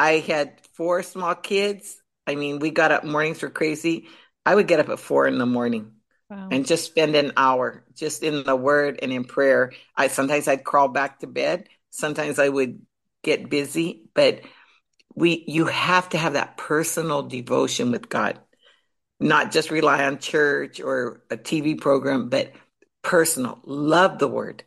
I 0.01 0.13
had 0.13 0.59
four 0.73 1.03
small 1.03 1.35
kids. 1.35 2.01
I 2.27 2.35
mean, 2.35 2.59
we 2.59 2.71
got 2.71 2.91
up 2.91 3.05
mornings 3.05 3.43
were 3.43 3.51
crazy. 3.51 4.09
I 4.47 4.55
would 4.55 4.67
get 4.67 4.81
up 4.81 4.89
at 4.89 4.99
four 4.99 5.27
in 5.27 5.37
the 5.37 5.45
morning 5.45 5.93
wow. 6.31 6.49
and 6.51 6.67
just 6.67 6.87
spend 6.87 7.15
an 7.15 7.33
hour 7.37 7.85
just 7.95 8.23
in 8.23 8.43
the 8.45 8.57
word 8.57 8.99
and 9.03 9.13
in 9.13 9.25
prayer. 9.25 9.73
I 9.95 10.09
sometimes 10.09 10.49
I'd 10.49 10.65
crawl 10.65 10.89
back 10.89 11.19
to 11.19 11.27
bed. 11.27 11.69
Sometimes 11.91 12.39
I 12.39 12.49
would 12.49 12.81
get 13.23 13.51
busy, 13.51 14.09
but 14.15 14.41
we 15.15 15.45
you 15.47 15.67
have 15.67 16.09
to 16.11 16.19
have 16.19 16.33
that 16.33 16.57
personal 16.57 17.23
devotion 17.23 17.91
with 17.91 18.09
God. 18.09 18.39
Not 19.21 19.53
just 19.53 19.71
rely 19.71 20.05
on 20.05 20.19
church 20.19 20.81
or 20.81 21.23
a 21.31 21.37
TV 21.37 21.79
program, 21.79 22.29
but 22.31 22.53
personal. 23.03 23.61
Love 23.65 24.19
the 24.19 24.29
word. 24.29 24.65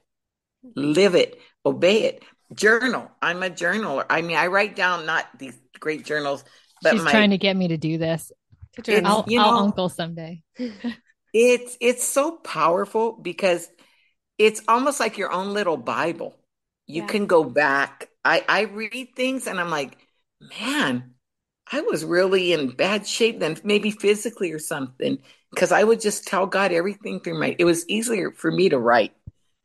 Live 0.76 1.16
it. 1.16 1.40
Obey 1.66 2.04
it 2.04 2.24
journal. 2.54 3.12
I'm 3.22 3.44
a 3.44 3.50
journaler. 3.50 4.06
I 4.10 4.22
mean, 4.22 4.38
I 4.38 4.48
write 4.48 4.76
down 4.76 5.06
not 5.06 5.26
these 5.38 5.58
great 5.80 6.06
journals, 6.06 6.44
but 6.82 6.94
she's 6.94 7.04
my, 7.04 7.12
trying 7.12 7.32
to 7.32 7.38
get 7.38 7.56
me 7.56 7.70
to 7.70 7.78
do 7.78 7.98
this. 7.98 8.32
I'll, 8.88 9.26
you 9.28 9.38
know, 9.38 9.46
I'll 9.46 9.58
uncle 9.60 9.90
someday. 9.90 10.42
it's 11.34 11.78
it's 11.80 12.04
so 12.04 12.38
powerful 12.38 13.14
because 13.14 13.70
it's 14.38 14.62
almost 14.68 15.00
like 15.00 15.18
your 15.18 15.32
own 15.32 15.54
little 15.54 15.78
Bible. 15.78 16.36
You 16.88 17.04
yeah. 17.04 17.08
can 17.08 17.26
go 17.28 17.44
back. 17.44 18.10
I 18.26 18.44
I 18.48 18.62
read 18.62 19.10
things 19.16 19.48
and 19.48 19.60
I'm 19.60 19.70
like, 19.70 19.98
man, 20.60 21.13
I 21.72 21.82
was 21.82 22.04
really 22.04 22.54
in 22.54 22.70
bad 22.70 23.08
shape 23.08 23.40
then, 23.40 23.58
maybe 23.64 23.92
physically 23.92 24.52
or 24.52 24.60
something, 24.60 25.20
because 25.50 25.72
I 25.72 25.84
would 25.84 26.02
just 26.02 26.28
tell 26.28 26.46
God 26.46 26.72
everything 26.72 27.20
through 27.20 27.40
my. 27.40 27.56
It 27.58 27.66
was 27.66 27.88
easier 27.88 28.32
for 28.32 28.52
me 28.52 28.70
to 28.70 28.78
write 28.78 29.14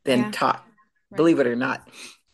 than 0.04 0.20
Yeah. 0.20 0.30
talk. 0.30 0.66
Right. 1.10 1.16
Believe 1.16 1.40
it 1.40 1.46
or 1.46 1.56
not. 1.56 1.88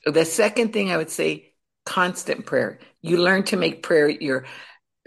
The 0.04 0.24
second 0.24 0.72
thing 0.72 0.90
I 0.90 0.96
would 0.96 1.10
say, 1.10 1.52
constant 1.86 2.46
prayer. 2.46 2.78
You 3.02 3.18
learn 3.18 3.44
to 3.44 3.56
make 3.56 3.82
prayer 3.82 4.08
your 4.08 4.44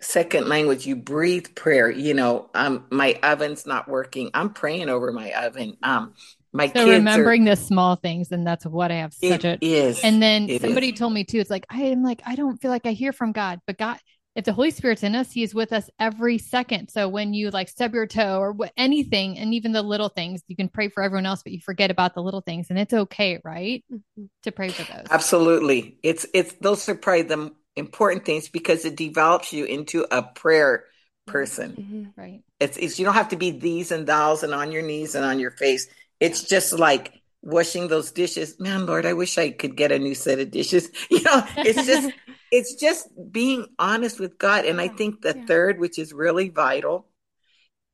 second 0.01 0.47
language. 0.47 0.85
You 0.85 0.95
breathe 0.95 1.55
prayer. 1.55 1.89
You 1.89 2.13
know, 2.13 2.49
um, 2.53 2.85
my 2.91 3.19
oven's 3.23 3.65
not 3.65 3.87
working. 3.87 4.29
I'm 4.33 4.51
praying 4.51 4.89
over 4.89 5.11
my 5.11 5.31
oven. 5.31 5.77
Um, 5.83 6.13
my 6.53 6.67
So 6.67 6.89
remembering 6.89 7.45
the 7.45 7.55
small 7.55 7.95
things, 7.95 8.31
and 8.31 8.45
that's 8.45 8.65
what 8.65 8.91
I 8.91 8.95
have 8.95 9.11
are. 9.11 9.31
such 9.31 9.45
It 9.45 9.63
a 9.63 9.65
is. 9.65 10.03
And 10.03 10.21
then 10.21 10.49
somebody 10.59 10.91
is. 10.91 10.99
told 10.99 11.13
me 11.13 11.23
too, 11.23 11.39
it's 11.39 11.49
like, 11.49 11.65
I 11.69 11.83
am 11.83 12.03
like, 12.03 12.21
I 12.25 12.35
don't 12.35 12.61
feel 12.61 12.71
like 12.71 12.85
I 12.85 12.91
hear 12.91 13.13
from 13.13 13.31
God, 13.31 13.59
but 13.65 13.77
God, 13.77 13.97
if 14.37 14.45
the 14.45 14.53
Holy 14.53 14.69
Spirit's 14.69 15.01
in 15.01 15.15
us, 15.15 15.31
He 15.31 15.41
is 15.41 15.55
with 15.55 15.73
us 15.73 15.89
every 15.99 16.37
second. 16.37 16.89
So 16.89 17.09
when 17.09 17.33
you 17.33 17.49
like 17.49 17.69
stub 17.69 17.95
your 17.95 18.05
toe 18.05 18.37
or 18.37 18.51
what, 18.51 18.71
anything, 18.77 19.39
and 19.39 19.51
even 19.55 19.71
the 19.71 19.81
little 19.81 20.09
things, 20.09 20.43
you 20.47 20.55
can 20.55 20.69
pray 20.69 20.89
for 20.89 21.01
everyone 21.01 21.25
else, 21.25 21.41
but 21.41 21.51
you 21.51 21.59
forget 21.59 21.89
about 21.89 22.13
the 22.13 22.21
little 22.21 22.41
things. 22.41 22.67
And 22.69 22.77
it's 22.77 22.93
okay, 22.93 23.41
right? 23.43 23.83
Mhm. 23.91 24.29
To 24.43 24.51
pray 24.51 24.69
for 24.69 24.83
those. 24.83 25.07
Absolutely. 25.09 25.97
It's 26.03 26.27
it's 26.35 26.53
those 26.61 26.87
are 26.87 26.93
probably 26.93 27.23
the 27.23 27.51
important 27.75 28.25
things 28.25 28.47
because 28.47 28.85
it 28.85 28.95
develops 28.95 29.53
you 29.53 29.65
into 29.65 30.05
a 30.11 30.21
prayer 30.21 30.85
person. 31.25 31.75
Mhm. 31.75 32.13
Right. 32.15 32.43
It's, 32.59 32.77
it's 32.77 32.99
you 32.99 33.05
don't 33.05 33.15
have 33.15 33.29
to 33.29 33.37
be 33.37 33.49
these 33.49 33.91
and 33.91 34.05
thous 34.05 34.43
and 34.43 34.53
on 34.53 34.71
your 34.71 34.83
knees 34.83 35.15
and 35.15 35.25
on 35.25 35.39
your 35.39 35.51
face. 35.51 35.87
It's 36.19 36.43
just 36.43 36.73
like 36.77 37.11
washing 37.41 37.87
those 37.87 38.11
dishes. 38.11 38.59
Man, 38.59 38.85
Lord, 38.85 39.07
I 39.07 39.13
wish 39.13 39.39
I 39.39 39.49
could 39.49 39.75
get 39.75 39.91
a 39.91 39.97
new 39.97 40.13
set 40.13 40.39
of 40.39 40.51
dishes. 40.51 40.91
You 41.09 41.23
know, 41.23 41.43
it's 41.57 41.87
just 41.87 42.11
it's 42.51 42.75
just 42.75 43.07
being 43.31 43.67
honest 43.77 44.19
with 44.19 44.37
God. 44.37 44.65
And 44.65 44.79
I 44.79 44.87
think 44.87 45.21
the 45.21 45.35
yeah. 45.35 45.45
third, 45.45 45.79
which 45.79 45.99
is 45.99 46.13
really 46.13 46.49
vital, 46.49 47.07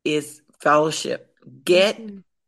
is 0.03 0.41
fellowship. 0.61 1.35
Get. 1.63 1.99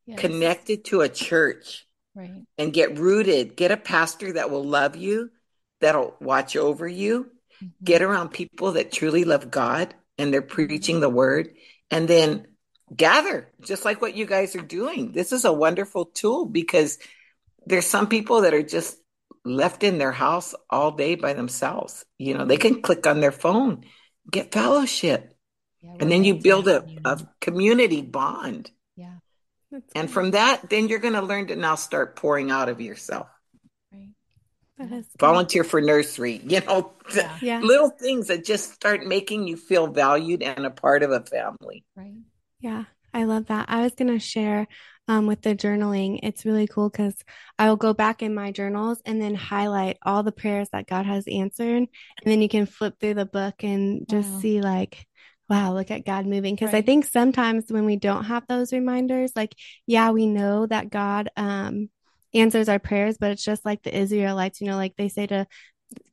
Yes. 0.07 0.19
connected 0.19 0.85
to 0.85 1.01
a 1.01 1.09
church 1.09 1.87
Right. 2.13 2.43
and 2.59 2.71
get 2.71 2.99
rooted. 2.99 3.55
Get 3.55 3.71
a 3.71 3.75
pastor 3.77 4.33
that 4.33 4.51
will 4.51 4.63
love 4.63 4.95
you, 4.95 5.31
that'll 5.81 6.15
watch 6.21 6.55
over 6.55 6.87
you. 6.87 7.31
Mhm. 7.59 7.71
Get 7.83 8.03
around 8.03 8.29
people 8.29 8.73
that 8.73 8.91
truly 8.91 9.23
love 9.23 9.49
God 9.49 9.95
and 10.19 10.31
they're 10.31 10.43
preaching 10.43 10.99
the 10.99 11.09
word. 11.09 11.55
And 11.89 12.07
then 12.07 12.45
gather, 12.95 13.51
just 13.61 13.83
like 13.83 13.99
what 13.99 14.15
you 14.15 14.27
guys 14.27 14.55
are 14.55 14.61
doing. 14.61 15.11
This 15.11 15.31
is 15.31 15.43
a 15.43 15.51
wonderful 15.51 16.05
tool 16.05 16.45
because 16.45 16.99
there's 17.65 17.87
some 17.87 18.07
people 18.07 18.41
that 18.41 18.53
are 18.53 18.61
just 18.61 18.95
left 19.45 19.83
in 19.83 19.97
their 19.97 20.11
house 20.11 20.55
all 20.69 20.91
day 20.91 21.15
by 21.15 21.33
themselves. 21.33 22.03
You 22.17 22.33
know, 22.35 22.45
they 22.45 22.57
can 22.57 22.81
click 22.81 23.05
on 23.07 23.21
their 23.21 23.31
phone, 23.31 23.85
get 24.29 24.51
fellowship, 24.51 25.35
Yeah, 25.81 25.95
and 25.99 26.11
then 26.11 26.23
you 26.23 26.35
build 26.35 26.67
a, 26.67 26.81
community. 26.81 27.01
a 27.05 27.27
community 27.41 28.01
bond. 28.01 28.71
Yeah. 28.95 29.15
That's 29.71 29.85
And 29.95 30.07
good. 30.07 30.13
from 30.13 30.31
that, 30.31 30.69
then 30.69 30.87
you're 30.89 30.99
going 30.99 31.13
to 31.13 31.21
learn 31.21 31.47
to 31.47 31.55
now 31.55 31.75
start 31.75 32.15
pouring 32.15 32.49
out 32.51 32.69
of 32.69 32.81
yourself. 32.81 33.27
Right. 33.93 34.09
That 34.77 34.91
is 34.91 35.05
good. 35.05 35.19
Volunteer 35.19 35.63
for 35.63 35.79
nursery, 35.81 36.41
you 36.45 36.61
know, 36.61 36.93
Yeah. 37.15 37.37
Yeah. 37.41 37.59
little 37.61 37.89
things 37.89 38.27
that 38.27 38.43
just 38.45 38.73
start 38.73 39.05
making 39.05 39.47
you 39.47 39.57
feel 39.57 39.87
valued 39.87 40.41
and 40.41 40.65
a 40.65 40.71
part 40.71 41.03
of 41.03 41.11
a 41.11 41.21
family. 41.21 41.85
Right. 41.95 42.13
Yeah, 42.59 42.85
I 43.13 43.25
love 43.25 43.45
that. 43.47 43.67
I 43.69 43.83
was 43.83 43.93
going 43.93 44.07
to 44.11 44.19
share 44.19 44.67
um, 45.07 45.27
with 45.27 45.41
the 45.41 45.55
journaling. 45.55 46.19
It's 46.23 46.45
really 46.45 46.67
cool 46.67 46.89
because 46.89 47.15
I 47.59 47.69
will 47.69 47.75
go 47.75 47.93
back 47.93 48.21
in 48.21 48.33
my 48.33 48.51
journals 48.51 49.01
and 49.05 49.21
then 49.21 49.35
highlight 49.35 49.97
all 50.03 50.23
the 50.23 50.31
prayers 50.31 50.69
that 50.71 50.87
God 50.87 51.05
has 51.05 51.25
answered. 51.27 51.77
And 51.77 51.87
then 52.25 52.41
you 52.41 52.49
can 52.49 52.65
flip 52.65 52.95
through 52.99 53.15
the 53.15 53.25
book 53.25 53.63
and 53.63 54.07
just 54.09 54.31
Wow. 54.33 54.39
see, 54.39 54.61
like, 54.61 55.05
wow, 55.49 55.73
look 55.73 55.91
at 55.91 56.05
God 56.05 56.25
moving. 56.25 56.55
Because 56.55 56.73
I 56.73 56.81
think 56.81 57.05
sometimes 57.05 57.65
when 57.71 57.85
we 57.85 57.97
don't 57.97 58.25
have 58.25 58.47
those 58.47 58.73
reminders, 58.73 59.31
like, 59.35 59.53
yeah, 59.85 60.09
we 60.11 60.25
know 60.25 60.65
that 60.65 60.89
God 60.89 61.29
um, 61.37 61.89
answers 62.33 62.67
our 62.67 62.79
prayers, 62.79 63.17
but 63.19 63.31
it's 63.31 63.43
just 63.43 63.63
like 63.63 63.83
the 63.83 63.95
Israelites, 63.95 64.59
you 64.59 64.67
know, 64.67 64.75
like 64.75 64.95
they 64.97 65.09
say 65.09 65.27
to 65.27 65.45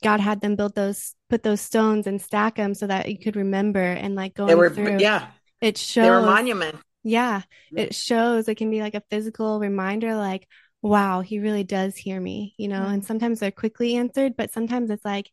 God 0.02 0.20
had 0.20 0.42
them 0.42 0.54
build 0.54 0.74
those, 0.74 1.14
put 1.30 1.42
those 1.42 1.62
stones 1.62 2.06
and 2.06 2.20
stack 2.20 2.56
them 2.56 2.74
so 2.74 2.86
that 2.86 3.08
you 3.08 3.18
could 3.18 3.36
remember 3.36 3.80
and 3.80 4.14
like 4.14 4.34
going 4.34 4.56
were, 4.56 4.68
through. 4.68 4.98
yeah, 4.98 5.28
It 5.62 5.78
shows. 5.78 6.04
they 6.04 6.10
were 6.10 6.18
shows 6.18 6.26
monument. 6.26 6.76
Yeah, 7.02 7.42
Yeah. 7.70 7.84
it 7.84 7.94
shows 7.94 8.48
it 8.48 8.56
can 8.56 8.70
be 8.70 8.80
like 8.80 8.94
a 8.94 9.02
physical 9.10 9.58
reminder, 9.60 10.14
like, 10.16 10.46
wow, 10.82 11.20
he 11.20 11.38
really 11.38 11.64
does 11.64 11.96
hear 11.96 12.20
me, 12.20 12.54
you 12.58 12.68
know, 12.68 12.84
and 12.86 13.04
sometimes 13.04 13.40
they're 13.40 13.50
quickly 13.50 13.96
answered, 13.96 14.36
but 14.36 14.52
sometimes 14.52 14.90
it's 14.90 15.04
like, 15.04 15.30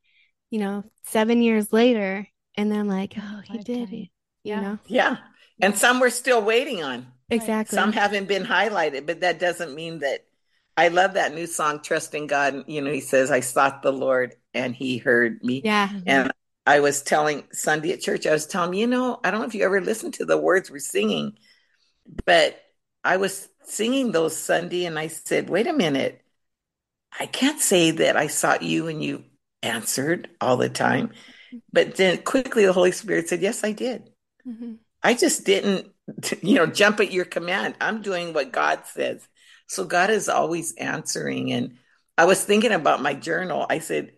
you 0.52 0.60
know, 0.60 0.84
seven 1.06 1.42
years 1.42 1.72
later, 1.74 2.28
and 2.56 2.72
then 2.72 2.88
like, 2.88 3.16
oh, 3.18 3.42
he 3.46 3.58
did 3.60 3.90
Lifetime. 3.90 3.94
it, 3.94 4.10
you 4.44 4.56
Yeah. 4.56 4.62
know, 4.62 4.80
Yeah. 4.88 5.18
And 5.62 5.78
some 5.78 6.00
we're 6.00 6.10
still 6.10 6.42
waiting 6.42 6.84
on. 6.84 7.08
exactly. 7.30 7.76
Some 7.76 7.92
haven't 7.92 8.28
been 8.28 8.44
highlighted, 8.44 9.06
but 9.06 9.22
that 9.22 9.40
doesn't 9.40 9.76
mean 9.76 10.00
that. 10.00 10.26
I 10.78 10.88
love 10.88 11.14
that 11.16 11.34
new 11.34 11.46
song, 11.46 11.82
Trusting 11.82 12.28
God. 12.28 12.64
You 12.68 12.82
know, 12.82 12.92
he 12.92 13.02
says, 13.02 13.32
I 13.32 13.42
sought 13.42 13.82
the 13.82 13.92
Lord 13.92 14.36
and 14.54 14.74
he 14.74 14.98
heard 14.98 15.44
me. 15.44 15.62
Yeah, 15.66 15.90
Mhm. 15.90 16.04
And 16.08 16.32
I 16.66 16.80
was 16.80 17.02
telling 17.02 17.44
Sunday 17.52 17.92
at 17.92 18.02
church, 18.02 18.26
I 18.26 18.32
was 18.32 18.46
telling 18.46 18.70
him, 18.74 18.80
you 18.80 18.88
know, 18.88 19.20
I 19.24 19.32
don't 19.32 19.42
know 19.42 19.48
if 19.48 19.56
you 19.56 19.66
ever 19.66 19.82
listened 19.82 20.14
to 20.16 20.26
the 20.26 20.38
words 20.38 20.72
we're 20.72 20.80
singing, 20.80 21.38
but 22.26 22.60
I 23.04 23.18
was 23.18 23.48
singing 23.64 24.12
those 24.12 24.38
Sunday 24.38 24.86
and 24.86 24.98
I 24.98 25.08
said, 25.08 25.50
wait 25.50 25.68
a 25.68 25.74
minute. 25.74 26.22
I 27.20 27.26
can't 27.26 27.60
say 27.60 27.92
that 27.92 28.16
I 28.18 28.28
sought 28.28 28.62
you 28.64 28.88
and 28.88 29.04
you 29.04 29.24
answered 29.64 30.30
all 30.40 30.58
the 30.58 30.70
time. 30.70 31.12
But 31.74 31.96
then 31.96 32.22
quickly 32.24 32.66
the 32.66 32.74
Holy 32.74 32.92
Spirit 32.92 33.30
said, 33.30 33.42
yes, 33.42 33.64
I 33.64 33.72
did. 33.72 34.10
Mhm. 34.48 34.78
I 35.04 35.14
just 35.14 35.46
didn't, 35.46 35.88
you 36.42 36.56
know, 36.56 36.66
jump 36.66 37.00
at 37.00 37.12
your 37.12 37.26
command. 37.26 37.76
I'm 37.82 38.02
doing 38.02 38.34
what 38.34 38.52
God 38.52 38.86
says. 38.86 39.28
So 39.68 39.86
God 39.86 40.10
is 40.10 40.30
always 40.30 40.74
answering. 40.76 41.52
And 41.52 41.78
I 42.18 42.26
was 42.26 42.44
thinking 42.44 42.72
about 42.72 43.02
my 43.02 43.14
journal. 43.14 43.66
I 43.70 43.80
said, 43.80 44.14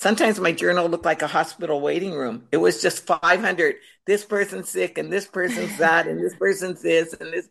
sometimes 0.00 0.40
my 0.40 0.52
journal 0.52 0.88
looked 0.88 1.04
like 1.04 1.22
a 1.22 1.26
hospital 1.26 1.80
waiting 1.80 2.12
room. 2.12 2.46
It 2.50 2.56
was 2.56 2.80
just 2.82 3.06
500. 3.06 3.76
This 4.06 4.24
person's 4.24 4.68
sick 4.70 4.98
and 4.98 5.12
this 5.12 5.26
person's 5.26 5.76
that 5.78 6.06
and 6.06 6.18
this 6.22 6.34
person's 6.34 6.82
this 6.82 7.12
and 7.12 7.32
this. 7.32 7.48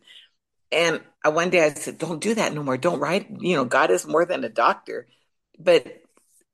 And 0.72 1.00
I, 1.24 1.30
one 1.30 1.50
day 1.50 1.64
I 1.64 1.72
said, 1.74 1.98
don't 1.98 2.20
do 2.20 2.34
that 2.34 2.52
no 2.52 2.62
more. 2.62 2.76
Don't 2.76 3.00
write. 3.00 3.28
You 3.38 3.56
know, 3.56 3.64
God 3.64 3.90
is 3.90 4.06
more 4.06 4.24
than 4.24 4.44
a 4.44 4.48
doctor. 4.48 5.06
But 5.58 5.86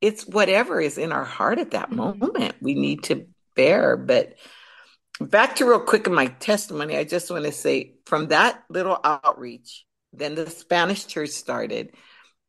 it's 0.01 0.27
whatever 0.27 0.81
is 0.81 0.99
in 0.99 1.13
our 1.13 1.25
heart 1.25 1.59
at 1.59 1.71
that 1.73 1.91
Mhm. 1.91 2.19
moment 2.19 2.55
we 2.61 2.75
need 2.75 3.05
to 3.05 3.27
bear. 3.55 3.97
But 3.97 4.35
back 5.21 5.57
to 5.57 5.65
real 5.67 5.81
quick 5.81 6.07
in 6.07 6.15
my 6.15 6.27
testimony, 6.27 6.97
I 6.97 7.05
just 7.05 7.31
want 7.31 7.45
to 7.45 7.53
say 7.53 7.95
from 8.05 8.29
that 8.29 8.63
little 8.69 8.99
outreach, 9.03 9.87
then 10.13 10.35
the 10.35 10.51
Spanish 10.51 11.07
church 11.07 11.31
started. 11.31 11.95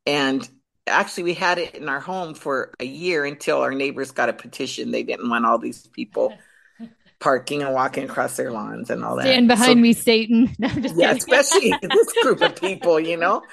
And 0.05 0.47
actually, 0.87 1.23
we 1.23 1.33
had 1.33 1.57
it 1.57 1.75
in 1.75 1.89
our 1.89 1.99
home 1.99 2.33
for 2.33 2.73
a 2.79 2.85
year 2.85 3.25
until 3.25 3.61
our 3.61 3.71
neighbors 3.73 4.11
got 4.11 4.29
a 4.29 4.33
petition. 4.33 4.91
They 4.91 5.03
didn't 5.03 5.29
want 5.29 5.45
all 5.45 5.57
these 5.57 5.87
people 5.87 6.35
parking 7.19 7.63
and 7.63 7.73
walking 7.73 8.05
across 8.05 8.37
their 8.37 8.51
lawns 8.51 8.89
and 8.89 9.03
all 9.03 9.15
that. 9.17 9.23
Stand 9.23 9.47
behind 9.47 9.77
So- 9.77 9.81
me, 9.81 9.93
Satan. 9.93 10.55
No, 10.59 10.69
yeah, 10.95 11.11
especially 11.11 11.73
this 11.81 12.13
group 12.21 12.41
of 12.41 12.55
people, 12.55 12.99
you 12.99 13.17
know. 13.17 13.43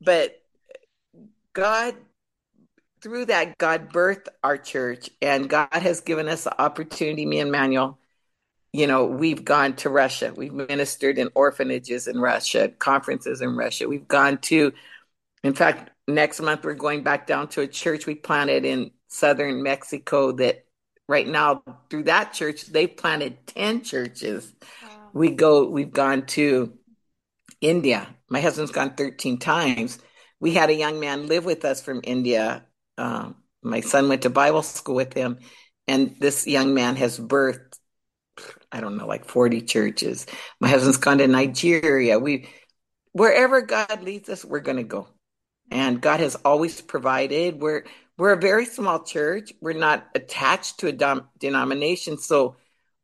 But 0.00 0.40
God, 1.52 1.94
through 3.02 3.26
that, 3.26 3.58
God 3.58 3.92
birthed 3.92 4.28
our 4.42 4.56
church, 4.56 5.10
and 5.20 5.48
God 5.48 5.68
has 5.72 6.00
given 6.00 6.28
us 6.28 6.44
the 6.44 6.60
opportunity. 6.60 7.26
Me 7.26 7.40
and 7.40 7.50
Manuel, 7.52 7.98
you 8.72 8.86
know, 8.86 9.06
we've 9.06 9.44
gone 9.44 9.74
to 9.76 9.88
Russia. 9.90 10.32
We've 10.36 10.52
ministered 10.52 11.18
in 11.18 11.30
orphanages 11.34 12.06
in 12.06 12.20
Russia, 12.20 12.68
conferences 12.68 13.40
in 13.40 13.56
Russia. 13.56 13.88
We've 13.88 14.06
gone 14.06 14.38
to, 14.38 14.72
in 15.42 15.54
fact, 15.54 15.90
next 16.08 16.40
month 16.40 16.64
we're 16.64 16.74
going 16.74 17.02
back 17.02 17.26
down 17.26 17.48
to 17.48 17.60
a 17.60 17.68
church 17.68 18.06
we 18.06 18.14
planted 18.14 18.64
in 18.64 18.90
southern 19.08 19.62
Mexico. 19.62 20.32
That 20.32 20.64
right 21.06 21.28
now, 21.28 21.62
through 21.90 22.04
that 22.04 22.32
church, 22.32 22.66
they've 22.66 22.94
planted 22.94 23.46
ten 23.46 23.82
churches. 23.84 24.52
We 25.12 25.30
go 25.30 25.68
we've 25.68 25.92
gone 25.92 26.26
to 26.26 26.72
india. 27.60 28.08
My 28.28 28.40
husband's 28.40 28.72
gone 28.72 28.94
13 28.94 29.38
times. 29.38 29.98
We 30.40 30.54
had 30.54 30.70
a 30.70 30.74
young 30.74 31.00
man 31.00 31.26
live 31.26 31.44
with 31.44 31.64
us 31.64 31.82
from 31.82 32.00
india. 32.04 32.64
Um, 32.96 33.36
my 33.62 33.80
son 33.80 34.08
went 34.08 34.22
to 34.22 34.30
bible 34.30 34.62
school 34.62 34.94
with 34.94 35.12
him 35.12 35.38
and 35.86 36.16
this 36.20 36.46
young 36.46 36.74
man 36.74 36.96
has 36.96 37.18
birthed 37.18 37.78
i 38.70 38.80
don't 38.80 38.96
know 38.96 39.06
like 39.06 39.24
40 39.24 39.62
churches. 39.62 40.26
My 40.60 40.68
husband's 40.68 40.98
gone 40.98 41.18
to 41.18 41.26
nigeria. 41.26 42.18
We 42.18 42.48
wherever 43.12 43.62
god 43.62 44.02
leads 44.02 44.28
us 44.28 44.44
we're 44.44 44.60
going 44.60 44.76
to 44.76 44.84
go 44.84 45.08
and 45.70 46.00
god 46.00 46.20
has 46.20 46.34
always 46.44 46.80
provided 46.80 47.60
we're 47.60 47.84
we're 48.16 48.32
a 48.32 48.40
very 48.40 48.64
small 48.64 49.02
church 49.02 49.52
we're 49.60 49.72
not 49.72 50.06
attached 50.14 50.78
to 50.80 50.88
a 50.88 50.92
dom- 50.92 51.28
denomination 51.38 52.18
so 52.18 52.56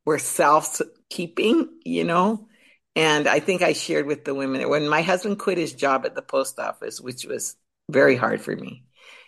we're 0.04 0.18
self 0.18 0.80
keeping, 1.10 1.68
you 1.84 2.04
know. 2.04 2.48
And 2.96 3.26
I 3.26 3.40
think 3.40 3.62
I 3.62 3.72
shared 3.72 4.06
with 4.06 4.24
the 4.24 4.34
women 4.34 4.60
that 4.60 4.68
when 4.68 4.88
my 4.88 5.02
husband 5.02 5.38
quit 5.38 5.58
his 5.58 5.72
job 5.72 6.04
at 6.06 6.14
the 6.14 6.22
post 6.22 6.58
office, 6.58 7.00
which 7.00 7.24
was 7.24 7.56
very 7.90 8.16
hard 8.16 8.40
for 8.40 8.54
me, 8.54 8.84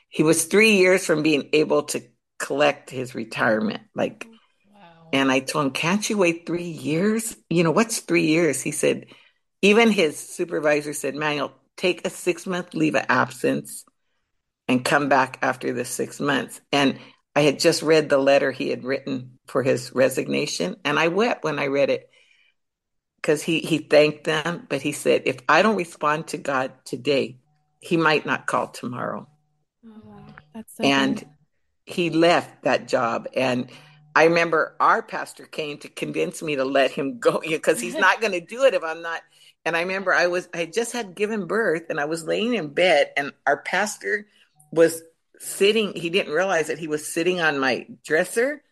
he 0.09 0.23
was 0.23 0.45
three 0.45 0.77
years 0.77 1.05
from 1.05 1.23
being 1.23 1.49
able 1.53 1.85
to 1.85 2.03
collect 2.39 2.91
his 2.91 3.15
retirement. 3.15 3.83
Like, 3.95 4.29
oh, 4.31 4.39
Wow. 4.75 5.09
and 5.13 5.33
I 5.33 5.41
told 5.41 5.67
him, 5.67 5.73
Can't 5.73 6.09
you 6.09 6.19
wait 6.19 6.47
three 6.47 6.65
years? 6.71 7.37
You 7.51 7.65
know, 7.65 7.73
what's 7.73 8.01
three 8.01 8.27
years? 8.27 8.63
He 8.63 8.71
said, 8.73 9.07
Even 9.63 9.91
his 9.91 10.19
supervisor 10.19 10.93
said, 10.93 11.15
Manuel, 11.15 11.55
take 11.77 12.07
a 12.07 12.11
six 12.11 12.47
month 12.47 12.75
leave 12.75 12.95
of 12.95 13.07
absence 13.09 13.85
and 14.69 14.85
come 14.85 15.09
back 15.09 15.39
after 15.43 15.73
the 15.73 15.85
six 15.85 16.21
months. 16.21 16.61
And 16.73 16.99
I 17.35 17.41
had 17.43 17.59
just 17.59 17.83
read 17.83 18.09
the 18.09 18.19
letter 18.19 18.51
he 18.51 18.69
had 18.69 18.85
written 18.85 19.39
for 19.47 19.63
his 19.63 19.95
resignation, 19.95 20.77
and 20.85 20.99
I 20.99 21.09
wept 21.09 21.45
when 21.45 21.59
I 21.59 21.67
read 21.67 21.91
it 21.91 22.09
because 23.17 23.43
he, 23.43 23.59
he 23.59 23.79
thanked 23.79 24.25
them, 24.25 24.67
but 24.69 24.83
he 24.83 24.93
said, 24.93 25.23
if 25.27 25.39
I 25.49 25.63
don't 25.63 25.77
respond 25.77 26.29
to 26.29 26.39
God 26.39 26.73
today, 26.85 27.39
he 27.81 27.97
might 27.97 28.25
not 28.25 28.47
call 28.47 28.69
tomorrow. 28.69 29.29
Oh, 29.85 30.01
wow. 30.05 30.27
That's 30.55 30.77
so 30.77 30.85
and 30.85 31.17
good. 31.17 31.29
he 31.85 32.11
left 32.11 32.63
that 32.63 32.87
job. 32.89 33.29
And 33.35 33.69
I 34.15 34.25
remember 34.25 34.77
our 34.81 35.03
pastor 35.03 35.45
came 35.45 35.79
to 35.79 35.89
convince 35.89 36.41
me 36.41 36.57
to 36.57 36.65
let 36.65 36.91
him 36.93 37.19
go 37.19 37.41
because 37.47 37.81
he's 37.81 37.99
not 37.99 38.21
going 38.21 38.33
to 38.33 38.41
do 38.41 38.65
it 38.65 38.75
if 38.75 38.85
I'm 38.85 39.03
not. 39.03 39.23
And 39.67 39.77
I 39.77 39.81
remember 39.81 40.15
I 40.15 40.29
was, 40.29 40.49
I 40.55 40.65
just 40.65 40.93
had 40.93 41.17
given 41.17 41.49
birth 41.49 41.91
and 41.91 41.99
I 41.99 42.05
was 42.05 42.25
laying 42.25 42.55
in 42.55 42.69
bed 42.69 43.11
and 43.17 43.33
our 43.45 43.57
pastor 43.57 44.29
was 44.71 45.03
sitting, 45.41 45.93
he 45.93 46.09
didn't 46.09 46.33
realize 46.33 46.69
that 46.69 46.79
he 46.79 46.87
was 46.87 47.13
sitting 47.13 47.41
on 47.41 47.59
my 47.59 47.89
dresser. 48.05 48.63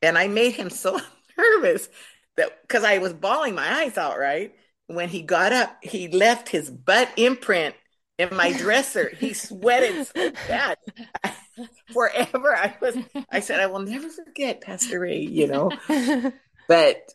And 0.00 0.16
I 0.16 0.28
made 0.28 0.52
him 0.52 0.70
so 0.70 1.00
nervous 1.36 1.88
that 2.36 2.62
because 2.62 2.84
I 2.84 2.98
was 2.98 3.12
bawling 3.12 3.56
my 3.56 3.82
eyes 3.82 3.98
out, 3.98 4.20
right? 4.20 4.54
When 4.86 5.08
he 5.08 5.22
got 5.22 5.52
up, 5.52 5.76
he 5.82 6.06
left 6.06 6.48
his 6.48 6.70
butt 6.70 7.10
imprint 7.16 7.74
in 8.16 8.34
my 8.34 8.52
dresser. 8.52 9.08
He 9.08 9.34
sweated 9.34 10.06
so 10.06 10.30
bad. 10.46 10.78
Forever. 11.92 12.56
I 12.56 12.76
was 12.80 12.96
I 13.30 13.40
said, 13.40 13.60
I 13.60 13.66
will 13.66 13.80
never 13.80 14.08
forget 14.08 14.60
Pastor 14.60 15.00
Ray, 15.00 15.20
you 15.20 15.48
know. 15.48 15.70
but 16.68 17.12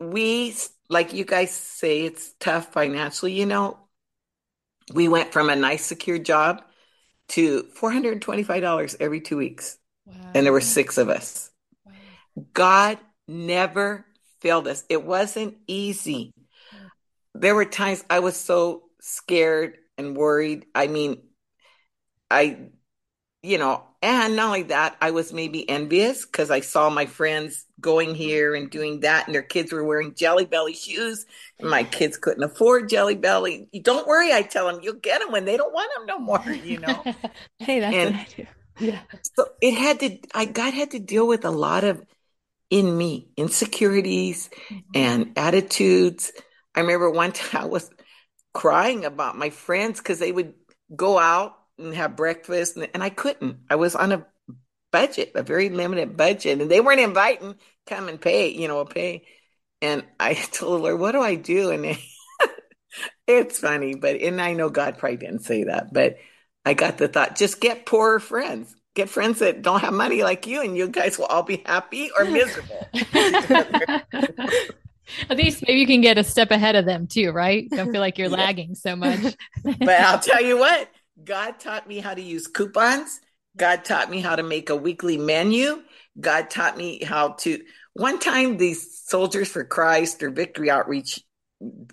we 0.00 0.54
like 0.88 1.12
you 1.12 1.24
guys 1.24 1.50
say 1.50 2.02
it's 2.02 2.32
tough 2.40 2.72
financially, 2.72 3.32
you 3.32 3.46
know. 3.46 3.78
We 4.94 5.08
went 5.08 5.32
from 5.32 5.50
a 5.50 5.56
nice 5.56 5.84
secure 5.84 6.18
job 6.18 6.62
to 7.28 7.64
$425 7.78 8.96
every 9.00 9.20
two 9.20 9.36
weeks. 9.36 9.76
Wow. 10.06 10.14
And 10.34 10.46
there 10.46 10.52
were 10.52 10.62
six 10.62 10.96
of 10.96 11.10
us. 11.10 11.50
Wow. 11.84 11.92
God 12.54 12.98
never 13.26 14.06
failed 14.40 14.66
us. 14.66 14.84
It 14.88 15.04
wasn't 15.04 15.56
easy. 15.66 16.32
There 17.34 17.54
were 17.54 17.66
times 17.66 18.02
I 18.08 18.20
was 18.20 18.36
so 18.36 18.84
scared 19.00 19.76
and 19.98 20.16
worried. 20.16 20.66
I 20.74 20.86
mean, 20.86 21.22
I, 22.30 22.70
you 23.42 23.58
know, 23.58 23.84
and 24.00 24.36
not 24.36 24.46
only 24.46 24.62
that, 24.64 24.96
I 25.00 25.10
was 25.10 25.32
maybe 25.32 25.68
envious 25.68 26.24
because 26.24 26.50
I 26.50 26.60
saw 26.60 26.88
my 26.88 27.06
friends 27.06 27.66
going 27.80 28.14
here 28.14 28.54
and 28.54 28.70
doing 28.70 29.00
that, 29.00 29.26
and 29.26 29.34
their 29.34 29.42
kids 29.42 29.72
were 29.72 29.84
wearing 29.84 30.14
Jelly 30.14 30.44
Belly 30.44 30.74
shoes, 30.74 31.26
and 31.58 31.68
my 31.68 31.82
kids 31.84 32.16
couldn't 32.16 32.42
afford 32.42 32.88
Jelly 32.88 33.16
Belly. 33.16 33.68
Don't 33.82 34.06
worry, 34.06 34.32
I 34.32 34.42
tell 34.42 34.66
them, 34.66 34.80
you'll 34.82 34.94
get 34.94 35.20
them 35.20 35.32
when 35.32 35.44
they 35.44 35.56
don't 35.56 35.72
want 35.72 35.90
them 35.96 36.06
no 36.06 36.18
more, 36.18 36.42
you 36.64 36.78
know. 36.78 37.02
hey, 37.58 37.80
that's 37.80 37.94
and 37.94 38.14
what 38.14 38.20
I 38.20 38.26
do. 38.36 38.46
Yeah. 38.80 39.00
So 39.36 39.46
it 39.60 39.74
had 39.74 40.00
to, 40.00 40.18
I 40.34 40.44
God 40.44 40.72
had 40.72 40.92
to 40.92 41.00
deal 41.00 41.26
with 41.26 41.44
a 41.44 41.50
lot 41.50 41.84
of 41.84 42.04
in 42.70 42.96
me 42.96 43.28
insecurities 43.36 44.50
mm-hmm. 44.68 44.78
and 44.94 45.32
attitudes. 45.36 46.32
I 46.74 46.80
remember 46.80 47.10
one 47.10 47.32
time 47.32 47.62
I 47.62 47.66
was 47.66 47.90
crying 48.52 49.04
about 49.04 49.36
my 49.36 49.50
friends 49.50 49.98
because 49.98 50.18
they 50.18 50.32
would 50.32 50.54
go 50.94 51.18
out 51.18 51.57
and 51.78 51.94
have 51.94 52.16
breakfast 52.16 52.76
and, 52.76 52.88
and, 52.94 53.02
I 53.02 53.10
couldn't. 53.10 53.58
I 53.70 53.76
was 53.76 53.94
on 53.94 54.12
a 54.12 54.26
budget, 54.90 55.32
a 55.34 55.42
very 55.42 55.68
limited 55.68 56.16
budget, 56.16 56.60
and 56.60 56.70
they 56.70 56.80
weren't 56.80 57.00
inviting 57.00 57.54
come 57.86 58.08
and 58.08 58.20
pay, 58.20 58.48
you 58.48 58.68
know, 58.68 58.84
pay. 58.84 59.24
And 59.80 60.04
I 60.20 60.34
told 60.52 60.80
the 60.80 60.84
Lord, 60.84 61.00
what 61.00 61.12
do 61.12 61.20
I 61.20 61.34
do? 61.34 61.70
And 61.70 61.84
it, 61.86 61.98
it's 63.26 63.58
funny, 63.58 63.94
but 63.94 64.16
and 64.16 64.40
I 64.40 64.52
know 64.54 64.70
God 64.70 64.98
probably 64.98 65.16
didn't 65.16 65.40
say 65.40 65.64
that, 65.64 65.92
but 65.92 66.18
I 66.64 66.74
got 66.74 66.98
the 66.98 67.08
thought, 67.08 67.36
just 67.36 67.60
get 67.60 67.86
poorer 67.86 68.20
friends. 68.20 68.74
Get 68.94 69.08
friends 69.08 69.38
that 69.38 69.62
don't 69.62 69.80
have 69.80 69.92
money 69.92 70.22
like 70.24 70.46
you, 70.46 70.60
and 70.60 70.76
you 70.76 70.88
guys 70.88 71.18
will 71.18 71.26
all 71.26 71.44
be 71.44 71.62
happy 71.64 72.10
or 72.18 72.24
miserable. 72.30 72.88
At 75.30 75.36
least 75.36 75.64
maybe 75.66 75.80
you 75.80 75.86
can 75.86 76.00
get 76.00 76.18
a 76.18 76.24
step 76.24 76.50
ahead 76.50 76.74
of 76.74 76.84
them 76.84 77.06
too, 77.06 77.30
right? 77.30 77.68
Don't 77.70 77.92
feel 77.92 78.00
like 78.00 78.18
you're 78.18 78.28
yeah. 78.28 78.36
lagging 78.36 78.74
so 78.74 78.96
much. 78.96 79.20
but 79.62 79.88
I'll 79.88 80.18
tell 80.18 80.42
you 80.42 80.58
what, 80.58 80.90
God 81.22 81.58
taught 81.58 81.88
me 81.88 81.98
how 81.98 82.14
to 82.14 82.22
use 82.22 82.46
coupons. 82.46 83.20
God 83.56 83.84
taught 83.84 84.10
me 84.10 84.20
how 84.20 84.36
to 84.36 84.42
make 84.42 84.70
a 84.70 84.76
weekly 84.76 85.16
menu. 85.16 85.82
God 86.18 86.50
taught 86.50 86.76
me 86.76 87.02
how 87.02 87.30
to. 87.40 87.60
One 87.94 88.18
time, 88.18 88.56
these 88.56 89.02
soldiers 89.06 89.48
for 89.48 89.64
Christ 89.64 90.22
or 90.22 90.30
Victory 90.30 90.70
Outreach 90.70 91.20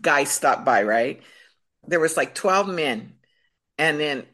guys 0.01 0.29
stopped 0.29 0.65
by, 0.65 0.83
right? 0.83 1.21
There 1.87 1.99
was 1.99 2.17
like 2.17 2.35
12 2.35 2.67
men. 2.67 3.13
And 3.77 3.99
then 3.99 4.25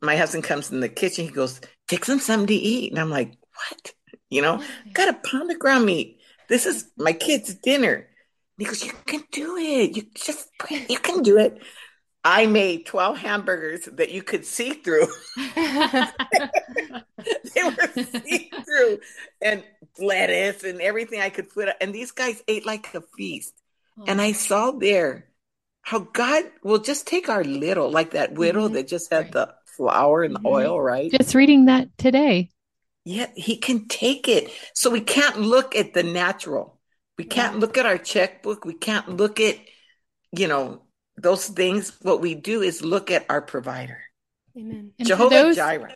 my 0.00 0.16
husband 0.16 0.44
comes 0.44 0.70
in 0.70 0.80
the 0.80 0.88
kitchen. 0.88 1.24
He 1.24 1.30
goes, 1.30 1.60
Take 1.88 2.06
them 2.06 2.18
something 2.18 2.48
to 2.48 2.54
eat. 2.54 2.90
And 2.90 3.00
I'm 3.00 3.10
like, 3.10 3.36
What? 3.70 3.92
You 4.28 4.42
know, 4.42 4.62
got 4.92 5.08
a 5.08 5.28
pound 5.28 5.50
of 5.50 5.58
ground 5.58 5.86
meat. 5.86 6.18
This 6.48 6.66
is 6.66 6.90
my 6.96 7.12
kid's 7.12 7.54
dinner. 7.54 8.08
He 8.58 8.64
goes, 8.64 8.84
You 8.84 8.92
can 9.06 9.22
do 9.30 9.56
it. 9.56 9.96
You 9.96 10.02
just, 10.14 10.48
you 10.88 10.98
can 10.98 11.22
do 11.22 11.38
it. 11.38 11.62
I 12.24 12.46
made 12.46 12.86
12 12.86 13.18
hamburgers 13.18 13.84
that 13.92 14.12
you 14.12 14.22
could 14.22 14.44
see 14.44 14.74
through. 14.74 15.08
they 15.36 15.62
were 17.64 17.88
see 17.94 18.50
through 18.64 19.00
and 19.40 19.64
lettuce 19.98 20.62
and 20.62 20.80
everything 20.80 21.20
I 21.20 21.30
could 21.30 21.50
put. 21.50 21.68
And 21.80 21.92
these 21.92 22.12
guys 22.12 22.42
ate 22.46 22.64
like 22.64 22.94
a 22.94 23.02
feast. 23.16 23.54
Oh. 23.98 24.04
And 24.06 24.20
I 24.20 24.32
saw 24.32 24.70
there 24.70 25.26
how 25.82 25.98
God 25.98 26.44
will 26.62 26.78
just 26.78 27.08
take 27.08 27.28
our 27.28 27.42
little, 27.42 27.90
like 27.90 28.12
that 28.12 28.34
widow 28.34 28.66
mm-hmm. 28.66 28.74
that 28.74 28.88
just 28.88 29.12
had 29.12 29.24
right. 29.24 29.32
the 29.32 29.54
flour 29.66 30.22
and 30.22 30.34
the 30.34 30.38
mm-hmm. 30.38 30.46
oil, 30.46 30.80
right? 30.80 31.10
Just 31.10 31.34
reading 31.34 31.64
that 31.66 31.88
today. 31.98 32.50
Yeah, 33.04 33.26
he 33.34 33.56
can 33.56 33.88
take 33.88 34.28
it. 34.28 34.52
So 34.74 34.90
we 34.90 35.00
can't 35.00 35.40
look 35.40 35.74
at 35.74 35.92
the 35.92 36.04
natural. 36.04 36.78
We 37.18 37.24
can't 37.24 37.58
look 37.58 37.76
at 37.76 37.86
our 37.86 37.98
checkbook. 37.98 38.64
We 38.64 38.74
can't 38.74 39.16
look 39.16 39.40
at, 39.40 39.56
you 40.30 40.46
know, 40.46 40.82
those 41.22 41.46
things. 41.46 41.96
What 42.02 42.20
we 42.20 42.34
do 42.34 42.62
is 42.62 42.84
look 42.84 43.10
at 43.10 43.24
our 43.28 43.40
provider. 43.40 43.98
Amen. 44.56 44.92
Jehovah 45.00 45.34
those, 45.34 45.56
Jireh. 45.56 45.94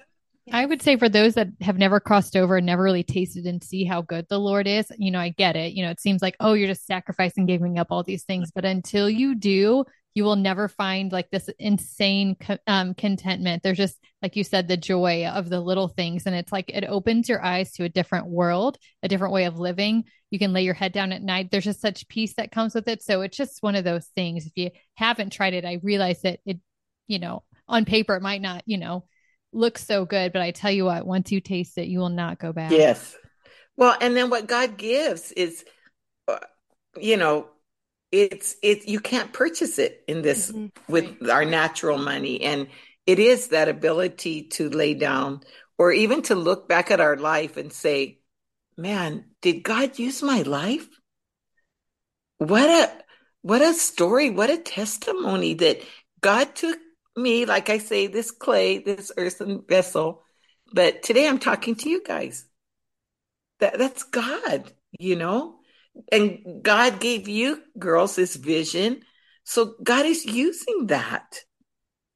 I 0.53 0.65
would 0.65 0.81
say 0.81 0.97
for 0.97 1.09
those 1.09 1.35
that 1.35 1.49
have 1.61 1.77
never 1.77 1.99
crossed 1.99 2.37
over 2.37 2.57
and 2.57 2.67
never 2.67 2.83
really 2.83 3.03
tasted 3.03 3.47
and 3.47 3.63
see 3.63 3.85
how 3.85 4.03
good 4.03 4.27
the 4.31 4.39
Lord 4.39 4.69
is, 4.69 4.87
you 4.97 5.11
know, 5.11 5.19
I 5.19 5.31
get 5.31 5.57
it. 5.57 5.73
You 5.73 5.85
know, 5.85 5.91
it 5.91 6.01
seems 6.01 6.23
like, 6.23 6.37
oh, 6.39 6.53
you're 6.53 6.69
just 6.69 6.87
sacrificing, 6.87 7.47
giving 7.47 7.79
up 7.79 7.89
all 7.91 8.05
these 8.05 8.23
things. 8.25 8.53
But 8.55 8.65
until 8.65 9.11
you 9.11 9.35
do, 9.35 9.85
you 10.17 10.25
will 10.25 10.35
never 10.35 10.67
find 10.67 11.13
like 11.13 11.31
this 11.31 11.51
insane 11.59 12.39
um, 12.67 12.95
contentment. 12.95 13.63
There's 13.63 13.77
just, 13.77 13.99
like 14.23 14.35
you 14.35 14.45
said, 14.45 14.67
the 14.67 14.79
joy 14.79 15.27
of 15.27 15.51
the 15.51 15.61
little 15.61 15.89
things. 15.89 16.25
And 16.25 16.35
it's 16.35 16.51
like 16.51 16.71
it 16.71 16.87
opens 16.89 17.29
your 17.29 17.45
eyes 17.45 17.73
to 17.73 17.85
a 17.85 17.91
different 17.91 18.27
world, 18.27 18.79
a 19.03 19.09
different 19.09 19.35
way 19.35 19.45
of 19.45 19.59
living. 19.59 20.05
You 20.31 20.39
can 20.39 20.55
lay 20.55 20.63
your 20.63 20.73
head 20.73 20.93
down 20.93 21.13
at 21.13 21.21
night. 21.21 21.51
There's 21.51 21.67
just 21.67 21.83
such 21.83 22.09
peace 22.09 22.33
that 22.39 22.51
comes 22.51 22.75
with 22.75 22.89
it. 22.89 23.03
So 23.03 23.21
it's 23.21 23.37
just 23.37 23.63
one 23.63 23.75
of 23.75 23.85
those 23.85 24.07
things. 24.17 24.47
If 24.47 24.53
you 24.57 24.71
haven't 24.95 25.35
tried 25.35 25.53
it, 25.53 25.67
I 25.67 25.81
realize 25.83 26.23
that 26.23 26.41
it, 26.47 26.61
you 27.09 27.19
know, 27.19 27.43
on 27.69 27.85
paper, 27.85 28.17
it 28.17 28.23
might 28.23 28.41
not, 28.41 28.63
you 28.65 28.79
know, 28.79 29.05
look 29.53 29.77
so 29.77 30.07
good. 30.07 30.33
But 30.33 30.41
I 30.41 30.51
tell 30.51 30.71
you 30.73 30.87
what, 30.87 31.07
once 31.07 31.31
you 31.31 31.43
taste 31.43 31.77
it, 31.77 31.89
you 31.89 31.99
will 31.99 32.09
not 32.09 32.39
go 32.39 32.55
back. 32.55 32.71
Yes. 32.71 33.15
Well, 33.77 33.95
and 34.01 34.17
then 34.17 34.31
what 34.31 34.47
God 34.47 34.79
gives 34.79 35.31
is, 35.33 35.63
uh, 36.27 36.39
you 36.99 37.19
know, 37.19 37.49
it's 38.13 38.57
it 38.63 38.89
you 38.89 39.01
can't 39.01 39.33
purchase 39.33 39.79
it 39.79 40.05
in 40.07 40.23
this 40.23 40.53
mm-hmm. 40.53 40.67
with 40.93 41.29
our 41.29 41.45
natural 41.45 41.99
money. 41.99 42.43
And 42.43 42.69
it 43.07 43.19
is 43.19 43.49
that 43.49 43.69
ability 43.69 44.45
to 44.49 44.69
lay 44.71 44.95
down 44.95 45.41
or 45.79 45.93
even 45.93 46.23
to 46.23 46.35
look 46.35 46.69
back 46.69 46.91
at 46.91 47.01
our 47.01 47.17
life 47.17 47.57
and 47.57 47.73
say 47.73 48.21
man 48.77 49.25
did 49.43 49.63
god 49.63 49.99
use 49.99 50.23
my 50.23 50.43
life? 50.43 50.89
What 52.39 52.69
a 52.69 53.05
what 53.43 53.63
a 53.63 53.75
story 53.75 54.31
what 54.31 54.51
a 54.51 54.59
testimony 54.59 55.55
that 55.55 55.81
god 56.21 56.55
took 56.55 56.79
me 57.17 57.47
like 57.47 57.71
i 57.71 57.79
say 57.79 58.09
this 58.09 58.31
clay 58.31 58.79
this 58.79 59.11
earthen 59.17 59.65
vessel. 59.69 60.23
But 60.73 61.03
today 61.03 61.29
i'm 61.29 61.39
talking 61.39 61.75
to 61.77 61.91
you 61.91 62.03
guys. 62.05 62.47
That 63.61 63.79
that's 63.79 64.05
god 64.05 64.73
you 64.99 65.17
know 65.17 65.57
and 66.13 66.63
God 66.63 67.01
gave 67.01 67.29
you 67.29 67.63
girls 67.79 68.17
this 68.17 68.37
vision. 68.37 69.03
So 69.45 69.75
God 69.83 70.07
is 70.07 70.25
using 70.25 70.89
that. 70.89 71.41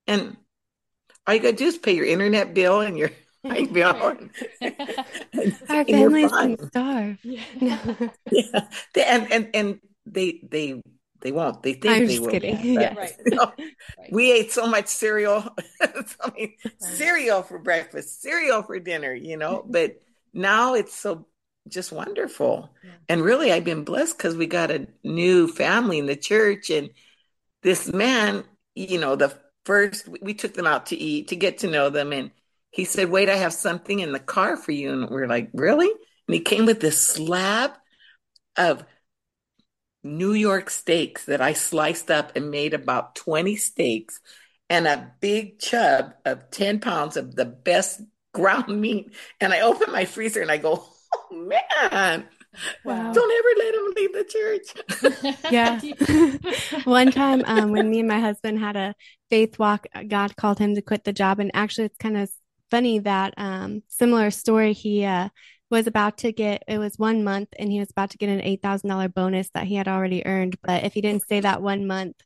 And 0.06 0.36
all 1.26 1.34
you 1.34 1.40
got 1.40 1.50
to 1.50 1.56
do 1.56 1.66
is 1.66 1.78
pay 1.78 1.94
your 1.94 2.06
internet 2.06 2.54
bill 2.54 2.80
and 2.80 2.98
your 2.98 3.10
light 3.44 3.72
bill. 3.72 3.86
Our 5.68 5.84
families 5.84 6.30
can 6.32 6.68
starve. 6.68 7.18
yeah. 7.22 7.94
And, 8.96 9.32
and, 9.32 9.50
and 9.54 9.80
they, 10.06 10.40
they, 10.48 10.82
they 11.20 11.32
won't. 11.32 11.62
They 11.62 11.74
think 11.74 11.94
I'm 11.94 12.06
they 12.06 12.14
just 12.14 12.22
will. 12.22 12.30
kidding. 12.30 12.58
Yeah. 12.64 12.94
Right. 12.94 13.12
You 13.24 13.36
know, 13.36 13.52
right. 13.58 14.12
We 14.12 14.32
ate 14.32 14.52
so 14.52 14.66
much 14.66 14.86
cereal. 14.88 15.54
I 15.80 16.04
mean, 16.34 16.54
right. 16.64 16.72
cereal 16.78 17.42
for 17.42 17.58
breakfast, 17.58 18.22
cereal 18.22 18.62
for 18.62 18.78
dinner, 18.78 19.12
you 19.14 19.36
know, 19.36 19.64
but 19.68 19.96
now 20.32 20.74
it's 20.74 20.94
so 20.94 21.26
just 21.68 21.92
wonderful. 21.92 22.70
Yeah. 22.82 22.90
And 23.08 23.22
really, 23.22 23.52
I've 23.52 23.64
been 23.64 23.84
blessed 23.84 24.16
because 24.16 24.36
we 24.36 24.46
got 24.46 24.70
a 24.70 24.88
new 25.04 25.48
family 25.48 25.98
in 25.98 26.06
the 26.06 26.16
church. 26.16 26.70
And 26.70 26.90
this 27.62 27.92
man, 27.92 28.44
you 28.74 28.98
know, 28.98 29.16
the 29.16 29.34
first 29.64 30.08
we 30.22 30.34
took 30.34 30.54
them 30.54 30.66
out 30.66 30.86
to 30.86 30.96
eat 30.96 31.28
to 31.28 31.36
get 31.36 31.58
to 31.58 31.70
know 31.70 31.90
them 31.90 32.12
and 32.12 32.30
he 32.70 32.84
said 32.84 33.10
wait 33.10 33.28
i 33.28 33.36
have 33.36 33.52
something 33.52 34.00
in 34.00 34.12
the 34.12 34.18
car 34.18 34.56
for 34.56 34.72
you 34.72 34.92
and 34.92 35.10
we're 35.10 35.26
like 35.26 35.50
really 35.52 35.88
and 35.88 36.34
he 36.34 36.40
came 36.40 36.66
with 36.66 36.80
this 36.80 37.00
slab 37.00 37.72
of 38.56 38.84
new 40.02 40.32
york 40.32 40.70
steaks 40.70 41.26
that 41.26 41.40
i 41.40 41.52
sliced 41.52 42.10
up 42.10 42.34
and 42.36 42.50
made 42.50 42.72
about 42.72 43.14
20 43.16 43.56
steaks 43.56 44.20
and 44.68 44.86
a 44.86 45.12
big 45.20 45.58
chub 45.58 46.14
of 46.24 46.50
10 46.50 46.80
pounds 46.80 47.16
of 47.16 47.34
the 47.34 47.44
best 47.44 48.00
ground 48.32 48.80
meat 48.80 49.12
and 49.40 49.52
i 49.52 49.60
open 49.60 49.92
my 49.92 50.04
freezer 50.04 50.40
and 50.40 50.52
i 50.52 50.56
go 50.56 50.84
man 51.32 52.28
Wow. 52.84 53.12
Don't 53.12 53.32
ever 53.38 53.48
let 53.58 53.74
him 53.74 53.92
leave 53.96 54.12
the 54.12 54.24
church. 54.24 55.50
yeah. 55.52 56.82
One 56.84 57.12
time 57.12 57.42
um, 57.46 57.70
when 57.70 57.88
me 57.88 58.00
and 58.00 58.08
my 58.08 58.18
husband 58.18 58.58
had 58.58 58.76
a 58.76 58.94
faith 59.28 59.58
walk, 59.58 59.86
God 60.08 60.36
called 60.36 60.58
him 60.58 60.74
to 60.74 60.82
quit 60.82 61.04
the 61.04 61.12
job. 61.12 61.38
And 61.38 61.50
actually, 61.54 61.86
it's 61.86 61.98
kind 61.98 62.16
of 62.16 62.30
funny 62.70 62.98
that 63.00 63.34
um, 63.36 63.82
similar 63.88 64.30
story. 64.30 64.72
He 64.72 65.04
uh, 65.04 65.28
was 65.70 65.86
about 65.86 66.18
to 66.18 66.32
get, 66.32 66.64
it 66.66 66.78
was 66.78 66.98
one 66.98 67.22
month, 67.22 67.48
and 67.58 67.70
he 67.70 67.78
was 67.78 67.90
about 67.90 68.10
to 68.10 68.18
get 68.18 68.28
an 68.28 68.40
$8,000 68.40 69.14
bonus 69.14 69.48
that 69.54 69.66
he 69.66 69.76
had 69.76 69.88
already 69.88 70.26
earned. 70.26 70.58
But 70.62 70.84
if 70.84 70.94
he 70.94 71.00
didn't 71.00 71.22
stay 71.22 71.40
that 71.40 71.62
one 71.62 71.86
month, 71.86 72.16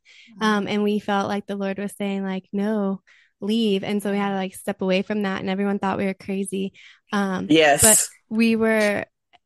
um, 0.41 0.67
and 0.67 0.83
we 0.83 0.99
felt 0.99 1.29
like 1.29 1.47
the 1.47 1.57
Lord 1.57 1.79
was 1.79 1.95
saying, 1.99 2.25
like, 2.25 2.49
no, 2.53 3.03
leave. 3.41 3.85
And 3.85 4.03
so 4.03 4.11
we 4.11 4.17
had 4.17 4.31
to 4.31 4.37
like 4.37 4.55
step 4.55 4.81
away 4.81 5.03
from 5.03 5.23
that, 5.23 5.41
and 5.41 5.51
everyone 5.51 5.79
thought 5.79 5.99
we 5.99 6.07
were 6.07 6.15
crazy. 6.15 6.73
Um, 7.13 7.47
yes. 7.51 8.09
We 8.35 8.57
were 8.57 9.05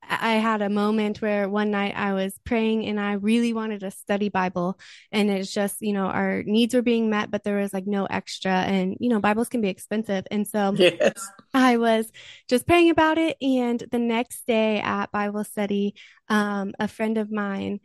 I 0.09 0.35
had 0.35 0.63
a 0.63 0.71
moment 0.71 1.21
where 1.21 1.49
one 1.49 1.71
night 1.71 1.93
I 1.95 2.15
was 2.15 2.39
praying 2.45 2.87
and 2.87 2.99
I 2.99 3.13
really 3.13 3.53
wanted 3.53 3.81
to 3.81 3.91
study 3.91 4.31
Bible. 4.31 4.79
And 5.13 5.31
it's 5.31 5.53
just, 5.53 5.77
you 5.81 5.93
know, 5.93 6.07
our 6.07 6.43
needs 6.45 6.75
were 6.75 6.83
being 6.83 7.11
met, 7.11 7.31
but 7.31 7.45
there 7.45 7.59
was 7.59 7.75
like 7.75 7.87
no 7.87 8.07
extra. 8.07 8.53
And, 8.53 8.97
you 9.01 9.11
know, 9.11 9.21
Bibles 9.21 9.51
can 9.51 9.61
be 9.61 9.69
expensive. 9.69 10.27
And 10.31 10.47
so 10.47 10.73
yes. 10.77 11.29
I 11.53 11.77
was 11.77 12.11
just 12.49 12.67
praying 12.67 12.91
about 12.91 13.19
it. 13.19 13.37
And 13.43 13.85
the 13.91 13.99
next 13.99 14.47
day 14.47 14.81
at 14.81 15.13
Bible 15.13 15.45
study, 15.45 15.95
um, 16.29 16.73
a 16.79 16.89
friend 16.89 17.19
of 17.19 17.31
mine, 17.31 17.81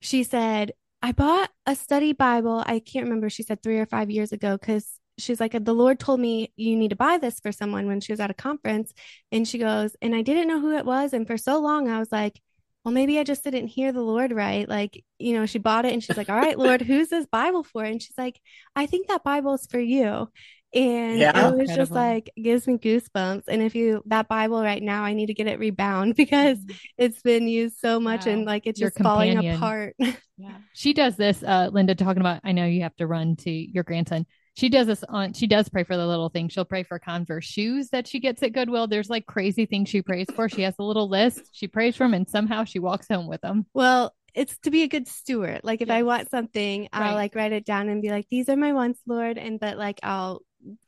she 0.00 0.24
said, 0.24 0.72
I 1.02 1.12
bought 1.12 1.50
a 1.66 1.76
study 1.76 2.12
Bible. 2.12 2.62
I 2.64 2.78
can't 2.80 3.04
remember. 3.04 3.28
She 3.28 3.42
said 3.42 3.62
three 3.62 3.78
or 3.78 3.86
five 3.86 4.10
years 4.10 4.32
ago 4.32 4.56
because 4.56 4.98
she's 5.18 5.40
like, 5.40 5.52
the 5.52 5.74
Lord 5.74 5.98
told 5.98 6.20
me 6.20 6.52
you 6.56 6.76
need 6.76 6.90
to 6.90 6.96
buy 6.96 7.18
this 7.18 7.40
for 7.40 7.52
someone 7.52 7.86
when 7.86 8.00
she 8.00 8.12
was 8.12 8.20
at 8.20 8.30
a 8.30 8.34
conference. 8.34 8.92
And 9.30 9.46
she 9.46 9.58
goes, 9.58 9.96
and 10.00 10.14
I 10.14 10.22
didn't 10.22 10.48
know 10.48 10.60
who 10.60 10.76
it 10.76 10.86
was. 10.86 11.12
And 11.12 11.26
for 11.26 11.36
so 11.36 11.60
long, 11.60 11.88
I 11.88 11.98
was 11.98 12.10
like, 12.12 12.40
well, 12.84 12.94
maybe 12.94 13.18
I 13.18 13.24
just 13.24 13.44
didn't 13.44 13.66
hear 13.66 13.92
the 13.92 14.00
Lord 14.00 14.32
right. 14.32 14.68
Like, 14.68 15.04
you 15.18 15.34
know, 15.34 15.46
she 15.46 15.58
bought 15.58 15.84
it 15.84 15.92
and 15.92 16.02
she's 16.02 16.16
like, 16.16 16.30
all 16.30 16.36
right, 16.36 16.58
Lord, 16.58 16.80
who's 16.80 17.08
this 17.08 17.26
Bible 17.26 17.62
for? 17.62 17.84
And 17.84 18.00
she's 18.00 18.16
like, 18.16 18.40
I 18.74 18.86
think 18.86 19.08
that 19.08 19.24
Bible's 19.24 19.66
for 19.66 19.80
you. 19.80 20.28
And 20.74 21.18
yeah, 21.18 21.30
it 21.30 21.42
was 21.42 21.52
incredible. 21.52 21.76
just 21.76 21.92
like 21.92 22.30
gives 22.40 22.66
me 22.66 22.76
goosebumps. 22.76 23.44
And 23.48 23.62
if 23.62 23.74
you 23.74 24.02
that 24.06 24.28
Bible 24.28 24.62
right 24.62 24.82
now, 24.82 25.02
I 25.02 25.14
need 25.14 25.26
to 25.26 25.34
get 25.34 25.46
it 25.46 25.58
rebound 25.58 26.14
because 26.16 26.58
mm-hmm. 26.58 26.76
it's 26.98 27.22
been 27.22 27.48
used 27.48 27.78
so 27.78 27.98
much 27.98 28.26
wow. 28.26 28.32
and 28.32 28.44
like 28.44 28.66
it's 28.66 28.78
your 28.78 28.90
just 28.90 28.96
companion. 28.96 29.36
falling 29.36 29.54
apart. 29.54 29.96
yeah. 30.36 30.58
She 30.74 30.92
does 30.92 31.16
this, 31.16 31.42
uh, 31.42 31.70
Linda, 31.72 31.94
talking 31.94 32.20
about 32.20 32.40
I 32.44 32.52
know 32.52 32.66
you 32.66 32.82
have 32.82 32.96
to 32.96 33.06
run 33.06 33.36
to 33.36 33.50
your 33.50 33.82
grandson 33.82 34.26
she 34.58 34.68
does 34.68 34.88
this 34.88 35.04
on 35.08 35.32
she 35.32 35.46
does 35.46 35.68
pray 35.68 35.84
for 35.84 35.96
the 35.96 36.06
little 36.06 36.28
things 36.28 36.52
she'll 36.52 36.64
pray 36.64 36.82
for 36.82 36.98
converse 36.98 37.44
shoes 37.44 37.90
that 37.90 38.06
she 38.06 38.18
gets 38.18 38.42
at 38.42 38.52
goodwill 38.52 38.86
there's 38.86 39.08
like 39.08 39.24
crazy 39.26 39.66
things 39.66 39.88
she 39.88 40.02
prays 40.02 40.26
for 40.34 40.48
she 40.48 40.62
has 40.62 40.74
a 40.78 40.82
little 40.82 41.08
list 41.08 41.42
she 41.52 41.68
prays 41.68 41.96
for 41.96 42.04
them 42.04 42.14
and 42.14 42.28
somehow 42.28 42.64
she 42.64 42.78
walks 42.78 43.06
home 43.08 43.28
with 43.28 43.40
them 43.40 43.64
well 43.72 44.12
it's 44.34 44.58
to 44.58 44.70
be 44.70 44.82
a 44.82 44.88
good 44.88 45.06
steward 45.06 45.60
like 45.62 45.80
if 45.80 45.88
yes. 45.88 45.94
i 45.94 46.02
want 46.02 46.30
something 46.30 46.88
i'll 46.92 47.02
right. 47.02 47.14
like 47.14 47.34
write 47.34 47.52
it 47.52 47.64
down 47.64 47.88
and 47.88 48.02
be 48.02 48.10
like 48.10 48.26
these 48.30 48.48
are 48.48 48.56
my 48.56 48.72
wants 48.72 49.00
lord 49.06 49.38
and 49.38 49.60
but 49.60 49.78
like 49.78 50.00
i'll 50.02 50.42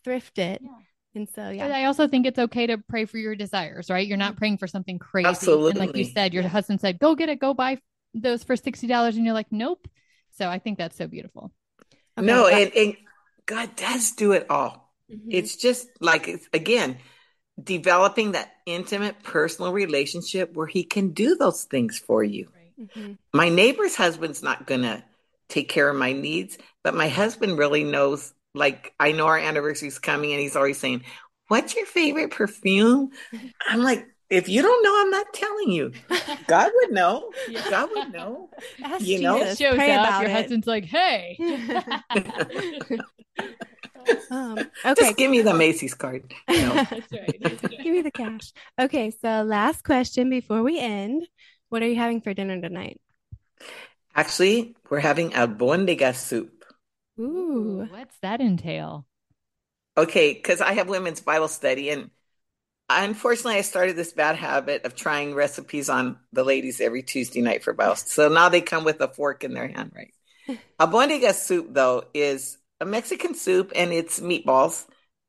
thrift 0.04 0.38
it 0.38 0.60
yeah. 0.62 0.70
And 1.12 1.28
so, 1.34 1.50
yeah. 1.50 1.66
But 1.66 1.74
I 1.74 1.86
also 1.86 2.06
think 2.06 2.24
it's 2.24 2.38
okay 2.38 2.68
to 2.68 2.78
pray 2.78 3.04
for 3.04 3.18
your 3.18 3.34
desires, 3.34 3.90
right? 3.90 4.06
You're 4.06 4.16
not 4.16 4.36
praying 4.36 4.58
for 4.58 4.68
something 4.68 5.00
crazy. 5.00 5.26
Absolutely. 5.26 5.70
And 5.70 5.80
like 5.80 5.96
you 5.96 6.04
said, 6.04 6.32
your 6.32 6.44
husband 6.44 6.80
said, 6.80 7.00
go 7.00 7.16
get 7.16 7.28
it, 7.28 7.40
go 7.40 7.52
buy 7.52 7.78
those 8.14 8.44
for 8.44 8.54
$60. 8.54 9.16
And 9.16 9.24
you're 9.24 9.34
like, 9.34 9.50
nope. 9.50 9.88
So 10.38 10.48
I 10.48 10.60
think 10.60 10.78
that's 10.78 10.96
so 10.96 11.08
beautiful. 11.08 11.52
Okay. 12.16 12.26
No, 12.26 12.46
and, 12.46 12.72
and 12.76 12.96
God 13.50 13.74
does 13.74 14.12
do 14.12 14.30
it 14.30 14.46
all. 14.48 14.94
Mm-hmm. 15.12 15.28
It's 15.32 15.56
just 15.56 15.88
like, 16.00 16.28
it's, 16.28 16.48
again, 16.52 16.98
developing 17.60 18.32
that 18.32 18.52
intimate 18.64 19.24
personal 19.24 19.72
relationship 19.72 20.54
where 20.54 20.68
he 20.68 20.84
can 20.84 21.10
do 21.10 21.34
those 21.34 21.64
things 21.64 21.98
for 21.98 22.22
you. 22.22 22.48
Right. 22.54 22.88
Mm-hmm. 22.88 23.12
My 23.34 23.48
neighbor's 23.48 23.96
husband's 23.96 24.40
not 24.40 24.68
going 24.68 24.82
to 24.82 25.02
take 25.48 25.68
care 25.68 25.90
of 25.90 25.96
my 25.96 26.12
needs, 26.12 26.58
but 26.84 26.94
my 26.94 27.08
husband 27.08 27.58
really 27.58 27.82
knows. 27.82 28.32
Like, 28.54 28.94
I 29.00 29.10
know 29.10 29.26
our 29.26 29.38
anniversary's 29.38 29.98
coming 29.98 30.30
and 30.30 30.40
he's 30.40 30.56
always 30.56 30.78
saying, 30.78 31.02
What's 31.48 31.74
your 31.74 31.86
favorite 31.86 32.30
perfume? 32.30 33.10
I'm 33.68 33.82
like, 33.82 34.06
if 34.30 34.48
you 34.48 34.62
don't 34.62 34.82
know, 34.82 35.02
I'm 35.02 35.10
not 35.10 35.26
telling 35.34 35.72
you. 35.72 35.92
God 36.46 36.70
would 36.76 36.92
know. 36.92 37.32
Yeah. 37.48 37.62
God 37.70 37.90
would 37.92 38.12
know. 38.12 38.48
Ask 38.82 39.04
you 39.04 39.20
know, 39.20 39.40
Jesus. 39.40 39.58
shows 39.58 39.74
Pray 39.74 39.92
up. 39.92 40.22
Your 40.22 40.30
it. 40.30 40.32
husband's 40.32 40.68
like, 40.68 40.84
"Hey." 40.84 41.36
um, 44.30 44.58
okay. 44.58 44.94
Just 44.96 45.16
give 45.16 45.30
me 45.30 45.42
the 45.42 45.52
Macy's 45.52 45.94
card. 45.94 46.32
You 46.48 46.62
know? 46.62 46.84
give 47.10 47.86
me 47.86 48.02
the 48.02 48.12
cash. 48.12 48.52
Okay, 48.80 49.10
so 49.10 49.42
last 49.42 49.82
question 49.82 50.30
before 50.30 50.62
we 50.62 50.78
end: 50.78 51.26
What 51.68 51.82
are 51.82 51.88
you 51.88 51.96
having 51.96 52.20
for 52.20 52.32
dinner 52.32 52.60
tonight? 52.60 53.00
Actually, 54.14 54.76
we're 54.88 55.00
having 55.00 55.30
albondiga 55.30 56.14
soup. 56.14 56.64
Ooh, 57.18 57.88
what's 57.90 58.16
that 58.22 58.40
entail? 58.40 59.06
Okay, 59.98 60.34
because 60.34 60.60
I 60.60 60.74
have 60.74 60.88
women's 60.88 61.20
Bible 61.20 61.48
study 61.48 61.90
and 61.90 62.10
unfortunately, 62.90 63.56
I 63.56 63.62
started 63.62 63.96
this 63.96 64.12
bad 64.12 64.36
habit 64.36 64.84
of 64.84 64.94
trying 64.94 65.34
recipes 65.34 65.88
on 65.88 66.18
the 66.32 66.44
ladies 66.44 66.80
every 66.80 67.02
Tuesday 67.02 67.40
night 67.40 67.62
for 67.62 67.72
Bible. 67.72 67.96
So 67.96 68.28
now 68.28 68.48
they 68.48 68.60
come 68.60 68.84
with 68.84 69.00
a 69.00 69.08
fork 69.08 69.44
in 69.44 69.54
their 69.54 69.68
hand, 69.68 69.92
right? 69.94 70.12
Albondiga 70.80 71.32
soup, 71.32 71.68
though, 71.70 72.04
is 72.12 72.58
a 72.80 72.84
Mexican 72.84 73.34
soup 73.34 73.72
and 73.74 73.92
it's 73.92 74.20
meatballs. 74.20 74.86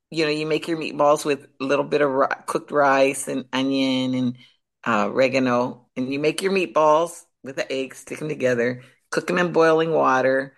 You 0.10 0.26
know, 0.26 0.32
you 0.32 0.46
make 0.46 0.68
your 0.68 0.78
meatballs 0.78 1.24
with 1.24 1.48
a 1.60 1.64
little 1.64 1.86
bit 1.86 2.02
of 2.02 2.46
cooked 2.46 2.72
rice 2.72 3.28
and 3.28 3.46
onion 3.54 4.14
and 4.14 4.38
uh, 4.86 5.08
oregano, 5.08 5.88
and 5.96 6.12
you 6.12 6.20
make 6.20 6.42
your 6.42 6.52
meatballs 6.52 7.24
with 7.44 7.56
the 7.56 7.72
eggs, 7.72 8.00
stick 8.00 8.20
them 8.20 8.30
together, 8.30 8.84
cook 9.10 9.28
them 9.28 9.38
in 9.38 9.52
boiling 9.52 9.92
water, 9.92 10.56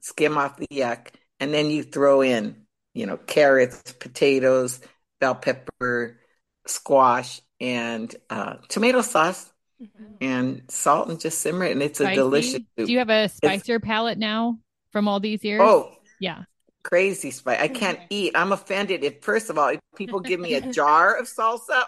skim 0.00 0.38
off 0.38 0.56
the 0.56 0.68
yuck, 0.68 1.08
and 1.40 1.52
then 1.52 1.68
you 1.70 1.82
throw 1.82 2.22
in, 2.22 2.64
you 2.94 3.06
know, 3.06 3.16
carrots, 3.16 3.92
potatoes, 3.92 4.80
bell 5.20 5.34
pepper, 5.34 6.18
squash, 6.66 7.40
and 7.60 8.14
uh, 8.30 8.54
tomato 8.68 9.02
sauce 9.02 9.52
mm-hmm. 9.80 10.04
and 10.20 10.62
salt 10.68 11.08
and 11.08 11.20
just 11.20 11.40
simmer 11.40 11.64
it. 11.64 11.72
And 11.72 11.82
it's 11.82 11.98
Spicy? 11.98 12.12
a 12.12 12.16
delicious 12.16 12.52
soup. 12.52 12.86
Do 12.86 12.92
you 12.92 12.98
have 12.98 13.10
a 13.10 13.28
spicier 13.28 13.76
it's, 13.76 13.84
palate 13.84 14.18
now 14.18 14.58
from 14.92 15.08
all 15.08 15.20
these 15.20 15.44
years? 15.44 15.60
Oh, 15.62 15.92
yeah. 16.18 16.44
Crazy 16.82 17.30
spice. 17.30 17.60
I 17.60 17.68
can't 17.68 18.00
eat. 18.10 18.32
I'm 18.34 18.52
offended 18.52 19.04
if, 19.04 19.22
first 19.22 19.50
of 19.50 19.58
all, 19.58 19.68
if 19.68 19.80
people 19.96 20.20
give 20.20 20.40
me 20.40 20.54
a 20.54 20.60
jar 20.72 21.16
of 21.16 21.26
salsa 21.26 21.84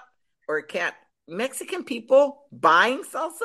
or 0.49 0.63
can't, 0.63 0.95
Mexican 1.29 1.85
people 1.85 2.43
buying 2.53 3.03
salsa? 3.03 3.41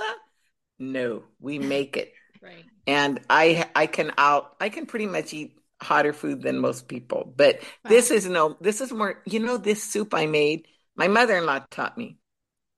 No, 0.80 1.24
we 1.40 1.60
make 1.76 1.98
it. 1.98 2.14
Right. 2.42 2.66
And 2.86 3.20
I 3.30 3.68
I 3.76 3.88
can 3.88 4.12
out 4.18 4.56
I 4.62 4.70
can 4.70 4.86
pretty 4.86 5.08
much 5.08 5.34
eat 5.34 5.58
hotter 5.82 6.14
food 6.14 6.42
than 6.42 6.60
most 6.60 6.88
people. 6.88 7.32
But 7.36 7.60
wow. 7.62 7.90
this 7.90 8.12
is 8.12 8.28
no, 8.28 8.58
this 8.62 8.82
is 8.82 8.92
more, 8.92 9.22
you 9.26 9.40
know, 9.40 9.58
this 9.58 9.84
soup 9.84 10.14
I 10.14 10.26
made, 10.26 10.68
my 10.96 11.08
mother 11.08 11.38
in 11.38 11.46
law 11.46 11.60
taught 11.70 11.98
me. 11.98 12.18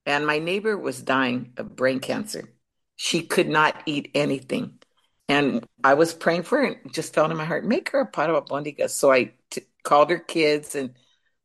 And 0.06 0.26
my 0.26 0.40
neighbor 0.40 0.78
was 0.78 1.02
dying 1.02 1.54
of 1.58 1.76
brain 1.76 2.00
cancer. 2.00 2.50
She 2.96 3.22
could 3.22 3.48
not 3.48 3.84
eat 3.86 4.12
anything. 4.16 4.80
And 5.28 5.64
I 5.84 5.94
was 5.94 6.14
praying 6.14 6.44
for 6.44 6.58
her 6.58 6.66
and 6.66 6.94
just 6.94 7.14
felt 7.14 7.30
in 7.30 7.38
my 7.38 7.46
heart, 7.46 7.64
make 7.64 7.92
her 7.92 8.00
a 8.00 8.06
pot 8.06 8.30
of 8.30 8.46
albondigas. 8.46 8.90
So 8.90 9.12
I 9.12 9.34
t- 9.52 9.62
called 9.84 10.10
her 10.10 10.18
kids 10.18 10.74
and 10.74 10.96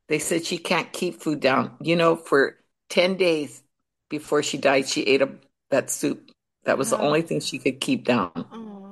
they 0.09 0.19
said 0.19 0.47
she 0.47 0.57
can't 0.57 0.91
keep 0.93 1.21
food 1.21 1.41
down. 1.41 1.77
You 1.81 1.97
know, 1.97 2.17
for 2.17 2.57
10 2.89 3.17
days 3.17 3.63
before 4.09 4.43
she 4.43 4.57
died, 4.57 4.89
she 4.89 5.03
ate 5.03 5.23
a, 5.23 5.29
that 5.71 5.91
soup. 5.91 6.31
That 6.65 6.79
was 6.79 6.93
wow. 6.93 6.99
the 6.99 7.05
only 7.05 7.23
thing 7.23 7.41
she 7.41 7.59
could 7.59 7.81
keep 7.81 8.05
down. 8.05 8.31
Oh. 8.35 8.84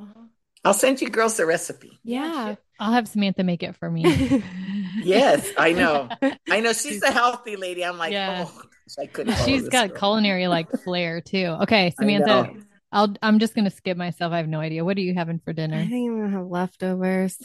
I'll 0.65 0.75
send 0.75 1.01
you 1.01 1.09
girls 1.09 1.37
the 1.37 1.47
recipe. 1.47 1.99
Yeah. 2.05 2.55
Oh, 2.57 2.63
I'll 2.79 2.93
have 2.93 3.09
Samantha 3.09 3.43
make 3.45 3.63
it 3.63 3.77
for 3.77 3.91
me. 3.91 4.05
yes, 5.03 5.49
I 5.59 5.73
know. 5.73 6.09
I 6.51 6.61
know 6.61 6.73
she's 6.73 7.03
a 7.03 7.11
healthy 7.11 7.57
lady. 7.57 7.85
I'm 7.85 7.99
like, 7.99 8.13
yeah. 8.13 8.47
oh, 8.47 8.63
I 9.01 9.07
couldn't. 9.07 9.37
She's 9.45 9.69
got 9.69 9.91
girl. 9.91 9.99
culinary 9.99 10.47
like 10.49 10.71
flair 10.85 11.21
too. 11.21 11.57
Okay, 11.63 11.93
Samantha. 11.99 12.55
I'll 12.95 13.15
I'm 13.23 13.39
just 13.39 13.55
gonna 13.55 13.71
skip 13.71 13.97
myself. 13.97 14.35
I 14.35 14.37
have 14.37 14.49
no 14.49 14.61
idea. 14.61 14.85
What 14.85 14.99
are 14.99 15.01
you 15.01 15.15
having 15.15 15.39
for 15.39 15.55
dinner? 15.55 15.79
I 15.79 15.87
think 15.87 16.11
I'm 16.11 16.21
gonna 16.21 16.37
have 16.37 16.47
leftovers. 16.47 17.39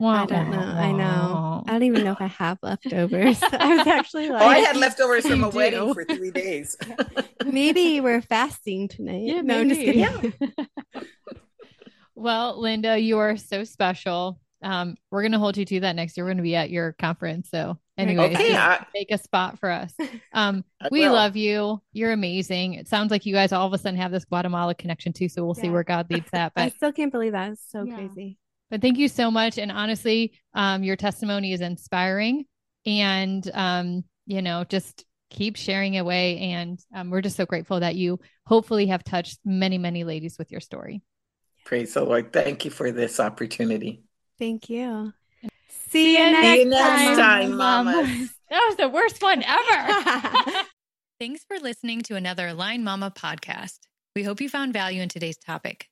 Wow. 0.00 0.24
I 0.24 0.26
don't 0.26 0.50
know. 0.50 0.58
I 0.58 0.90
know. 0.90 1.62
I 1.68 1.72
don't 1.72 1.84
even 1.84 2.02
know 2.02 2.10
if 2.10 2.20
I 2.20 2.26
have 2.26 2.58
leftovers. 2.60 3.40
I 3.40 3.76
was 3.76 3.86
actually 3.86 4.30
like 4.30 4.42
Oh, 4.42 4.46
I 4.46 4.58
had 4.58 4.76
leftovers 4.76 5.24
from 5.24 5.44
a 5.44 5.50
do. 5.50 5.56
wedding 5.56 5.94
for 5.94 6.04
three 6.04 6.32
days. 6.32 6.76
maybe 7.46 8.00
we're 8.00 8.20
fasting 8.20 8.88
tonight. 8.88 9.22
Yeah, 9.26 9.42
no, 9.42 9.42
maybe. 9.42 9.60
I'm 9.60 9.68
just 9.68 9.80
kidding. 9.80 10.34
Yeah. 10.94 11.02
Well, 12.20 12.60
Linda, 12.60 12.98
you 12.98 13.16
are 13.18 13.38
so 13.38 13.64
special. 13.64 14.38
um, 14.62 14.94
we're 15.10 15.22
going 15.22 15.32
to 15.32 15.38
hold 15.38 15.56
you 15.56 15.64
to 15.64 15.80
that 15.80 15.96
next 15.96 16.18
year. 16.18 16.24
We're 16.24 16.32
going 16.32 16.36
to 16.36 16.42
be 16.42 16.54
at 16.54 16.68
your 16.68 16.92
conference. 16.92 17.48
So, 17.48 17.78
anyways, 17.96 18.36
Okay, 18.36 18.54
I- 18.54 18.84
make 18.92 19.10
a 19.10 19.16
spot 19.16 19.58
for 19.58 19.70
us. 19.70 19.94
Um, 20.34 20.62
we 20.92 21.00
will. 21.00 21.14
love 21.14 21.34
you. 21.34 21.80
You're 21.92 22.12
amazing. 22.12 22.74
It 22.74 22.86
sounds 22.88 23.10
like 23.10 23.24
you 23.24 23.32
guys 23.34 23.52
all 23.52 23.66
of 23.66 23.72
a 23.72 23.78
sudden 23.78 23.98
have 23.98 24.12
this 24.12 24.26
Guatemala 24.26 24.74
connection 24.74 25.12
too. 25.14 25.28
So 25.30 25.44
we'll 25.44 25.54
see 25.54 25.70
where 25.70 25.82
God 25.82 26.08
leads 26.10 26.30
that. 26.32 26.52
But 26.54 26.64
I 26.64 26.68
still 26.68 26.92
can't 26.92 27.10
believe 27.10 27.32
that. 27.32 27.52
It's 27.52 27.64
so 27.70 27.84
Yeah. 27.84 27.94
crazy. 27.96 28.36
but 28.70 28.82
thank 28.82 28.98
you 28.98 29.08
so 29.08 29.30
much. 29.30 29.56
And 29.58 29.72
honestly, 29.72 30.34
um, 30.54 30.84
your 30.84 30.96
testimony 30.96 31.52
is 31.54 31.62
inspiring, 31.62 32.44
and 32.86 33.50
um, 33.54 34.04
you 34.26 34.42
know, 34.42 34.62
just 34.64 35.04
keep 35.30 35.56
sharing 35.56 35.96
away. 35.98 36.38
And 36.38 36.78
um, 36.94 37.08
we're 37.10 37.22
just 37.22 37.36
so 37.36 37.46
grateful 37.46 37.80
that 37.80 37.96
you 37.96 38.20
hopefully 38.46 38.86
have 38.88 39.02
touched 39.04 39.38
many, 39.44 39.78
many 39.78 40.04
ladies 40.04 40.36
with 40.38 40.52
your 40.52 40.60
story. 40.60 41.02
Praise 41.70 41.94
the 41.94 42.02
Lord. 42.02 42.32
Thank 42.32 42.64
you 42.64 42.70
for 42.72 42.90
this 42.90 43.20
opportunity. 43.20 44.02
Thank 44.40 44.68
you. 44.68 45.12
See 45.68 46.18
you 46.18 46.34
See 46.34 46.58
you 46.58 46.64
next 46.64 47.16
time, 47.16 47.56
mamas. 47.56 48.34
That 48.50 48.64
was 48.66 48.76
the 48.76 48.88
worst 48.88 49.22
one 49.22 49.44
ever. 49.44 50.64
Thanks 51.20 51.44
for 51.44 51.60
listening 51.60 52.02
to 52.02 52.16
another 52.16 52.48
Align 52.48 52.82
Mama 52.82 53.12
podcast. 53.12 53.78
We 54.16 54.24
hope 54.24 54.40
you 54.40 54.48
found 54.48 54.72
value 54.72 55.00
in 55.00 55.08
today's 55.08 55.36
topic. 55.36 55.88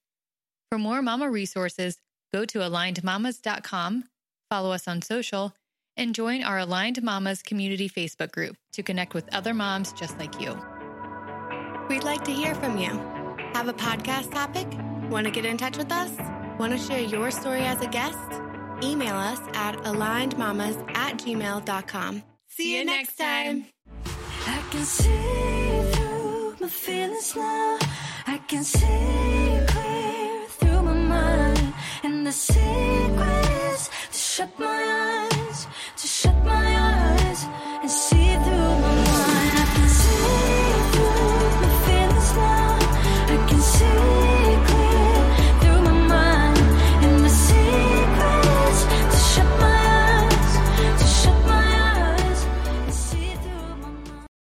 For 0.72 0.79
more 0.79 1.01
mama 1.01 1.31
resources, 1.31 1.99
go 2.35 2.45
to 2.47 2.59
alignedmamas.com, 2.59 4.03
follow 4.51 4.72
us 4.72 4.89
on 4.89 5.01
social, 5.01 5.55
and 5.97 6.12
join 6.12 6.43
our 6.43 6.59
Aligned 6.59 7.01
Mamas 7.05 7.41
community 7.41 7.89
Facebook 7.89 8.33
group 8.33 8.57
to 8.72 8.83
connect 8.83 9.14
with 9.14 9.33
other 9.33 9.55
moms 9.55 9.93
just 9.93 10.18
like 10.18 10.41
you. 10.41 10.59
We'd 11.89 12.03
like 12.03 12.24
to 12.24 12.33
hear 12.33 12.57
from 12.57 12.79
you. 12.79 12.91
Have 13.55 13.68
a 13.68 13.72
podcast 13.72 14.33
topic? 14.33 14.66
Want 15.11 15.25
to 15.25 15.31
get 15.31 15.47
in 15.47 15.57
touch 15.57 15.79
with 15.79 15.91
us? 15.91 16.13
Want 16.59 16.73
to 16.73 16.79
share 16.79 17.01
your 17.01 17.31
story 17.31 17.63
as 17.63 17.81
a 17.81 17.87
guest? 17.87 18.19
Email 18.83 19.15
us 19.15 19.41
at 19.55 19.77
alignedmamas 19.85 20.77
at 20.95 21.17
gmail.com. 21.17 22.23
See 22.49 22.77
you 22.77 22.85
next 22.85 23.17
time. 23.17 23.67
I 24.47 24.63
can 24.71 24.85
see 24.85 25.93
through 25.93 26.57
my 26.61 26.69
feelings 26.69 27.35
now. 27.35 27.79
I 28.27 28.39
can 28.49 28.65
see 28.65 29.61
clear 29.69 30.47
through 30.49 30.83
my 30.83 30.93
mind. 30.93 31.75
And 32.03 32.27
the 32.27 32.33
secret 32.33 33.91
to 34.13 34.19
shut 34.19 34.59
my 34.59 35.29
eyes 35.33 35.67